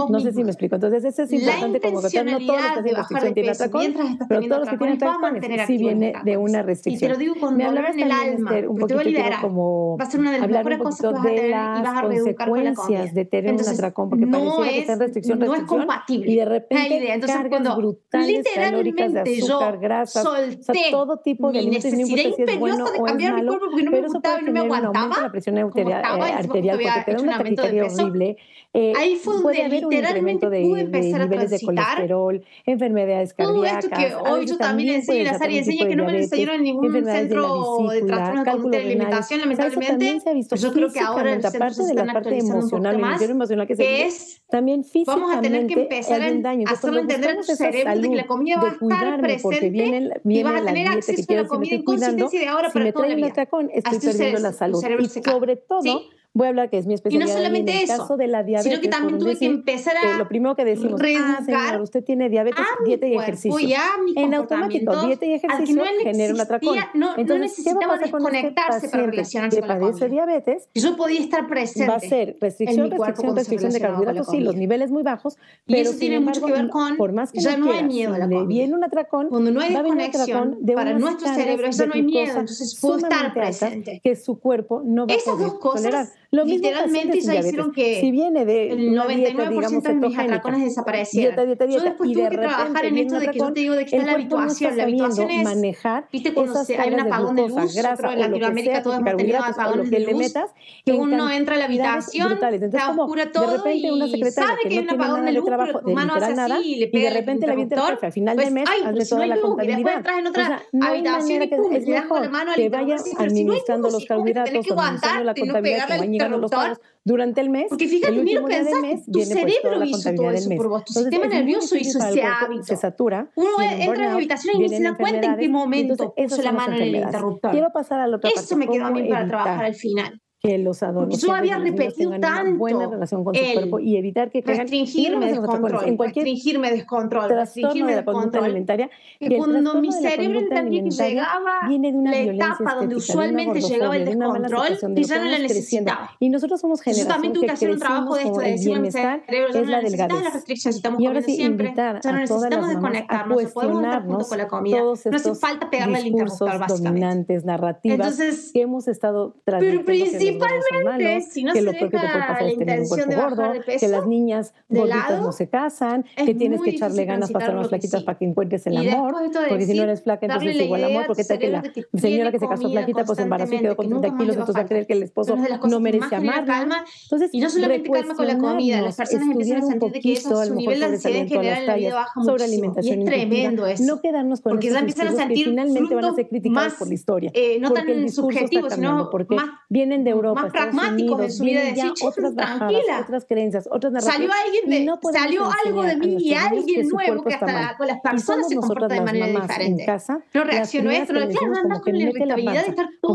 No 0.09 0.19
sé 0.19 0.31
si 0.33 0.43
me 0.43 0.51
explico. 0.51 0.75
Entonces, 0.75 1.03
eso 1.03 1.23
es 1.23 1.31
importante 1.31 1.79
como 1.81 2.01
que 2.01 2.23
no 2.23 2.37
todos 2.39 2.61
los 2.61 3.07
que 3.07 3.15
tienen 3.15 3.25
restricción 3.25 3.33
tienen 3.33 3.51
atracón, 3.51 4.17
pero 4.27 4.41
todos 4.41 4.59
los 4.59 4.69
que 4.69 4.77
tienen 4.77 4.95
atracones 4.95 5.67
sí 5.67 5.77
viene 5.77 6.13
de 6.23 6.37
una 6.37 6.61
restricción. 6.63 7.11
Y 7.11 7.13
te 7.13 7.13
lo 7.13 7.19
digo 7.19 7.35
con 7.39 7.57
me 7.57 7.65
dolor 7.65 7.85
en 7.85 7.99
el 7.99 8.11
alma, 8.11 8.51
un 8.67 8.77
poquito 8.77 8.99
como 9.41 9.97
va 9.97 10.05
a 10.05 10.11
ser 10.11 10.19
una 10.19 10.31
de 10.31 10.37
las 10.37 10.45
hablar 10.45 10.65
un 10.67 10.77
poquito 10.79 11.13
de 11.13 11.49
las 11.49 12.01
consecuencias 12.01 13.13
de 13.13 13.25
tener 13.25 13.53
un 13.53 13.61
atracón, 13.61 14.09
porque 14.09 14.27
pareciera 14.27 14.69
que 14.69 14.79
está 14.79 14.93
en 14.93 14.99
restricción, 14.99 15.39
no 15.39 15.55
es 15.55 15.63
compatible. 15.63 16.31
Y 16.31 16.35
de 16.35 16.45
repente 16.45 17.13
Entonces, 17.13 17.75
brutales 17.75 18.45
calóricas 18.53 19.13
de 19.13 19.19
azúcar, 19.21 19.79
grasas, 19.79 20.25
o 20.25 20.35
sea, 20.61 20.75
todo 20.91 21.17
tipo 21.17 21.51
de 21.51 21.59
alimentos, 21.59 21.91
no 21.91 21.99
importa 21.99 22.35
si 22.35 22.41
es 22.43 22.59
bueno 22.59 22.85
o 22.85 23.07
es 23.07 23.15
malo, 23.19 23.59
pero 23.91 24.07
eso 24.07 24.21
puede 24.21 24.43
tener 24.43 24.63
un 24.63 24.85
aumento 24.85 25.15
de 25.15 25.21
la 25.21 25.31
presión 25.31 25.57
arterial 25.57 26.03
porque 26.47 27.03
te 27.05 27.13
da 27.13 27.21
una 27.21 27.37
taquicardia 27.37 27.85
horrible. 27.85 28.37
Ahí 28.73 29.15
fue 29.15 29.35
donde 29.35 29.69
literalmente 29.81 30.49
de, 30.49 30.61
niveles 30.61 31.49
de 31.49 31.59
colesterol, 31.61 32.43
enfermedades 32.65 33.33
cardíacas. 33.33 33.89
Todo 33.89 34.01
esto 34.01 34.19
que 34.23 34.29
hoy 34.29 34.45
yo 34.45 34.57
también 34.57 34.95
enseño 34.95 35.19
en 35.19 35.25
la 35.25 35.31
área, 35.31 35.59
enseña 35.59 35.87
que 35.87 35.95
no 35.95 36.05
me 36.05 36.17
enseñaron 36.17 36.55
en 36.55 36.63
ningún 36.63 37.05
centro 37.05 37.77
de, 37.89 38.01
de 38.01 38.07
trastorno 38.07 38.69
de 38.69 38.77
alimentación, 38.77 39.39
lamentablemente. 39.41 40.19
Se 40.19 40.29
ha 40.29 40.33
visto 40.33 40.55
yo 40.55 40.73
creo 40.73 40.91
que 40.91 40.99
ahora 40.99 41.33
el 41.33 41.45
aparte 41.45 41.83
de 41.83 41.93
la 41.93 42.05
parte 42.05 42.37
emocional, 42.37 42.95
el 43.21 43.29
emocional 43.29 43.67
que 43.67 43.75
se 43.75 44.05
es, 44.05 44.41
también 44.49 44.83
físicamente 44.83 45.21
vamos 45.21 45.37
a 45.37 45.41
tener 45.41 45.67
que 45.67 45.73
empezar 45.73 46.21
a 46.21 46.71
hacerlo 46.71 46.99
entender 46.99 47.29
a 47.31 47.35
tu 47.35 47.43
cerebro 47.43 48.01
de 48.01 48.09
que 48.09 48.15
la 48.15 48.27
comida 48.27 48.57
va 48.57 48.69
a 48.69 48.71
estar 48.71 49.21
presente 49.21 49.69
viene, 49.69 50.09
y 50.23 50.43
vas 50.43 50.61
a 50.61 50.65
tener 50.65 50.87
acceso 50.87 51.33
a 51.33 51.35
la 51.35 51.47
comida 51.47 51.75
en 51.75 51.83
consistencia 51.83 52.39
de 52.39 52.47
ahora 52.47 52.69
para 52.71 52.91
toda 52.91 53.07
la 53.07 53.15
vida. 53.15 53.27
Estoy 53.27 53.99
perdiendo 53.99 54.39
la 54.39 54.53
salud. 54.53 54.83
Y 54.99 55.09
sobre 55.09 55.55
todo 55.57 56.01
voy 56.35 56.47
a 56.47 56.49
hablar 56.49 56.69
que 56.69 56.77
es 56.77 56.85
mi 56.85 56.93
especialidad. 56.93 57.27
Y 57.27 57.29
no 57.29 57.37
solamente 57.37 57.71
en 57.71 57.77
el 57.77 57.83
eso, 57.85 57.97
caso 57.97 58.17
de 58.17 58.27
la 58.27 58.43
diabetes, 58.43 58.71
sino 58.71 58.81
que 58.81 58.89
también 58.89 59.17
tuve 59.17 59.37
que 59.37 59.45
empezar 59.45 59.95
a 59.97 60.17
lo 60.17 60.27
primero 60.27 60.55
que 60.55 60.65
decimos, 60.65 61.01
ah, 61.01 61.41
señor, 61.43 61.81
usted 61.81 62.03
tiene 62.03 62.29
diabetes, 62.29 62.65
dieta 62.85 63.07
y 63.07 63.15
ejercicio. 63.15 63.77
En 64.15 64.33
automático, 64.33 65.05
dieta 65.05 65.25
y 65.25 65.33
ejercicio 65.33 65.75
no 65.75 65.83
genera 66.03 66.33
un 66.33 66.41
atracón. 66.41 66.77
No, 66.93 67.11
Entonces, 67.17 67.27
no 67.27 67.37
necesitaba 67.37 67.79
¿qué 67.79 67.85
va 67.87 67.95
a 67.95 67.97
desconectarse 67.97 68.89
para 68.89 69.05
relacionarse 69.05 69.59
con 69.59 69.69
la 69.69 69.79
padece 69.79 70.09
diabetes, 70.09 70.69
yo 70.75 70.97
podía 70.97 71.21
estar 71.21 71.47
presente. 71.47 71.89
Va 71.89 71.95
a 71.95 71.99
ser 71.99 72.37
restricción, 72.41 72.91
restricción, 72.91 73.35
restricción 73.35 73.71
de 73.71 73.79
carbohidratos, 73.79 74.27
sí, 74.29 74.41
los 74.41 74.55
niveles 74.55 74.91
muy 74.91 75.03
bajos, 75.03 75.37
y 75.65 75.77
eso 75.77 75.97
tiene 75.97 76.19
mucho 76.19 76.45
que 76.45 76.51
ver 76.51 76.69
con 76.69 76.97
por 76.97 77.13
más 77.13 77.31
que 77.31 77.39
ya 77.39 77.55
no 77.55 77.71
hay 77.71 77.83
miedo 77.85 78.13
a 78.13 78.17
la 78.17 78.25
comida. 78.25 78.45
viene 78.45 78.75
un 78.75 78.83
atracón, 78.83 79.29
cuando 79.29 79.51
no 79.51 79.61
hay 79.61 79.73
desconexión 79.73 80.59
para 80.75 80.93
nuestro 80.93 81.33
cerebro, 81.33 81.69
ya 81.69 81.85
no 81.85 81.93
hay 81.93 82.03
miedo, 82.03 82.39
entonces 82.39 82.77
puedo 82.81 82.97
estar 82.97 83.33
presente. 83.33 84.01
Que 84.03 84.17
su 84.17 84.37
cuerpo 84.39 84.81
no 84.83 85.07
va 85.07 85.13
a 85.13 85.17
poder 85.17 85.51
tolerar. 85.61 86.07
Lo 86.35 86.45
mismo 86.45 86.67
literalmente 86.67 87.21
ya 87.21 87.35
hicieron 87.35 87.71
que 87.71 87.99
si 87.99 88.11
viene 88.11 88.45
de 88.45 88.71
el 88.71 88.91
99% 88.91 89.81
de 89.81 89.93
mis 89.95 90.17
atracones 90.17 90.63
desaparecieron. 90.63 91.35
Dieta, 91.35 91.45
dieta, 91.45 91.65
dieta, 91.65 91.83
yo 91.83 91.89
después 91.89 92.09
y 92.09 92.13
tuve 92.13 92.23
de 92.23 92.29
que 92.29 92.37
trabajar 92.37 92.85
en 92.85 92.97
esto 92.97 93.19
de 93.19 93.27
que 93.27 93.39
yo 93.39 93.53
te 93.53 93.59
digo 93.59 93.75
de 93.75 93.85
que 93.85 93.95
está 93.95 94.05
la 94.05 94.13
habituación. 94.13 94.77
La 94.77 94.83
habituación 94.83 95.29
es 95.31 95.43
manejar 95.43 96.07
viste 96.11 96.33
cuando 96.33 96.63
se, 96.63 96.77
hay 96.77 96.93
un 96.93 96.99
apagón 96.99 97.35
de, 97.35 97.43
de 97.43 97.49
luz, 97.49 97.75
grasa, 97.75 98.13
en 98.13 98.19
Latinoamérica 98.19 98.83
todos 98.83 98.99
hemos 98.99 99.15
tenido 99.15 99.43
apagones 99.43 99.89
de 99.89 99.99
luz, 99.99 100.15
metas, 100.15 100.51
que 100.85 100.93
uno 100.93 101.29
entra 101.29 101.55
a 101.55 101.57
la 101.57 101.65
habitación, 101.65 102.39
está 102.41 102.91
oscura 102.91 103.31
todo 103.31 103.51
de 103.51 103.57
repente 103.57 103.91
una 103.91 104.05
y 104.05 104.23
sabe 104.31 104.59
que 104.63 104.69
hay 104.69 104.79
un 104.79 104.89
apagón 104.89 105.25
de 105.25 105.31
luz, 105.33 105.45
pero 105.45 105.79
tu 105.79 105.91
mano 105.91 106.15
hace 106.15 106.33
así 106.33 106.75
le 106.75 106.87
pega 106.87 107.09
y 107.09 107.13
de 107.13 107.19
repente 107.19 107.47
la 107.47 107.55
viene 107.55 107.75
al 107.75 108.11
final 108.11 108.37
del 108.37 108.51
mes 108.51 108.69
hazle 108.85 109.05
toda 109.05 109.27
la 109.27 109.39
contabilidad. 109.39 109.77
Y 109.79 109.83
después 109.83 109.95
entras 109.97 110.19
en 110.19 110.27
otra 110.27 110.61
habitación 110.81 111.43
y 111.43 111.47
pum, 111.47 111.71
le 111.71 111.91
das 111.91 112.05
con 112.05 112.21
la 112.21 112.29
mano 112.29 112.51
al 112.51 112.57
que 112.57 112.69
vayas 112.69 113.03
administrando 113.17 113.89
los 113.89 114.05
carbohidratos, 114.05 114.53
administrando 114.53 115.23
la 115.23 115.33
contabilidad, 115.33 115.87
que 115.87 116.24
los 116.29 116.51
pagos 116.51 116.79
durante 117.03 117.41
el 117.41 117.49
mes. 117.49 117.67
Porque 117.69 117.87
fíjate, 117.87 118.13
lo 118.13 118.45
pensás, 118.45 119.05
tu 119.05 119.11
pues, 119.11 119.29
cerebro 119.29 119.83
hizo 119.83 120.13
todo 120.15 120.31
eso 120.31 120.49
por 120.55 120.69
vos, 120.69 120.85
tu 120.85 120.93
sistema 120.93 121.27
nervioso 121.27 121.75
hizo 121.75 121.99
ese 121.99 122.23
hábito. 122.23 122.63
Se 122.63 122.75
satura. 122.75 123.29
Uno 123.35 123.49
entra 123.61 124.03
en 124.03 124.09
la 124.09 124.13
habitación 124.13 124.55
y 124.57 124.59
ni 124.59 124.69
se 124.69 124.83
da 124.83 124.95
cuenta 124.95 125.27
en 125.27 125.37
qué 125.37 125.49
momento 125.49 126.13
puso 126.13 126.41
la 126.41 126.51
mano 126.51 126.75
en 126.75 126.81
el 126.81 126.95
interruptor. 126.95 127.51
Quiero 127.51 127.71
pasar 127.71 127.99
a 127.99 128.07
la 128.07 128.17
otra 128.17 128.29
Eso 128.35 128.55
me 128.57 128.67
quedó 128.67 128.85
a 128.85 128.91
mí 128.91 129.07
para 129.07 129.27
trabajar 129.27 129.65
al 129.65 129.75
final 129.75 130.21
que 130.45 130.57
los 130.57 130.83
adolescentes 130.83 131.21
yo 131.21 131.33
había 131.33 131.57
repetido 131.57 132.11
tanto 132.19 132.49
una 132.49 132.57
buena 132.57 132.87
relación 132.87 133.23
con 133.23 133.35
su 133.35 133.41
cuerpo 133.53 133.79
y 133.79 133.97
evitar 133.97 134.29
que 134.29 134.41
restringirme 134.41 135.27
descontrol, 135.27 135.87
en 135.87 135.97
cualquier 135.97 136.25
restringirme 136.25 136.71
descontrol, 136.71 137.29
restringirme 137.29 137.91
de 137.91 137.97
la 137.97 138.05
conducta 138.05 138.39
alimentaria 138.39 138.89
que 139.19 139.37
cuando 139.37 139.81
mi 139.81 139.91
cerebro 139.91 140.39
entendía 140.39 140.83
que 140.83 140.91
llegaba 140.91 141.67
viene 141.67 141.91
de 141.91 141.97
una 141.97 142.11
la 142.11 142.19
etapa 142.19 142.75
donde 142.75 142.95
usualmente 142.95 143.61
llegaba 143.61 143.97
el 143.97 144.05
descontrol 144.05 144.77
y 144.95 145.03
ya 145.03 145.23
no 145.23 145.29
la 145.29 145.39
necesitaba. 145.39 146.11
Y 146.19 146.29
nosotros 146.29 146.59
somos 146.61 146.81
generación 146.81 147.07
yo 147.07 147.13
también 147.13 147.33
tuve 147.33 147.45
que 147.47 147.51
hacer 147.51 147.71
un 147.71 147.79
trabajo 147.79 148.15
de 148.15 148.23
esto 148.23 148.39
de 148.39 148.51
decirle 148.51 148.75
a 148.75 148.79
mi 148.79 148.91
cerebro 148.91 149.59
es 149.61 149.67
la 149.67 149.81
delgadez 149.81 150.23
la 150.23 150.29
restricción 150.31 150.73
si 150.73 150.77
estamos 150.77 151.01
y 151.01 151.05
ahora 151.05 151.21
sí 151.21 151.41
invitar 151.41 152.01
ya 152.01 152.11
no 152.11 152.19
necesitamos 152.19 152.69
desconectarnos 152.69 153.51
podemos 153.51 153.83
estar 153.83 154.03
junto 154.03 154.25
con 154.25 154.37
la 154.37 154.47
comida. 154.47 154.79
no 154.79 154.93
hace 154.93 155.35
falta 155.35 155.69
pegarle 155.69 155.99
el 155.99 156.07
interruptor 156.07 156.59
básicamente. 156.59 156.83
dominantes 156.83 157.45
narrativas 157.45 158.17
que 158.53 158.61
hemos 158.61 158.87
estado 158.87 159.35
pero 159.45 159.83
principio 159.85 160.34
Principalmente, 160.37 161.03
malos, 161.03 161.25
si 161.25 161.43
no 161.43 161.53
que 161.53 161.59
se 161.59 161.65
lo 161.65 161.71
deja 161.71 161.85
que 161.85 161.91
te 161.91 161.97
puede 161.97 162.19
pasar 162.19 162.43
es 162.43 162.57
tener 162.57 162.79
un 162.79 162.87
cuerpo 162.87 163.15
gordo, 163.15 163.53
que 163.65 163.87
las 163.87 164.07
niñas 164.07 164.53
gorditas 164.69 165.09
lado, 165.09 165.23
no 165.23 165.31
se 165.31 165.49
casan, 165.49 166.05
que 166.15 166.33
tienes 166.35 166.61
que 166.61 166.71
echarle 166.71 167.05
ganas 167.05 167.31
para 167.31 167.47
ser 167.47 167.55
más 167.55 167.67
flaquitas 167.69 167.99
sí. 167.99 168.05
para 168.05 168.17
que 168.17 168.25
encuentres 168.25 168.67
el 168.67 168.77
amor, 168.77 169.15
de 169.19 169.29
porque 169.29 169.57
decir, 169.57 169.67
si 169.67 169.77
no 169.77 169.83
eres 169.83 170.03
flaca 170.03 170.25
entonces 170.25 170.55
igual 170.55 170.83
amor, 170.83 171.05
porque 171.07 171.23
tal 171.23 171.39
que 171.39 171.49
la 171.49 171.61
que 171.61 171.85
señora 171.97 172.31
que 172.31 172.39
se 172.39 172.47
casó 172.47 172.69
flaquita 172.69 173.05
pues 173.05 173.19
embarazó 173.19 173.53
y 173.53 173.59
quedó 173.59 173.75
con 173.75 173.89
30 173.89 174.17
kilos, 174.17 174.35
entonces 174.35 174.55
va 174.55 174.61
a 174.61 174.65
creer 174.65 174.87
que 174.87 174.93
el 174.93 175.03
esposo 175.03 175.35
no 175.35 175.79
merece 175.79 176.15
amarla. 176.15 176.85
Entonces, 177.03 177.29
y 177.33 177.39
no 177.39 177.49
solamente 177.49 177.89
calma 177.89 178.15
con 178.15 178.27
la 178.27 178.37
comida, 178.37 178.81
las 178.81 178.95
personas 178.95 179.29
empiezan 179.29 179.57
a 179.57 179.65
sentir 179.65 180.01
que 180.01 180.13
eso 180.13 180.45
su 180.45 180.55
nivel 180.55 180.79
de 180.79 180.85
ansiedad 180.85 181.21
en 181.21 181.27
general 181.27 181.59
en 181.59 181.67
la 181.67 181.75
vida 181.75 181.95
baja 181.95 182.11
mucho. 182.15 182.31
Sobre 182.31 182.43
alimentación 182.43 182.99
es 182.99 183.05
tremendo 183.05 183.65
eso. 183.65 183.83
No 183.83 184.01
quedarnos 184.01 184.41
con 184.41 184.53
porque 184.53 184.69
empiezan 184.69 185.07
a 185.07 185.11
sentir 185.11 185.45
finalmente 185.45 185.95
van 185.95 186.05
a 186.05 186.13
ser 186.13 186.27
criticados 186.27 186.73
por 186.73 186.87
la 186.87 186.93
historia. 186.93 187.31
No 187.59 187.71
tan 187.71 188.09
subjetivos, 188.09 188.73
sino 188.73 189.09
más 189.29 189.45
vienen 189.69 190.03
de 190.03 190.11
Europa 190.11 190.24
Europa, 190.25 190.43
más 190.43 190.51
pragmáticos 190.51 191.21
en 191.21 191.31
su 191.31 191.43
vida 191.43 191.61
de 191.61 191.73
decir, 191.73 191.91
otras 192.01 192.35
bajadas, 192.35 192.57
tranquila. 192.57 192.99
otras 193.01 193.25
creencias, 193.25 193.69
otras 193.71 193.93
narrativas. 193.93 194.15
Salió, 194.15 194.29
alguien 194.45 194.69
de, 194.69 194.85
no 194.85 194.99
salió 195.11 195.49
algo 195.65 195.83
de 195.83 195.97
mí 195.97 196.17
y 196.19 196.33
alguien 196.33 196.65
que 196.65 196.83
nuevo 196.83 197.23
que 197.23 197.33
hasta 197.33 197.75
con 197.77 197.87
las 197.87 198.01
personas 198.01 198.47
se 198.47 198.55
comporta 198.55 198.87
de 198.87 199.01
manera 199.01 199.27
diferente. 199.27 199.81
En 199.81 199.85
casa, 199.85 200.19
esto, 200.33 201.13
claro, 201.13 201.29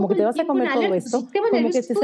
que 0.09 0.15
te 0.15 0.25
vas 0.25 0.39
a 0.39 0.47
comer 0.47 0.73
todo 0.73 0.95
esto, 0.95 1.29
como 1.51 1.69
que 1.69 1.73
te 1.73 1.79
estás 1.79 1.99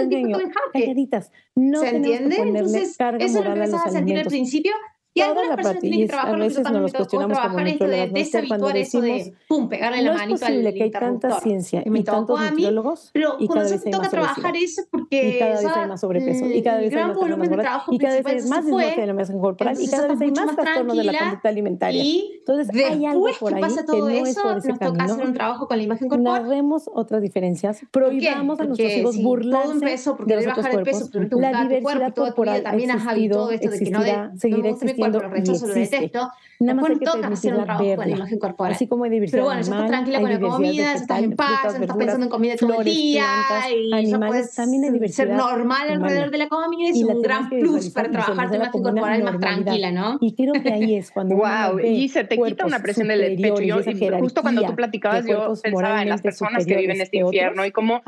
calladita. 0.73 1.23
No 1.55 1.81
se. 1.81 1.97
Entonces, 1.97 2.97
eso 2.99 3.17
es 3.19 3.35
lo 3.35 3.43
que 3.43 3.49
empezás 3.49 3.87
a 3.87 3.91
sentir 3.91 4.19
al 4.19 4.27
principio 4.27 4.73
y 5.17 5.23
algunas 5.23 5.57
personas 5.57 5.81
tienen 5.81 6.01
que 6.01 6.07
trabajar 6.09 6.35
a 6.35 6.39
veces 6.39 6.71
nos 6.71 6.83
los 6.83 6.93
cuestionamos 6.93 7.39
como 7.39 7.57
de 7.57 8.11
deshabituar 8.13 8.77
eso 8.77 9.01
de, 9.01 9.33
pum, 9.49 9.67
pegarle 9.67 10.03
la 10.03 10.13
no 10.13 10.19
manito 10.19 10.35
es 10.35 10.41
posible 10.43 10.75
que 10.75 10.83
hay 10.83 10.91
tanta 10.91 11.41
ciencia 11.41 11.83
y, 11.87 12.03
tantos 12.03 12.39
nutriólogos 12.39 13.11
pero 13.15 13.37
y 13.39 13.49
cada 13.49 13.63
vez 13.63 13.87
hay 13.87 13.93
toca 13.93 14.11
trabajar 14.11 14.57
eso 14.57 14.83
porque 14.91 15.37
y 15.37 15.39
cada 15.39 15.53
vez 15.53 15.65
hay 15.65 15.89
más 15.89 16.01
sobrepeso 16.03 16.47
y 16.47 16.61
mm, 16.61 16.65
cada 16.65 16.79
vez 16.81 16.95
hay 16.95 17.05
más 17.05 17.17
volumen 17.17 17.51
de 17.51 17.57
trabajo 17.57 17.93
y 17.95 17.99
cada 17.99 18.17
vez 18.17 18.27
hay 18.27 18.43
más 18.49 18.67
desgaste 18.67 19.01
de 19.01 19.07
la 19.07 19.15
masa 19.15 19.33
corporal 19.33 19.77
y 19.81 19.89
cada 19.89 20.09
vez 20.09 20.21
hay 20.21 20.31
más 20.33 20.55
trastornos 20.55 20.97
de 20.97 21.05
la 21.05 21.19
conducta 21.19 21.49
alimentaria. 21.49 22.05
Entonces 22.39 22.85
hay 22.85 23.07
algo 23.07 23.27
por 23.41 23.55
ahí 23.55 23.63
que 23.63 23.99
no 23.99 24.09
es 24.11 24.39
por 24.39 24.59
ese 24.59 24.77
camino. 24.77 25.05
Hacer 25.05 25.27
un 25.27 25.33
trabajo 25.33 25.67
con 25.67 25.79
la 25.79 25.83
imagen 25.83 26.09
corporal. 26.09 26.43
Narremos 26.43 26.91
otras 26.93 27.23
diferencias, 27.23 27.81
prohibamos 27.91 28.61
a 28.61 28.65
nuestros 28.65 28.93
hijos 28.93 29.23
burlarse 29.23 29.79
de 30.27 30.37
los 30.37 30.47
otros 30.47 30.67
cuerpos. 30.69 31.11
La 31.31 31.63
diversidad 31.63 32.15
corporal 32.15 32.63
ha 32.67 32.77
existido, 32.77 33.51
existirá, 33.51 34.33
seguirá 34.37 34.69
existiendo 34.69 35.06
cuerpo 35.13 35.29
lo 35.29 35.35
rechazo, 35.35 35.67
lo 35.67 35.75
detesto. 35.75 36.31
Nada 36.59 36.81
Después 36.81 37.01
más 37.01 37.13
toca 37.13 37.29
hacer 37.29 37.55
un 37.55 37.65
trabajo 37.65 37.85
verla. 37.85 37.97
con 37.97 38.11
la 38.11 38.17
imagen 38.17 38.39
corporal. 38.39 38.73
Así 38.73 38.87
como 38.87 39.05
hay 39.05 39.11
diversidad 39.11 39.39
Pero 39.39 39.45
bueno, 39.45 39.61
ya 39.61 39.73
estás 39.73 39.87
tranquila 39.89 40.21
con 40.21 40.31
la 40.31 40.41
comida, 40.41 40.95
estás 40.95 41.23
en 41.23 41.37
paz, 41.37 41.49
frutas, 41.49 41.75
no 41.75 41.81
estás 41.81 41.97
pensando 41.97 42.27
en 42.27 42.31
comida 42.31 42.57
todo 42.57 42.81
el 42.81 42.85
día. 42.85 43.25
Plantas, 43.49 43.71
y 43.71 43.93
animales, 43.93 44.57
ya 44.57 44.63
también 44.63 45.09
ser 45.13 45.31
normal 45.31 45.91
alrededor 45.91 46.31
de 46.31 46.39
la 46.39 46.49
comida 46.49 46.83
y 46.83 46.91
es 46.91 46.97
y 46.97 47.05
un 47.05 47.21
gran 47.21 47.51
plus 47.51 47.91
para 47.91 48.11
trabajar 48.11 48.49
tu 48.49 48.55
imagen 48.55 48.83
corporal 48.83 49.23
más 49.23 49.39
tranquila, 49.39 49.93
¿no? 49.93 50.19
Y 50.21 50.35
creo 50.35 50.55
que 50.55 50.73
ahí 50.73 50.97
es 50.97 51.11
cuando. 51.11 51.37
¡Wow! 51.37 51.81
Y 51.81 52.09
se 52.09 52.25
te 52.25 52.39
quita 52.39 52.65
una 52.65 52.81
presión 52.81 53.09
del 53.09 53.37
pecho. 53.37 53.61
Yo, 53.61 53.77
justo 54.19 54.43
cuando 54.43 54.63
tú 54.63 54.75
platicabas, 54.75 55.27
yo 55.27 55.53
pensaba 55.63 56.03
en 56.03 56.09
las 56.09 56.23
personas 56.23 56.65
que 56.65 56.77
viven 56.77 57.01
este 57.01 57.19
infierno 57.19 57.67
y 57.67 57.71
cómo 57.71 58.03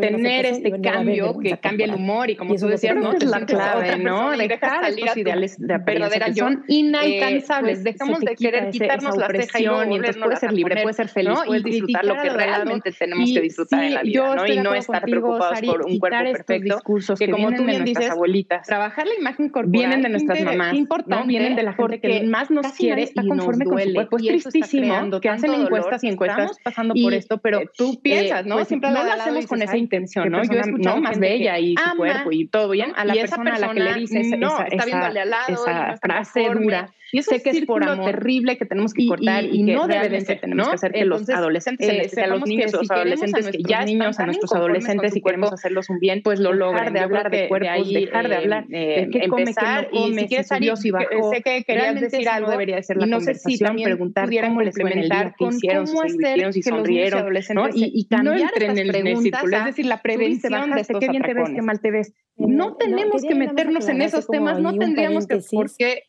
tener 0.00 0.46
este 0.46 0.80
cambio 0.80 1.38
que 1.38 1.58
cambia 1.58 1.86
el 1.86 1.94
humor 1.94 2.30
y 2.30 2.36
como 2.36 2.54
tú 2.54 2.68
decías, 2.68 2.94
¿no? 2.96 3.12
la 3.12 3.46
clave, 3.46 3.98
¿no? 3.98 4.30
Dejar 4.36 4.92
los 4.92 5.16
ideales 5.16 5.56
de 5.58 5.74
son 6.34 6.52
eh, 6.54 6.64
inalcanzables. 6.68 7.80
Pues, 7.82 7.84
dejamos 7.84 8.20
de 8.20 8.36
querer 8.36 8.70
quitarnos 8.70 9.16
la 9.16 9.28
ceja 9.28 9.60
y, 9.60 9.64
no, 9.64 9.84
puede 10.24 10.36
ser 10.36 10.52
libre, 10.52 10.82
puede 10.82 10.94
ser 10.94 11.08
feliz, 11.08 11.34
¿no? 11.34 11.44
puedes 11.44 11.66
y 11.66 11.70
disfrutar 11.70 12.04
lo 12.04 12.14
que 12.22 12.30
realmente 12.30 12.92
tenemos 12.92 13.30
que 13.32 13.40
disfrutar 13.40 13.84
en 13.84 13.94
la 13.94 14.02
vida, 14.02 14.34
¿no? 14.34 14.46
Y 14.46 14.58
no 14.58 14.74
estar 14.74 15.02
preocupados 15.02 15.60
por 15.60 15.86
un 15.86 15.98
cuerpo 15.98 16.18
perfecto 16.18 16.80
que, 17.18 17.30
como 17.30 17.52
tú 17.52 17.64
bien 17.64 17.84
dices, 17.84 18.10
abuelitas. 18.10 18.66
Trabajar 18.66 19.06
la 19.06 19.14
imagen 19.14 19.48
corporal 19.48 19.70
vienen 19.70 20.02
de 20.02 20.08
nuestras 20.08 20.40
mamás, 20.42 20.74
importante, 20.74 21.26
vienen 21.26 21.56
de 21.56 21.62
la 21.62 21.72
gente 21.72 22.00
que 22.00 22.22
más 22.24 22.50
nos 22.50 22.66
quiere 22.72 23.02
está 23.02 23.22
conforme 23.26 23.64
con 23.64 23.80
su 23.80 23.92
cuerpo. 23.92 24.16
Es 24.18 24.44
tristísimo 24.44 25.20
que 25.20 25.28
hacen 25.28 25.54
encuestas 25.54 26.04
y 26.04 26.08
encuestas 26.08 26.58
pasando 26.62 26.94
por 26.94 27.14
esto, 27.14 27.38
pero 27.38 27.60
eh, 27.60 27.70
tú 27.76 27.92
eh, 27.92 28.00
piensas, 28.02 28.46
¿no? 28.46 28.56
Pues, 28.56 28.68
Siempre 28.68 28.90
lo 28.90 28.98
hacemos 28.98 29.46
con 29.46 29.62
esa 29.62 29.76
intención, 29.76 30.30
pues 30.30 30.50
¿no? 30.50 30.54
Yo 30.54 30.78
no 30.78 31.00
más 31.00 31.18
bella 31.18 31.58
y 31.58 31.76
su 31.76 31.96
cuerpo 31.96 32.32
y 32.32 32.46
todo 32.46 32.70
bien 32.70 32.92
a 32.96 33.04
la 33.04 33.14
persona 33.14 33.54
a 33.54 33.58
la 33.58 33.72
que 33.72 33.80
le 33.80 33.94
dices 33.94 34.26
no, 34.38 34.58
está 34.64 34.84
viéndole 34.84 35.20
al 35.20 35.30
lado 35.30 35.93
frase 35.96 36.48
dura. 36.50 36.92
Y 37.14 37.22
sé 37.22 37.40
que 37.42 37.50
es 37.50 37.64
por 37.64 37.84
amor 37.84 38.06
terrible 38.06 38.58
que 38.58 38.66
tenemos 38.66 38.92
que 38.92 39.06
cortar 39.06 39.44
y, 39.44 39.46
y, 39.46 39.50
y, 39.50 39.62
y 39.62 39.66
que 39.66 39.72
no 39.74 39.86
debe 39.86 40.08
de 40.08 40.20
ser, 40.20 40.40
tenemos 40.40 40.66
¿no? 40.66 40.70
que 40.72 40.74
hacer 40.74 40.92
que 40.92 41.00
Entonces, 41.00 41.28
los 41.28 41.38
adolescentes, 41.38 41.88
eh, 41.88 42.10
en 42.12 42.24
a 42.24 42.26
los 42.26 42.44
niños, 42.44 42.70
si 42.72 42.76
los 42.76 42.90
adolescentes 42.90 43.50
que 43.50 43.62
ya 43.62 43.84
niños, 43.84 44.18
a 44.18 44.26
nuestros 44.26 44.52
adolescentes 44.52 45.14
y 45.14 45.20
queremos 45.20 45.52
hacerlos 45.52 45.90
un 45.90 46.00
bien, 46.00 46.22
pues 46.24 46.40
lo 46.40 46.52
logran. 46.52 46.92
de 46.92 46.98
hablar 46.98 47.30
de 47.30 47.46
cuerpos, 47.46 47.88
dejar 47.92 48.28
de 48.28 48.34
eh, 48.34 48.36
hablar 48.36 48.64
eh, 48.68 49.06
de 49.06 49.10
qué 49.10 49.28
come, 49.28 49.44
y 49.92 50.18
si 50.18 50.26
quieres 50.26 50.48
salir, 50.48 50.76
sé 50.76 51.42
que 51.44 51.62
querías 51.62 52.00
decir 52.00 52.28
algo, 52.28 52.50
debería 52.50 52.82
ser 52.82 52.96
la 52.96 53.16
conversación, 53.16 53.76
preguntar 53.76 54.28
cómo 54.28 54.60
complementar 54.62 55.34
qué 55.38 55.44
hicieron, 55.44 55.86
si 55.86 55.96
hicieron, 56.06 56.52
si 56.52 56.62
sonrieron, 56.62 57.32
Y 57.74 58.08
cambiar 58.08 58.50
estas 58.56 58.88
preguntas. 58.88 59.44
Es 59.44 59.64
decir, 59.66 59.86
la 59.86 60.02
prevención 60.02 60.72
de 60.72 60.80
este, 60.80 60.94
qué 60.98 61.08
bien 61.08 61.22
te 61.22 61.34
ves, 61.34 61.50
qué 61.54 61.62
mal 61.62 61.80
te 61.80 61.92
ves. 61.92 62.12
No 62.36 62.74
tenemos 62.74 63.22
que 63.22 63.36
meternos 63.36 63.88
en 63.88 64.02
esos 64.02 64.26
temas, 64.26 64.58
no 64.58 64.76
tendríamos 64.76 65.28
que, 65.28 65.40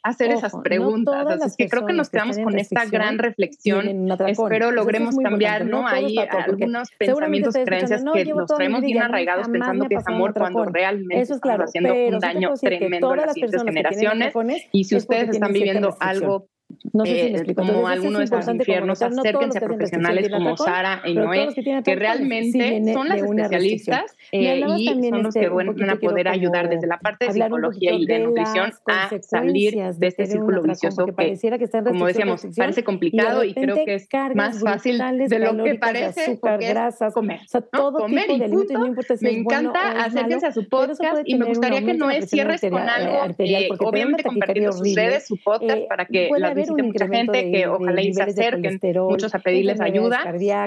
hacer 0.04 0.30
Ojo, 0.30 0.40
esas 0.40 0.56
preguntas. 0.64 1.24
No 1.24 1.30
Así 1.30 1.46
es 1.46 1.58
que 1.58 1.68
creo 1.68 1.86
que 1.86 1.94
nos 1.94 2.10
quedamos 2.10 2.38
que 2.38 2.44
con 2.44 2.58
esta 2.58 2.86
gran 2.86 3.18
reflexión. 3.18 3.88
Espero 4.28 4.72
logramos 4.72 5.16
es 5.18 5.24
cambiar, 5.24 5.66
¿no? 5.66 5.88
Hay 5.88 6.18
algunos 6.18 6.90
pensamientos, 6.98 7.56
creencias 7.66 8.04
no, 8.04 8.14
que 8.14 8.26
nos 8.26 8.48
traemos 8.48 8.82
bien 8.82 9.02
arraigados 9.02 9.50
pensando 9.50 9.88
que 9.88 9.96
es 9.96 10.08
amor 10.08 10.34
cuando 10.34 10.66
realmente 10.66 11.22
eso 11.22 11.36
es 11.36 11.42
claro, 11.42 11.66
estamos 11.66 11.92
haciendo 11.92 12.16
un 12.16 12.20
daño 12.20 12.54
tremendo 12.56 13.12
a 13.12 13.16
las 13.18 13.34
siguientes 13.34 13.64
generaciones. 13.64 14.34
Y 14.72 14.84
si 14.86 14.96
ustedes 14.96 15.30
están 15.30 15.54
viviendo 15.54 15.96
algo 16.00 16.48
no 16.94 17.06
sé 17.06 17.12
si 17.12 17.24
me 17.24 17.30
eh, 17.30 17.32
explico. 17.32 17.62
Como 17.62 17.88
algunos 17.88 18.20
de 18.20 18.26
estos 18.26 18.48
infiernos, 18.48 19.02
acérquense 19.02 19.58
a 19.58 19.62
profesionales 19.62 20.30
como 20.30 20.58
Sara 20.58 21.02
y 21.06 21.14
Noé, 21.14 21.50
que, 21.54 21.82
que 21.84 21.96
realmente 21.96 22.94
son 22.94 23.10
las 23.10 23.22
especialistas 23.22 24.16
eh, 24.32 24.64
y 24.78 24.88
son 24.88 25.24
los 25.24 25.34
que 25.34 25.50
van 25.50 25.90
a 25.90 25.96
poder 25.98 26.28
ayudar 26.28 26.70
desde 26.70 26.88
la 26.88 27.00
parte 27.00 27.26
de 27.28 27.34
psicología 27.34 27.94
y 27.94 28.06
de, 28.06 28.14
de 28.14 28.20
nutrición 28.26 28.72
a 28.88 29.10
salir 29.22 29.76
de 29.76 30.08
este 30.08 30.26
círculo 30.26 30.62
vicioso 30.62 31.06
que, 31.06 31.14
pareciera 31.14 31.58
que 31.58 31.66
está 31.66 31.80
en 31.80 31.86
como 31.86 32.08
decíamos, 32.08 32.46
parece 32.56 32.84
complicado 32.84 33.44
y, 33.44 33.50
y, 33.50 33.54
creo 33.54 33.76
que 33.86 33.96
es 33.96 34.08
más 34.36 34.62
fácil 34.62 34.98
de 34.98 35.40
lo 35.40 35.64
que 35.64 35.76
parece 35.76 36.22
azúcar, 36.22 36.60
grasas, 36.60 37.14
comer. 37.14 37.42
O 37.46 37.48
sea, 37.48 37.62
todo 37.62 38.00
comer 38.00 38.26
tipo 38.28 38.38
de 38.38 38.50
punto, 38.50 38.74
no 38.74 39.18
si 39.18 39.26
Me 39.26 39.32
encanta, 39.32 40.04
acérquense 40.04 40.48
a 40.48 40.52
su 40.52 40.68
podcast 40.68 41.22
y 41.26 41.36
me 41.36 41.46
gustaría 41.46 41.84
que 41.84 41.94
Noé 41.94 42.22
cierres 42.24 42.62
con 42.62 42.78
algo. 42.78 43.34
Eh, 43.40 43.70
obviamente 43.80 44.24
compartiendo 44.24 44.72
sus 44.72 44.96
redes, 44.96 45.28
su 45.28 45.38
podcast, 45.38 45.88
para 45.88 46.06
que 46.06 46.30
las 46.38 46.56
visite 46.65 46.84
mucha 46.84 47.08
gente, 47.08 47.38
de, 47.38 47.51
que 47.51 47.67
ojalá 47.67 48.01
y 48.01 48.13
se 48.13 48.23
acerquen 48.23 48.80
muchos 49.08 49.34
a 49.36 49.39
pedirles 49.39 49.80
ayuda 49.80 50.19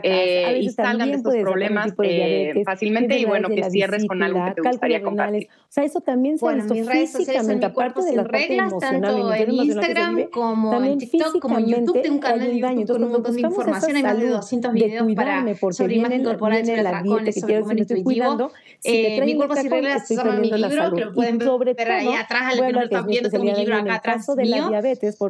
eh, 0.03 0.59
y 0.61 0.71
salgan 0.71 1.11
de 1.11 1.17
estos 1.17 1.35
problemas 1.37 1.97
de 1.97 2.07
eh, 2.07 2.27
diabetes, 2.27 2.65
fácilmente 2.65 3.19
y 3.19 3.25
bueno, 3.25 3.49
que 3.49 3.69
cierres 3.71 4.07
con 4.07 4.23
algo 4.23 4.45
que 4.45 4.63
te 4.63 4.69
gustaría 4.69 5.03
compartir. 5.03 5.49
O 5.51 5.71
sea, 5.71 5.85
eso 5.85 6.01
también 6.01 6.39
se 6.39 6.45
bueno, 6.45 6.65
mis 6.65 6.87
redes 6.87 7.17
físicamente, 7.17 7.67
aparte 7.67 8.03
de 8.03 8.17
las 8.17 8.27
reglas, 8.27 8.73
tanto 8.81 9.35
en 9.35 9.53
Instagram 9.53 10.31
como 10.31 10.83
en 10.83 10.99
TikTok, 10.99 11.39
como 11.41 11.59
en 11.59 11.67
YouTube, 11.67 12.03
tengo 12.03 12.15
un 12.15 12.21
canal 12.21 12.51
de 12.51 12.59
YouTube 12.59 12.93
con 12.93 13.05
un 13.05 13.13
montón 13.13 13.35
de 13.35 13.41
información, 13.41 13.97
hay 13.97 14.03
más 14.03 14.19
de 14.19 14.29
200 14.29 14.73
videos 14.73 15.15
para 15.15 15.45
sobre 15.73 15.95
imagen 15.97 16.25
corporal, 16.25 16.65
sobre 16.65 16.83
tacones, 16.83 17.41
sobre 17.41 17.61
comer 17.61 17.79
intuitivo. 17.79 18.51
Eh, 18.85 19.21
mi 19.25 19.37
cuerpo 19.37 19.57
sin 19.57 19.71
reglas 19.71 20.07
se 20.07 20.17
mi 20.25 20.51
libro, 20.51 20.93
que 20.95 21.05
lo 21.05 21.13
pueden 21.13 21.39
ver 21.39 21.91
ahí 21.91 22.15
atrás, 22.15 22.53
al 22.53 22.67
que 22.67 22.73
no 22.73 22.79
lo 22.79 22.85
están 22.85 23.07
viendo, 23.07 23.31
tengo 23.31 23.45
mi 23.45 23.55
libro 23.55 23.77
acá 23.77 23.95
atrás 23.97 24.29
mío. 24.37 24.71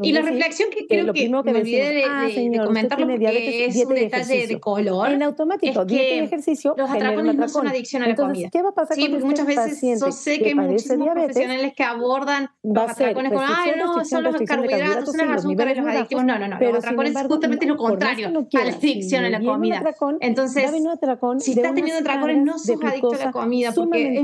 Y 0.02 0.12
la 0.12 0.22
reflexión 0.48 0.70
que 0.70 0.86
creo 0.86 1.12
que 1.12 1.52
me 1.52 1.58
olvidé 1.58 1.92
de 1.92 2.60
comentarlo 2.64 3.06
porque 3.06 3.66
es 3.66 3.84
un 3.84 3.94
detalle 3.94 4.46
de 4.46 4.60
color. 4.60 5.10
En 5.10 5.22
automático, 5.22 5.84
dieta 5.84 6.14
y 6.14 6.18
ejercicio 6.18 6.74
los 6.76 6.90
atracones 6.90 7.34
no 7.34 7.48
son 7.48 7.68
adicción 7.68 8.02
a 8.02 8.08
la 8.08 8.16
comida. 8.16 8.48
¿Qué 8.50 8.62
va 8.62 8.70
a 8.70 8.74
pasar 8.74 8.96
sí, 8.96 9.08
porque 9.08 9.24
muchas 9.24 9.46
veces 9.46 10.00
yo 10.00 10.12
sé 10.12 10.38
que 10.38 10.48
hay 10.48 10.54
muchísimos 10.54 11.08
profesionales 11.08 11.72
que 11.76 11.84
abordan 11.84 12.50
los 12.62 12.90
atracones 12.90 13.32
como, 13.32 13.44
ay, 13.46 13.72
no, 13.76 14.04
son 14.04 14.24
los 14.24 14.36
carbohidratos, 14.42 15.04
son 15.04 15.28
las 15.28 15.38
azúcares, 15.38 15.76
los 15.76 15.86
adictivos. 15.86 16.24
No, 16.24 16.38
no, 16.38 16.48
no. 16.48 16.58
Los 16.60 16.78
atracones 16.78 17.16
es 17.16 17.26
justamente 17.26 17.66
lo 17.66 17.76
contrario 17.76 18.28
a 18.28 18.64
la 18.64 18.70
adicción 18.72 19.24
a 19.24 19.30
la 19.30 19.40
comida. 19.40 19.82
Entonces, 20.20 20.70
si 21.40 21.52
estás 21.52 21.74
teniendo 21.74 22.00
atracones, 22.00 22.42
no 22.42 22.58
sos 22.58 22.82
adicto 22.82 23.12
a 23.12 23.18
la 23.18 23.32
comida 23.32 23.72
porque 23.72 24.22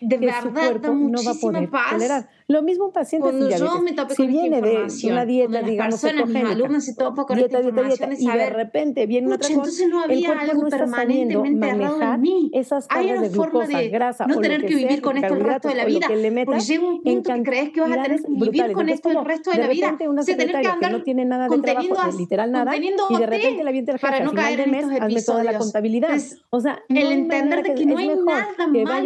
de 0.00 0.16
verdad 0.18 0.80
da 0.80 0.90
muchísima 0.90 1.70
paz 1.70 2.26
lo 2.48 2.62
mismo 2.62 2.86
un 2.86 2.92
paciente 2.92 3.28
cuando 3.28 3.50
sin 3.50 3.58
yo 3.58 3.82
me 3.82 3.92
topé 3.92 4.14
si 4.14 4.22
con 4.22 4.28
viene 4.28 4.60
de 4.60 4.86
una 5.10 5.24
dieta 5.24 5.62
digamos, 5.62 6.00
personas, 6.00 6.28
mis 6.28 6.44
alumnos 6.44 6.88
y 6.88 6.94
todo 6.94 7.14
poco 7.14 7.34
dieta, 7.34 7.60
dieta, 7.60 7.82
dieta, 7.82 8.08
y 8.16 8.26
de 8.26 8.50
repente 8.50 9.06
viene 9.06 9.26
una 9.26 9.38
entonces 9.48 9.88
no 9.88 10.02
había 10.02 10.32
algo 10.32 10.62
no 10.62 10.68
permanentemente 10.68 11.68
errado 11.68 12.14
en 12.14 12.20
mí. 12.20 12.50
Esas 12.52 12.86
Hay 12.90 13.10
una 13.10 13.22
de 13.22 13.30
forma 13.30 13.66
de 13.66 13.88
grasa, 13.88 14.26
no 14.26 14.38
tener 14.38 14.60
que, 14.60 14.68
que 14.68 14.74
vivir 14.76 14.92
sea, 14.92 15.02
con 15.02 15.16
esto 15.16 15.34
el 15.34 15.40
resto 15.40 15.68
de 15.68 15.74
la 15.74 15.84
vida. 15.84 16.06
Porque 16.44 16.60
llega 16.60 16.86
un 16.86 17.02
punto 17.02 17.34
que 17.34 17.42
crees 17.42 17.70
que 17.70 17.80
vas 17.80 17.90
a 17.90 18.02
tener 18.02 18.22
que 18.22 18.28
vivir 18.28 18.72
con 18.72 18.88
esto 18.88 19.10
el 19.10 19.24
resto 19.24 19.50
de 19.50 19.58
la 19.58 19.68
vida. 19.68 19.96
Una 20.06 20.24
tener 20.24 20.60
que 20.60 20.68
andar 20.68 20.92
no 20.92 21.02
tiene 21.02 21.24
nada 21.24 21.48
de 21.48 21.58
trabajo, 21.58 22.16
literal 22.16 22.52
nada, 22.52 22.76
y 22.76 23.18
de 23.18 23.26
repente 23.26 23.64
la 23.64 23.72
viene 23.72 23.98
para 23.98 24.20
no 24.20 24.32
caer 24.32 24.58
de 24.58 24.66
mes, 24.66 24.86
hazme 25.00 25.22
toda 25.22 25.42
la 25.42 25.58
contabilidad. 25.58 26.16
O 26.50 26.60
sea, 26.60 26.82
el 26.88 27.12
entender 27.12 27.64
de 27.64 27.74
que 27.74 27.86
no 27.86 27.98
hay 27.98 28.08
nada 28.08 28.48
contabilidad, 28.56 29.02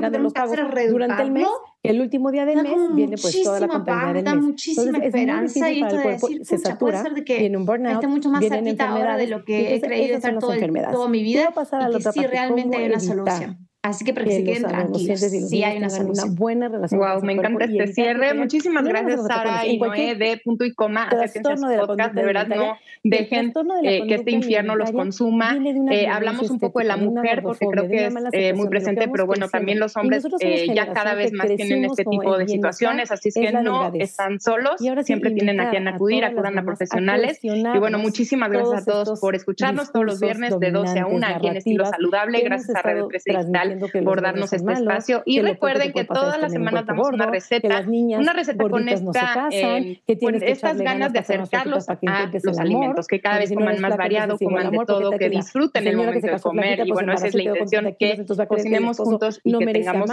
los 0.09 0.33
pagos 0.33 0.57
durante 0.89 1.21
el 1.23 1.31
mes 1.31 1.47
el 1.83 1.99
último 1.99 2.31
día 2.31 2.45
del 2.45 2.61
mes 2.61 2.75
viene 2.93 3.17
pues 3.19 3.41
toda 3.41 3.59
la 3.59 3.67
contabilidad 3.67 4.13
del 4.13 4.35
mes. 4.35 4.43
muchísima 4.43 4.85
Entonces, 4.85 5.05
esperanza 5.07 5.71
y 5.71 5.81
esto 5.81 5.95
de 5.95 6.03
decir, 6.03 6.45
se 6.45 6.57
satura, 6.59 6.77
puede 6.77 6.97
ser 7.01 7.13
de 7.13 7.23
que 7.23 7.39
viene 7.39 7.57
un 7.57 7.65
burnout, 7.65 8.05
mucho 8.05 8.29
más 8.29 8.45
cerquita 8.45 8.89
ahora 8.89 9.17
de 9.17 9.27
lo 9.27 9.43
que 9.43 9.75
he 9.75 9.81
creído 9.81 10.17
estar 10.17 10.37
todo, 10.37 10.51
toda 10.91 11.07
mi 11.07 11.23
vida 11.23 11.51
y 11.89 11.93
que 11.93 12.11
sí 12.11 12.25
realmente 12.27 12.77
hay 12.77 12.85
una 12.85 12.99
solución. 12.99 13.70
Así 13.83 14.05
que 14.05 14.13
para 14.13 14.25
que, 14.27 14.31
se 14.33 14.43
queden 14.43 14.63
tranquilos, 14.63 15.19
sí 15.19 15.63
hay 15.63 15.77
una 15.77 15.87
buena 16.29 16.67
relación 16.67 16.99
wow, 16.99 17.19
me 17.23 17.33
encanta 17.33 17.65
este 17.65 17.87
cierre. 17.93 18.35
Muchísimas 18.35 18.83
gracias, 18.83 19.25
Sara 19.25 19.65
y 19.65 19.79
Noé 19.79 20.13
de 20.13 20.39
Punto 20.43 20.65
y 20.65 20.73
Coma. 20.73 21.09
Trastorno 21.09 21.67
de 21.67 21.79
podcast, 21.79 22.13
de 22.13 22.23
verdad, 22.23 22.47
no 22.47 22.77
dejen 23.03 23.51
eh, 23.83 24.05
que 24.07 24.15
este 24.15 24.31
infierno 24.31 24.75
los 24.75 24.91
consuma. 24.91 25.57
Eh, 25.89 26.07
hablamos 26.07 26.51
un 26.51 26.59
poco 26.59 26.77
de 26.77 26.85
la 26.85 26.97
mujer 26.97 27.41
porque 27.41 27.65
creo 27.65 27.87
que 27.87 28.05
es 28.05 28.13
eh, 28.33 28.53
muy 28.53 28.67
presente, 28.67 29.07
pero 29.07 29.25
bueno, 29.25 29.49
también 29.49 29.79
los 29.79 29.97
hombres 29.97 30.27
ya 30.75 30.93
cada 30.93 31.15
vez 31.15 31.33
más 31.33 31.47
tienen 31.55 31.85
este 31.85 32.05
tipo 32.05 32.37
de 32.37 32.47
situaciones, 32.47 33.09
así 33.09 33.29
es 33.29 33.35
que 33.35 33.51
no 33.51 33.91
están 33.95 34.39
solos, 34.39 34.75
siempre 35.03 35.31
tienen 35.31 35.59
a 35.59 35.71
quien 35.71 35.87
acudir, 35.87 36.23
acudan 36.23 36.59
a 36.59 36.63
profesionales. 36.63 37.39
Y 37.41 37.79
bueno, 37.79 37.97
muchísimas 37.97 38.51
gracias 38.51 38.83
a 38.83 38.85
todos 38.85 39.19
por 39.19 39.33
escucharnos 39.33 39.91
todos 39.91 40.05
los 40.05 40.19
viernes 40.19 40.59
de 40.59 40.69
12 40.69 40.99
a 40.99 41.07
1 41.07 41.27
aquí 41.27 41.47
en 41.47 41.57
Estilo 41.57 41.85
Saludable. 41.85 42.41
Gracias 42.41 42.75
a 42.75 42.81
Radio 42.83 43.07
13 43.07 43.31
Digital 43.31 43.70
por 44.03 44.21
darnos 44.21 44.53
este 44.53 44.73
espacio. 44.73 45.23
Y 45.25 45.41
recuerden 45.41 45.91
que, 45.93 46.05
todas 46.05 46.39
las 46.39 46.51
semanas 46.51 46.85
damos 46.85 47.09
una 47.09 47.25
receta, 47.25 47.83
una 47.87 48.33
receta 48.33 48.63
con, 48.67 48.89
esta, 48.89 49.49
eh, 49.51 50.01
con 50.19 50.35
estas 50.35 50.77
ganas 50.77 51.13
de 51.13 51.19
acercarlos 51.19 51.89
a 51.89 51.97
los 52.43 52.59
alimentos, 52.59 53.07
que 53.07 53.21
cada 53.21 53.39
vez 53.39 53.53
coman 53.53 53.79
más 53.79 53.97
variado, 53.97 54.37
coman 54.37 54.71
de 54.71 54.79
todo, 54.85 55.11
que 55.11 55.29
disfruten 55.29 55.87
el 55.87 55.97
momento 55.97 56.27
de 56.27 56.39
comer. 56.39 56.79
Y 56.79 56.89
pues, 56.89 56.93
bueno, 56.93 57.13
esa 57.13 57.27
es 57.27 57.35
la 57.35 57.43
intención, 57.43 57.95
que 57.99 58.25
cocinemos 58.47 58.97
juntos 58.97 59.39
y 59.43 59.57
que 59.57 59.65
tengamos 59.67 60.09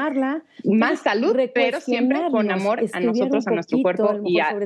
más 0.64 1.00
salud, 1.00 1.36
pero 1.54 1.80
siempre 1.80 2.20
con 2.30 2.50
amor 2.50 2.80
a 2.92 3.00
nosotros, 3.00 3.46
a 3.46 3.50
nuestro 3.50 3.78
cuerpo 3.82 4.20
y 4.24 4.40
a 4.40 4.56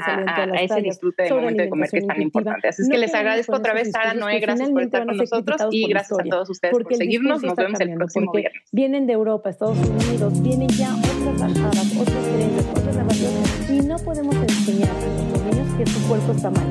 ese 0.60 0.80
disfrute 0.82 1.24
del 1.24 1.34
momento 1.34 1.62
de 1.62 1.68
comer 1.68 1.90
que 1.90 1.98
es 1.98 2.06
tan 2.06 2.22
importante. 2.22 2.68
Así 2.68 2.82
es 2.82 2.88
que 2.88 2.98
les 2.98 3.14
agradezco 3.14 3.56
otra 3.56 3.74
vez, 3.74 3.90
Sara, 3.90 4.14
Noé, 4.14 4.40
gracias 4.40 4.70
por 4.70 4.82
estar 4.82 5.06
con 5.06 5.16
nosotros 5.16 5.62
y 5.70 5.88
gracias 5.88 6.18
a 6.18 6.24
todos 6.24 6.50
ustedes 6.50 6.72
por 6.72 6.94
seguirnos. 6.94 7.42
Nos 7.42 7.56
vemos 7.56 7.80
el 7.80 7.94
próximo 7.94 8.32
viernes 8.32 8.62
vienen 8.82 9.06
de 9.06 9.12
Europa, 9.12 9.48
Estados 9.48 9.78
Unidos, 9.78 10.42
vienen 10.42 10.66
ya 10.70 10.92
otras 10.96 11.38
bajadas, 11.38 11.86
otras 12.00 12.26
creencias, 12.26 12.66
otras 12.68 12.96
narraciones, 12.96 13.70
y 13.70 13.80
no 13.80 13.96
podemos 13.98 14.34
enseñar 14.34 14.90
a 14.90 15.06
nuestros 15.06 15.44
niños 15.44 15.74
que 15.76 15.86
su 15.86 16.08
cuerpo 16.08 16.32
está 16.32 16.50
mal. 16.50 16.66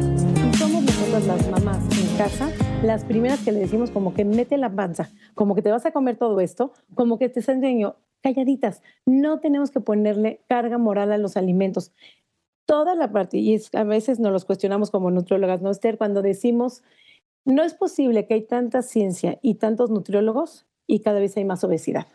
Y 0.45 0.53
somos 0.57 0.83
nosotras 0.83 1.25
las 1.25 1.49
mamás 1.49 1.77
en 1.97 2.17
casa 2.17 2.49
las 2.83 3.05
primeras 3.05 3.39
que 3.39 3.53
le 3.53 3.61
decimos 3.61 3.91
como 3.91 4.13
que 4.13 4.25
mete 4.25 4.57
la 4.57 4.69
panza, 4.69 5.09
como 5.35 5.55
que 5.55 5.61
te 5.61 5.71
vas 5.71 5.85
a 5.85 5.91
comer 5.91 6.17
todo 6.17 6.41
esto, 6.41 6.73
como 6.95 7.17
que 7.17 7.29
te 7.29 7.39
enseño 7.39 7.95
calladitas. 8.21 8.81
No 9.05 9.39
tenemos 9.39 9.71
que 9.71 9.79
ponerle 9.79 10.41
carga 10.49 10.77
moral 10.77 11.13
a 11.13 11.17
los 11.17 11.37
alimentos. 11.37 11.93
Toda 12.65 12.93
la 12.93 13.13
parte, 13.13 13.37
y 13.37 13.57
a 13.71 13.83
veces 13.85 14.19
nos 14.19 14.33
los 14.33 14.43
cuestionamos 14.43 14.91
como 14.91 15.11
nutriólogas, 15.11 15.61
¿no, 15.61 15.71
Esther? 15.71 15.97
Cuando 15.97 16.21
decimos, 16.21 16.83
no 17.45 17.63
es 17.63 17.73
posible 17.73 18.27
que 18.27 18.33
hay 18.33 18.41
tanta 18.41 18.81
ciencia 18.81 19.39
y 19.41 19.55
tantos 19.55 19.89
nutriólogos 19.89 20.67
y 20.91 20.99
cada 20.99 21.21
vez 21.21 21.37
hay 21.37 21.45
más 21.45 21.63
obesidad 21.63 22.05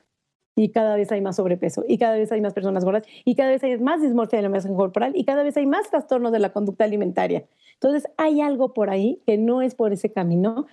y 0.55 0.69
cada 0.69 0.97
vez 0.97 1.11
hay 1.11 1.23
más 1.23 1.37
sobrepeso 1.37 1.83
y 1.89 1.97
cada 1.97 2.17
vez 2.17 2.31
hay 2.31 2.43
más 2.43 2.53
personas 2.53 2.85
gordas 2.85 3.05
y 3.25 3.35
cada 3.35 3.51
vez 3.51 3.65
hay 3.65 3.79
más 3.79 4.03
dismorfia 4.03 4.39
de 4.39 4.43
la 4.43 4.51
masa 4.51 4.69
corporal 4.69 5.13
y 5.17 5.25
cada 5.25 5.43
vez 5.43 5.57
hay 5.57 5.65
más 5.65 5.89
trastornos 5.89 6.31
de 6.31 6.41
la 6.41 6.53
conducta 6.53 6.85
alimentaria. 6.85 7.47
Entonces 7.73 8.07
hay 8.19 8.43
algo 8.43 8.75
por 8.75 8.91
ahí 8.91 9.23
que 9.27 9.39
no 9.39 9.63
es 9.63 9.75
por 9.75 9.95
ese 9.95 10.13
camino. 10.13 10.67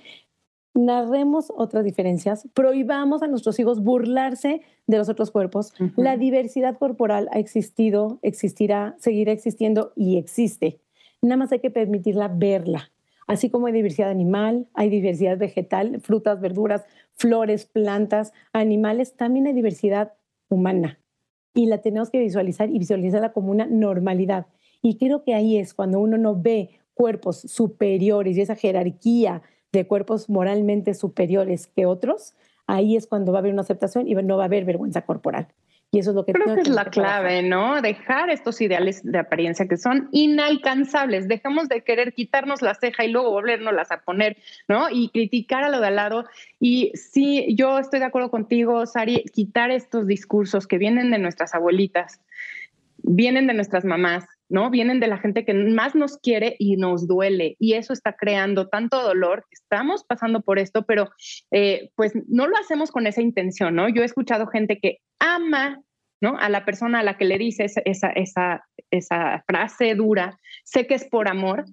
Narremos 0.74 1.50
otras 1.56 1.86
diferencias, 1.86 2.46
prohibamos 2.54 3.24
a 3.24 3.28
nuestros 3.28 3.58
hijos 3.60 3.82
burlarse 3.82 4.62
de 4.86 4.98
los 4.98 5.08
otros 5.08 5.32
cuerpos. 5.32 5.74
La 5.96 6.18
diversidad 6.18 6.78
corporal 6.78 7.30
ha 7.32 7.40
existido, 7.40 8.20
existirá, 8.22 8.96
seguirá 9.00 9.32
existiendo 9.32 9.94
y 9.96 10.18
existe. 10.18 10.82
Nada 11.22 11.38
más 11.38 11.54
hay 11.54 11.60
que 11.60 11.72
permitirla 11.72 12.28
verla. 12.28 12.92
Así 13.28 13.50
como 13.50 13.68
hay 13.68 13.74
diversidad 13.74 14.10
animal, 14.10 14.68
hay 14.74 14.90
diversidad 14.90 15.38
vegetal, 15.38 16.02
frutas, 16.02 16.42
verduras, 16.42 16.84
flores, 17.14 17.66
plantas, 17.66 18.34
animales, 18.52 19.16
también 19.16 19.48
hay 19.48 19.54
diversidad 19.54 20.14
humana. 20.50 21.00
Y 21.54 21.68
la 21.68 21.80
tenemos 21.80 22.10
que 22.10 22.20
visualizar 22.20 22.70
y 22.70 22.80
visualizarla 22.80 23.32
como 23.32 23.52
una 23.52 23.66
normalidad. 23.66 24.48
Y 24.82 24.98
creo 24.98 25.24
que 25.24 25.34
ahí 25.34 25.58
es 25.58 25.74
cuando 25.74 26.00
uno 26.00 26.18
no 26.18 26.40
ve 26.40 26.80
cuerpos 26.94 27.42
superiores 27.42 28.38
y 28.38 28.42
esa 28.42 28.56
jerarquía 28.56 29.42
de 29.72 29.88
cuerpos 29.88 30.30
moralmente 30.30 30.94
superiores 30.94 31.68
que 31.68 31.86
otros, 31.86 32.36
ahí 32.68 32.96
es 32.96 33.08
cuando 33.08 33.32
va 33.32 33.40
a 33.40 33.42
haber 33.42 33.54
una 33.54 33.62
aceptación 33.62 34.08
y 34.08 34.14
no 34.16 34.38
va 34.38 34.44
a 34.44 34.46
haber 34.46 34.66
vergüenza 34.66 35.06
corporal. 35.06 35.48
Y 35.94 36.00
eso 36.00 36.10
es 36.10 36.16
lo 36.16 36.26
que 36.26 36.34
creo 36.34 36.56
que 36.56 36.62
es 36.62 36.70
la 36.70 36.86
clave, 36.86 37.44
¿no? 37.44 37.80
Dejar 37.80 38.32
estos 38.32 38.60
ideales 38.62 39.04
de 39.04 39.20
apariencia 39.20 39.68
que 39.68 39.78
son 39.78 40.10
inalcanzables. 40.12 41.28
Dejamos 41.28 41.70
de 41.70 41.84
querer 41.84 42.16
quitarnos 42.16 42.64
la 42.64 42.74
ceja 42.74 43.06
y 43.06 43.12
luego 43.12 43.30
volvernos 43.30 43.92
a 43.92 43.98
poner, 43.98 44.38
¿no? 44.68 44.88
Y 44.90 45.10
criticar 45.10 45.64
a 45.64 45.70
lo 45.70 45.80
de 45.80 45.86
al 45.86 45.96
lado. 45.96 46.26
Y 46.60 46.92
sí, 46.96 47.46
yo 47.56 47.78
estoy 47.78 48.00
de 48.00 48.06
acuerdo 48.06 48.32
contigo, 48.32 48.88
Sari, 48.88 49.24
quitar 49.32 49.70
estos 49.70 50.08
discursos 50.08 50.66
que 50.66 50.80
vienen 50.80 51.12
de 51.12 51.20
nuestras 51.20 51.54
abuelitas, 51.54 52.20
vienen 53.04 53.46
de 53.46 53.54
nuestras 53.54 53.86
mamás, 53.86 54.26
¿no? 54.54 54.70
Vienen 54.70 55.00
de 55.00 55.08
la 55.08 55.18
gente 55.18 55.46
que 55.46 55.54
más 55.56 55.96
nos 55.96 56.20
quiere 56.20 56.56
y 56.60 56.78
nos 56.78 57.08
duele. 57.08 57.56
Y 57.58 57.74
eso 57.74 57.92
está 57.92 58.14
creando 58.14 58.70
tanto 58.70 59.02
dolor, 59.02 59.46
estamos 59.50 60.06
pasando 60.06 60.42
por 60.42 60.60
esto, 60.60 60.86
pero 60.86 61.10
eh, 61.50 61.90
pues 61.96 62.14
no 62.28 62.48
lo 62.48 62.56
hacemos 62.58 62.92
con 62.92 63.08
esa 63.08 63.22
intención, 63.22 63.74
¿no? 63.74 63.90
Yo 63.90 64.04
he 64.04 64.06
escuchado 64.06 64.46
gente 64.46 64.78
que 64.80 65.00
ama 65.20 65.82
¿no? 66.22 66.38
A 66.38 66.48
la 66.48 66.64
persona 66.64 67.00
a 67.00 67.04
la 67.04 67.18
que 67.18 67.26
le 67.26 67.38
dices 67.38 67.76
esa, 67.84 68.10
esa, 68.12 68.64
esa 68.92 69.44
frase 69.46 69.94
dura, 69.94 70.40
sé 70.64 70.88
que 70.88 70.94
es 70.94 71.04
por 71.04 71.28
amor 71.28 71.66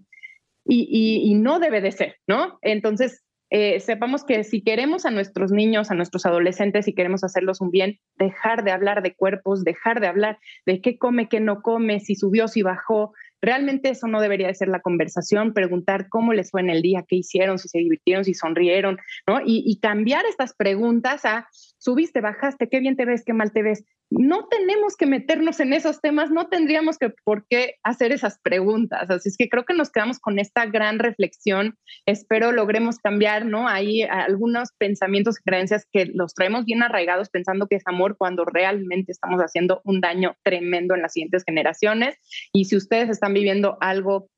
y, 0.64 1.22
y, 1.24 1.34
no 1.34 1.60
debe 1.60 1.80
de 1.80 1.92
ser, 1.92 2.16
¿no? 2.26 2.58
Entonces, 2.62 3.22
eh, 3.50 3.80
sepamos 3.80 4.24
que 4.24 4.44
si 4.44 4.62
queremos 4.62 5.04
a 5.04 5.10
nuestros 5.10 5.50
niños, 5.50 5.90
a 5.90 5.94
nuestros 5.94 6.24
adolescentes, 6.24 6.84
si 6.84 6.94
queremos 6.94 7.24
hacerlos 7.24 7.60
un 7.60 7.70
bien, 7.70 7.98
dejar 8.16 8.62
de 8.62 8.70
hablar 8.70 9.02
de 9.02 9.14
cuerpos, 9.14 9.64
dejar 9.64 10.00
de 10.00 10.06
hablar 10.06 10.38
de 10.66 10.80
qué 10.80 10.98
come, 10.98 11.28
qué 11.28 11.40
no 11.40 11.60
come, 11.60 11.98
si 11.98 12.14
subió, 12.14 12.46
si 12.46 12.62
bajó. 12.62 13.12
Realmente 13.42 13.88
eso 13.88 14.06
no 14.06 14.20
debería 14.20 14.46
de 14.46 14.54
ser 14.54 14.68
la 14.68 14.80
conversación, 14.80 15.52
preguntar 15.52 16.08
cómo 16.08 16.32
les 16.32 16.50
fue 16.50 16.60
en 16.60 16.70
el 16.70 16.82
día, 16.82 17.04
qué 17.08 17.16
hicieron, 17.16 17.58
si 17.58 17.68
se 17.68 17.78
divirtieron, 17.78 18.24
si 18.24 18.34
sonrieron, 18.34 18.98
¿no? 19.26 19.40
Y, 19.40 19.64
y 19.66 19.80
cambiar 19.80 20.26
estas 20.26 20.54
preguntas 20.54 21.24
a 21.24 21.48
subiste, 21.78 22.20
bajaste, 22.20 22.68
qué 22.68 22.80
bien 22.80 22.96
te 22.96 23.04
ves, 23.04 23.24
qué 23.24 23.32
mal 23.32 23.52
te 23.52 23.62
ves. 23.62 23.84
No 24.10 24.48
tenemos 24.48 24.96
que 24.96 25.06
meternos 25.06 25.60
en 25.60 25.72
esos 25.72 26.00
temas, 26.00 26.30
no 26.30 26.48
tendríamos 26.48 26.98
que 26.98 27.10
por 27.24 27.46
qué 27.48 27.76
hacer 27.84 28.10
esas 28.10 28.40
preguntas. 28.40 29.08
Así 29.08 29.28
es 29.28 29.36
que 29.36 29.48
creo 29.48 29.64
que 29.64 29.74
nos 29.74 29.90
quedamos 29.90 30.18
con 30.18 30.40
esta 30.40 30.66
gran 30.66 30.98
reflexión. 30.98 31.76
Espero 32.06 32.50
logremos 32.50 32.98
cambiar, 32.98 33.46
¿no? 33.46 33.68
Hay 33.68 34.02
algunos 34.02 34.70
pensamientos 34.78 35.38
y 35.38 35.44
creencias 35.44 35.86
que 35.92 36.06
los 36.06 36.34
traemos 36.34 36.64
bien 36.64 36.82
arraigados 36.82 37.30
pensando 37.30 37.68
que 37.68 37.76
es 37.76 37.86
amor 37.86 38.16
cuando 38.18 38.44
realmente 38.44 39.12
estamos 39.12 39.40
haciendo 39.40 39.80
un 39.84 40.00
daño 40.00 40.34
tremendo 40.42 40.96
en 40.96 41.02
las 41.02 41.12
siguientes 41.12 41.44
generaciones. 41.44 42.16
Y 42.52 42.64
si 42.64 42.76
ustedes 42.76 43.10
están 43.10 43.32
viviendo 43.32 43.78
algo 43.80 44.28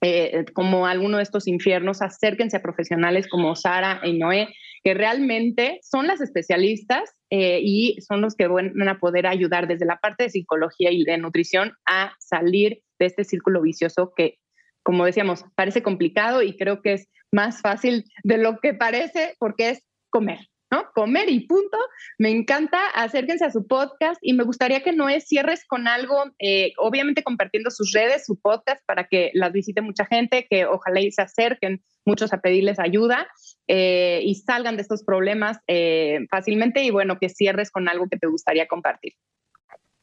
eh, 0.00 0.44
como 0.54 0.86
alguno 0.86 1.16
de 1.18 1.24
estos 1.24 1.48
infiernos, 1.48 2.02
acérquense 2.02 2.56
a 2.56 2.62
profesionales 2.62 3.28
como 3.28 3.54
Sara 3.56 4.00
y 4.04 4.16
Noé, 4.16 4.48
que 4.82 4.94
realmente 4.94 5.80
son 5.82 6.06
las 6.06 6.20
especialistas 6.20 7.10
eh, 7.30 7.60
y 7.62 8.00
son 8.00 8.20
los 8.20 8.34
que 8.34 8.46
van 8.46 8.88
a 8.88 8.98
poder 8.98 9.26
ayudar 9.26 9.68
desde 9.68 9.86
la 9.86 9.98
parte 9.98 10.24
de 10.24 10.30
psicología 10.30 10.90
y 10.90 11.04
de 11.04 11.18
nutrición 11.18 11.72
a 11.86 12.12
salir 12.18 12.82
de 12.98 13.06
este 13.06 13.24
círculo 13.24 13.62
vicioso 13.62 14.12
que, 14.16 14.38
como 14.82 15.04
decíamos, 15.04 15.44
parece 15.54 15.82
complicado 15.82 16.42
y 16.42 16.56
creo 16.56 16.82
que 16.82 16.94
es 16.94 17.08
más 17.32 17.60
fácil 17.60 18.04
de 18.22 18.38
lo 18.38 18.58
que 18.58 18.74
parece 18.74 19.34
porque 19.38 19.70
es 19.70 19.82
comer. 20.10 20.38
¿No? 20.70 20.90
Comer 20.94 21.30
y 21.30 21.40
punto. 21.40 21.78
Me 22.18 22.30
encanta, 22.30 22.78
acérquense 22.94 23.44
a 23.44 23.50
su 23.50 23.66
podcast 23.66 24.18
y 24.22 24.32
me 24.32 24.44
gustaría 24.44 24.82
que 24.82 24.92
Noé 24.92 25.20
cierres 25.20 25.64
con 25.66 25.88
algo, 25.88 26.24
eh, 26.38 26.72
obviamente 26.76 27.22
compartiendo 27.22 27.70
sus 27.70 27.92
redes, 27.92 28.26
su 28.26 28.40
podcast, 28.40 28.84
para 28.86 29.04
que 29.04 29.30
las 29.34 29.52
visite 29.52 29.80
mucha 29.80 30.04
gente, 30.04 30.46
que 30.48 30.66
ojalá 30.66 31.00
y 31.00 31.10
se 31.10 31.22
acerquen 31.22 31.82
muchos 32.04 32.32
a 32.32 32.40
pedirles 32.40 32.78
ayuda 32.78 33.28
eh, 33.66 34.20
y 34.24 34.34
salgan 34.34 34.76
de 34.76 34.82
estos 34.82 35.04
problemas 35.04 35.58
eh, 35.66 36.20
fácilmente 36.30 36.82
y 36.82 36.90
bueno, 36.90 37.18
que 37.18 37.28
cierres 37.28 37.70
con 37.70 37.88
algo 37.88 38.08
que 38.08 38.18
te 38.18 38.26
gustaría 38.26 38.66
compartir. 38.66 39.14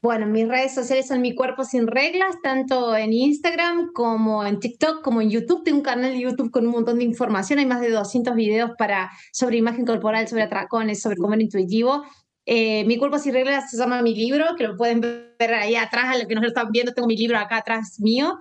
Bueno, 0.06 0.28
mis 0.28 0.48
redes 0.48 0.76
sociales 0.76 1.08
son 1.08 1.22
Mi 1.22 1.34
Cuerpo 1.34 1.64
Sin 1.64 1.88
Reglas, 1.88 2.36
tanto 2.44 2.96
en 2.96 3.12
Instagram 3.12 3.92
como 3.92 4.46
en 4.46 4.60
TikTok, 4.60 5.02
como 5.02 5.20
en 5.20 5.32
YouTube. 5.32 5.64
Tengo 5.64 5.80
un 5.80 5.84
canal 5.84 6.14
de 6.14 6.20
YouTube 6.20 6.52
con 6.52 6.64
un 6.68 6.74
montón 6.74 7.00
de 7.00 7.06
información. 7.06 7.58
Hay 7.58 7.66
más 7.66 7.82
de 7.82 7.90
200 7.90 8.36
videos 8.36 8.70
para, 8.78 9.10
sobre 9.34 9.58
imagen 9.58 9.84
corporal, 9.84 10.28
sobre 10.28 10.44
atracones, 10.44 11.02
sobre 11.02 11.18
comer 11.18 11.42
intuitivo. 11.42 12.04
Eh, 12.46 12.86
mi 12.86 13.00
Cuerpo 13.00 13.18
Sin 13.18 13.34
Reglas 13.34 13.72
se 13.72 13.78
llama 13.78 14.04
mi 14.04 14.14
libro, 14.14 14.46
que 14.56 14.68
lo 14.68 14.78
pueden 14.78 15.02
ver 15.02 15.54
ahí 15.56 15.76
atrás, 15.76 16.16
a 16.16 16.20
lo 16.20 16.28
que 16.28 16.36
nos 16.36 16.46
están 16.46 16.70
viendo. 16.72 16.94
Tengo 16.94 17.08
mi 17.08 17.18
libro 17.18 17.40
acá 17.40 17.58
atrás 17.58 18.00
mío. 18.00 18.38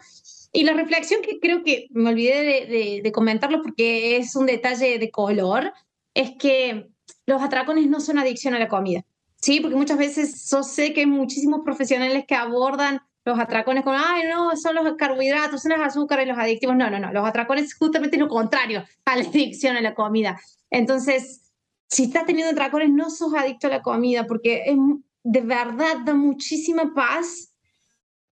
Y 0.53 0.65
la 0.65 0.75
reflexión 0.75 1.23
que 1.23 1.39
creo 1.41 1.63
que 1.65 1.87
me 1.93 2.11
olvidé 2.11 2.43
de, 2.69 3.01
de 3.03 3.13
comentarlo 3.13 3.63
porque 3.63 4.19
es 4.19 4.37
un 4.37 4.45
detalle 4.45 4.99
de 4.99 5.11
color, 5.11 5.73
es 6.13 6.33
que 6.39 6.91
los 7.25 7.41
atracones 7.41 7.89
no 7.89 8.01
son 8.01 8.19
adicción 8.19 8.53
a 8.53 8.59
la 8.59 8.69
comida. 8.69 9.07
Sí, 9.45 9.61
porque 9.61 9.77
muchas 9.77 9.99
veces 9.99 10.49
yo 10.51 10.63
sé 10.63 10.95
que 10.95 11.01
hay 11.01 11.07
muchísimos 11.07 11.61
profesionales 11.67 12.25
que 12.27 12.35
abordan 12.35 13.03
los 13.27 13.39
atracones 13.39 13.85
con, 13.85 13.95
ay, 13.95 14.23
no, 14.27 14.57
son 14.57 14.75
los 14.75 14.97
carbohidratos, 14.97 15.61
son 15.61 15.73
los 15.73 15.87
azúcares, 15.87 16.27
los 16.27 16.39
adictivos. 16.39 16.75
No, 16.75 16.89
no, 16.89 16.99
no, 16.99 17.13
los 17.13 17.29
atracones 17.29 17.65
es 17.65 17.75
justamente 17.75 18.17
lo 18.17 18.27
contrario 18.27 18.87
a 19.05 19.17
la 19.17 19.23
adicción 19.23 19.77
a 19.77 19.83
la 19.83 19.95
comida. 19.95 20.41
Entonces, 20.71 21.53
si 21.91 22.05
estás 22.05 22.25
teniendo 22.25 22.53
atracones, 22.53 22.89
no 22.89 23.11
sos 23.11 23.35
adicto 23.35 23.67
a 23.67 23.71
la 23.71 23.83
comida, 23.83 24.27
porque 24.27 24.63
es, 24.65 24.79
de 25.25 25.41
verdad 25.43 25.99
da 26.07 26.15
muchísima 26.15 26.95
paz 26.95 27.53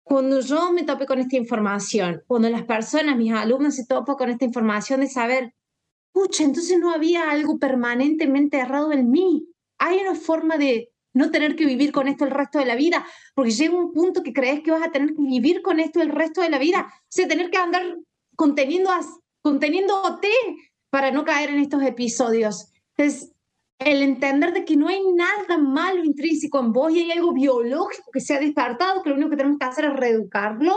cuando 0.03 0.39
yo 0.39 0.71
me 0.71 0.83
tope 0.83 1.05
con 1.05 1.19
esta 1.19 1.35
información, 1.35 2.23
cuando 2.25 2.49
las 2.49 2.63
personas, 2.63 3.17
mis 3.17 3.33
alumnos 3.33 3.75
se 3.75 3.85
topan 3.85 4.15
con 4.15 4.29
esta 4.29 4.45
información 4.45 5.01
de 5.01 5.07
saber, 5.07 5.53
pucha, 6.13 6.45
entonces 6.45 6.79
no 6.79 6.93
había 6.93 7.29
algo 7.29 7.59
permanentemente 7.59 8.59
errado 8.59 8.93
en 8.93 9.11
mí. 9.11 9.49
Hay 9.77 9.97
una 9.97 10.15
forma 10.15 10.57
de 10.57 10.90
no 11.13 11.31
tener 11.31 11.55
que 11.55 11.65
vivir 11.65 11.91
con 11.91 12.07
esto 12.07 12.25
el 12.25 12.31
resto 12.31 12.59
de 12.59 12.65
la 12.65 12.75
vida, 12.75 13.05
porque 13.35 13.51
llega 13.51 13.75
un 13.75 13.91
punto 13.91 14.23
que 14.23 14.33
crees 14.33 14.61
que 14.61 14.71
vas 14.71 14.83
a 14.83 14.91
tener 14.91 15.09
que 15.09 15.21
vivir 15.21 15.61
con 15.61 15.79
esto 15.79 16.01
el 16.01 16.09
resto 16.09 16.41
de 16.41 16.49
la 16.49 16.57
vida, 16.57 16.87
o 16.89 17.05
sea, 17.09 17.27
tener 17.27 17.49
que 17.49 17.57
andar 17.57 17.83
conteniendo, 18.35 18.91
conteniéndote 19.41 20.29
para 20.89 21.11
no 21.11 21.23
caer 21.23 21.49
en 21.49 21.59
estos 21.59 21.83
episodios. 21.83 22.71
Entonces, 22.97 23.31
el 23.79 24.01
entender 24.03 24.53
de 24.53 24.63
que 24.63 24.77
no 24.77 24.87
hay 24.87 25.01
nada 25.13 25.57
malo 25.57 26.03
intrínseco 26.03 26.59
en 26.59 26.71
vos 26.71 26.91
y 26.91 26.99
hay 26.99 27.11
algo 27.11 27.33
biológico 27.33 28.11
que 28.11 28.21
se 28.21 28.35
ha 28.35 28.39
despertado, 28.39 29.01
que 29.01 29.09
lo 29.09 29.15
único 29.15 29.31
que 29.31 29.37
tenemos 29.37 29.57
que 29.57 29.65
hacer 29.65 29.85
es 29.85 29.93
reeducarlo, 29.93 30.75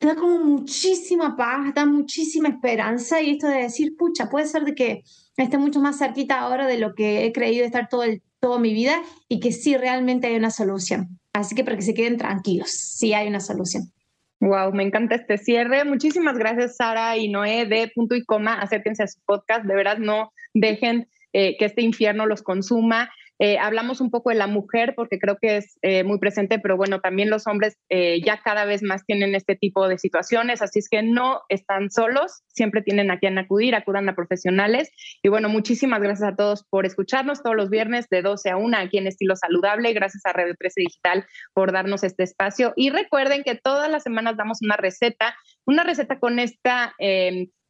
da 0.00 0.14
como 0.14 0.38
muchísima 0.38 1.36
paz, 1.36 1.74
da 1.74 1.86
muchísima 1.86 2.48
esperanza 2.48 3.20
y 3.20 3.30
esto 3.30 3.48
de 3.48 3.62
decir, 3.62 3.96
pucha, 3.96 4.28
puede 4.28 4.46
ser 4.46 4.64
de 4.64 4.74
que 4.74 5.02
esté 5.36 5.58
mucho 5.58 5.80
más 5.80 5.98
cerquita 5.98 6.38
ahora 6.38 6.66
de 6.66 6.78
lo 6.78 6.94
que 6.94 7.24
he 7.24 7.32
creído 7.32 7.64
estar 7.64 7.88
todo 7.88 8.04
el 8.04 8.22
toda 8.46 8.60
mi 8.60 8.72
vida 8.72 9.02
y 9.28 9.40
que 9.40 9.50
sí 9.50 9.76
realmente 9.76 10.28
hay 10.28 10.36
una 10.36 10.50
solución. 10.50 11.18
Así 11.32 11.56
que 11.56 11.64
para 11.64 11.74
que 11.74 11.82
se 11.82 11.94
queden 11.94 12.16
tranquilos, 12.16 12.70
sí 12.70 13.12
hay 13.12 13.26
una 13.26 13.40
solución. 13.40 13.92
Wow, 14.38 14.72
me 14.72 14.84
encanta 14.84 15.16
este 15.16 15.36
cierre. 15.36 15.84
Muchísimas 15.84 16.38
gracias, 16.38 16.76
Sara 16.76 17.16
y 17.16 17.28
Noé 17.28 17.66
de 17.66 17.90
Punto 17.92 18.14
y 18.14 18.24
Coma. 18.24 18.60
Acérquense 18.60 19.02
a 19.02 19.08
su 19.08 19.18
podcast. 19.26 19.64
De 19.64 19.74
verdad, 19.74 19.98
no 19.98 20.32
dejen 20.54 21.08
eh, 21.32 21.56
que 21.58 21.64
este 21.64 21.82
infierno 21.82 22.24
los 22.26 22.42
consuma. 22.42 23.10
Eh, 23.38 23.58
hablamos 23.58 24.00
un 24.00 24.10
poco 24.10 24.30
de 24.30 24.36
la 24.36 24.46
mujer 24.46 24.94
porque 24.96 25.18
creo 25.18 25.36
que 25.40 25.58
es 25.58 25.78
eh, 25.82 26.04
muy 26.04 26.18
presente, 26.18 26.58
pero 26.58 26.76
bueno, 26.76 27.00
también 27.00 27.28
los 27.28 27.46
hombres 27.46 27.76
eh, 27.90 28.20
ya 28.24 28.40
cada 28.42 28.64
vez 28.64 28.82
más 28.82 29.04
tienen 29.04 29.34
este 29.34 29.56
tipo 29.56 29.88
de 29.88 29.98
situaciones, 29.98 30.62
así 30.62 30.78
es 30.78 30.88
que 30.88 31.02
no 31.02 31.42
están 31.48 31.90
solos, 31.90 32.42
siempre 32.48 32.82
tienen 32.82 33.10
a 33.10 33.18
quien 33.18 33.38
acudir, 33.38 33.74
acudan 33.74 34.08
a 34.08 34.14
profesionales. 34.14 34.90
Y 35.22 35.28
bueno, 35.28 35.48
muchísimas 35.48 36.00
gracias 36.00 36.32
a 36.32 36.36
todos 36.36 36.64
por 36.70 36.86
escucharnos 36.86 37.42
todos 37.42 37.56
los 37.56 37.68
viernes 37.68 38.08
de 38.08 38.22
12 38.22 38.50
a 38.50 38.56
1 38.56 38.76
aquí 38.78 38.98
en 38.98 39.06
Estilo 39.06 39.36
Saludable. 39.36 39.92
Gracias 39.92 40.24
a 40.24 40.32
Radio 40.32 40.54
13 40.58 40.80
Digital 40.80 41.26
por 41.52 41.72
darnos 41.72 42.04
este 42.04 42.22
espacio. 42.22 42.72
Y 42.76 42.90
recuerden 42.90 43.42
que 43.42 43.54
todas 43.56 43.90
las 43.90 44.02
semanas 44.02 44.36
damos 44.36 44.58
una 44.62 44.76
receta, 44.76 45.36
una 45.66 45.84
receta 45.84 46.18
con 46.18 46.38
esta 46.38 46.94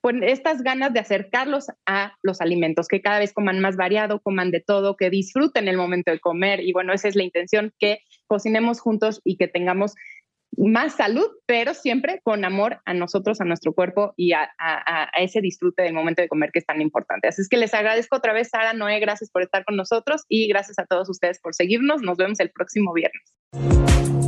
con 0.07 0.23
estas 0.23 0.63
ganas 0.63 0.93
de 0.93 1.01
acercarlos 1.01 1.67
a 1.85 2.13
los 2.23 2.41
alimentos, 2.41 2.87
que 2.87 3.03
cada 3.03 3.19
vez 3.19 3.33
coman 3.33 3.59
más 3.59 3.75
variado, 3.75 4.21
coman 4.21 4.53
de 4.53 4.61
todo, 4.61 4.97
que 4.97 5.11
disfruten 5.11 5.67
el 5.67 5.77
momento 5.77 6.13
de 6.13 6.21
comer. 6.21 6.61
Y 6.61 6.73
bueno, 6.73 6.93
esa 6.93 7.09
es 7.09 7.17
la 7.17 7.25
intención, 7.25 7.73
que 7.81 7.99
cocinemos 8.29 8.79
juntos 8.79 9.21
y 9.25 9.37
que 9.37 9.49
tengamos 9.49 9.97
más 10.57 10.95
salud, 10.95 11.27
pero 11.45 11.75
siempre 11.75 12.21
con 12.23 12.45
amor 12.45 12.79
a 12.85 12.95
nosotros, 12.95 13.41
a 13.41 13.45
nuestro 13.45 13.73
cuerpo 13.73 14.15
y 14.17 14.31
a, 14.31 14.49
ese 15.19 15.41
disfrute 15.41 15.83
del 15.83 15.93
momento 15.93 16.23
de 16.23 16.29
comer 16.29 16.51
que 16.53 16.61
es 16.61 16.67
tan 16.67 16.81
importante. 16.81 17.27
Así 17.27 17.43
es 17.43 17.49
que 17.49 17.57
les 17.57 17.75
agradezco 17.75 18.17
otra 18.17 18.33
vez, 18.33 18.51
Sara, 18.51 18.75
Noé, 18.75 19.01
gracias 19.01 19.29
por 19.29 19.43
estar 19.43 19.65
con 19.65 19.75
nosotros 19.75 20.23
y 20.29 20.47
gracias 20.47 20.79
a 20.79 20.87
todos 20.87 21.11
ustedes 21.11 21.41
por 21.41 21.53
seguirnos. 21.53 22.01
Nos 22.03 22.17
vemos 22.17 22.39
el 22.39 22.53
próximo 22.53 22.93
viernes. 22.93 24.26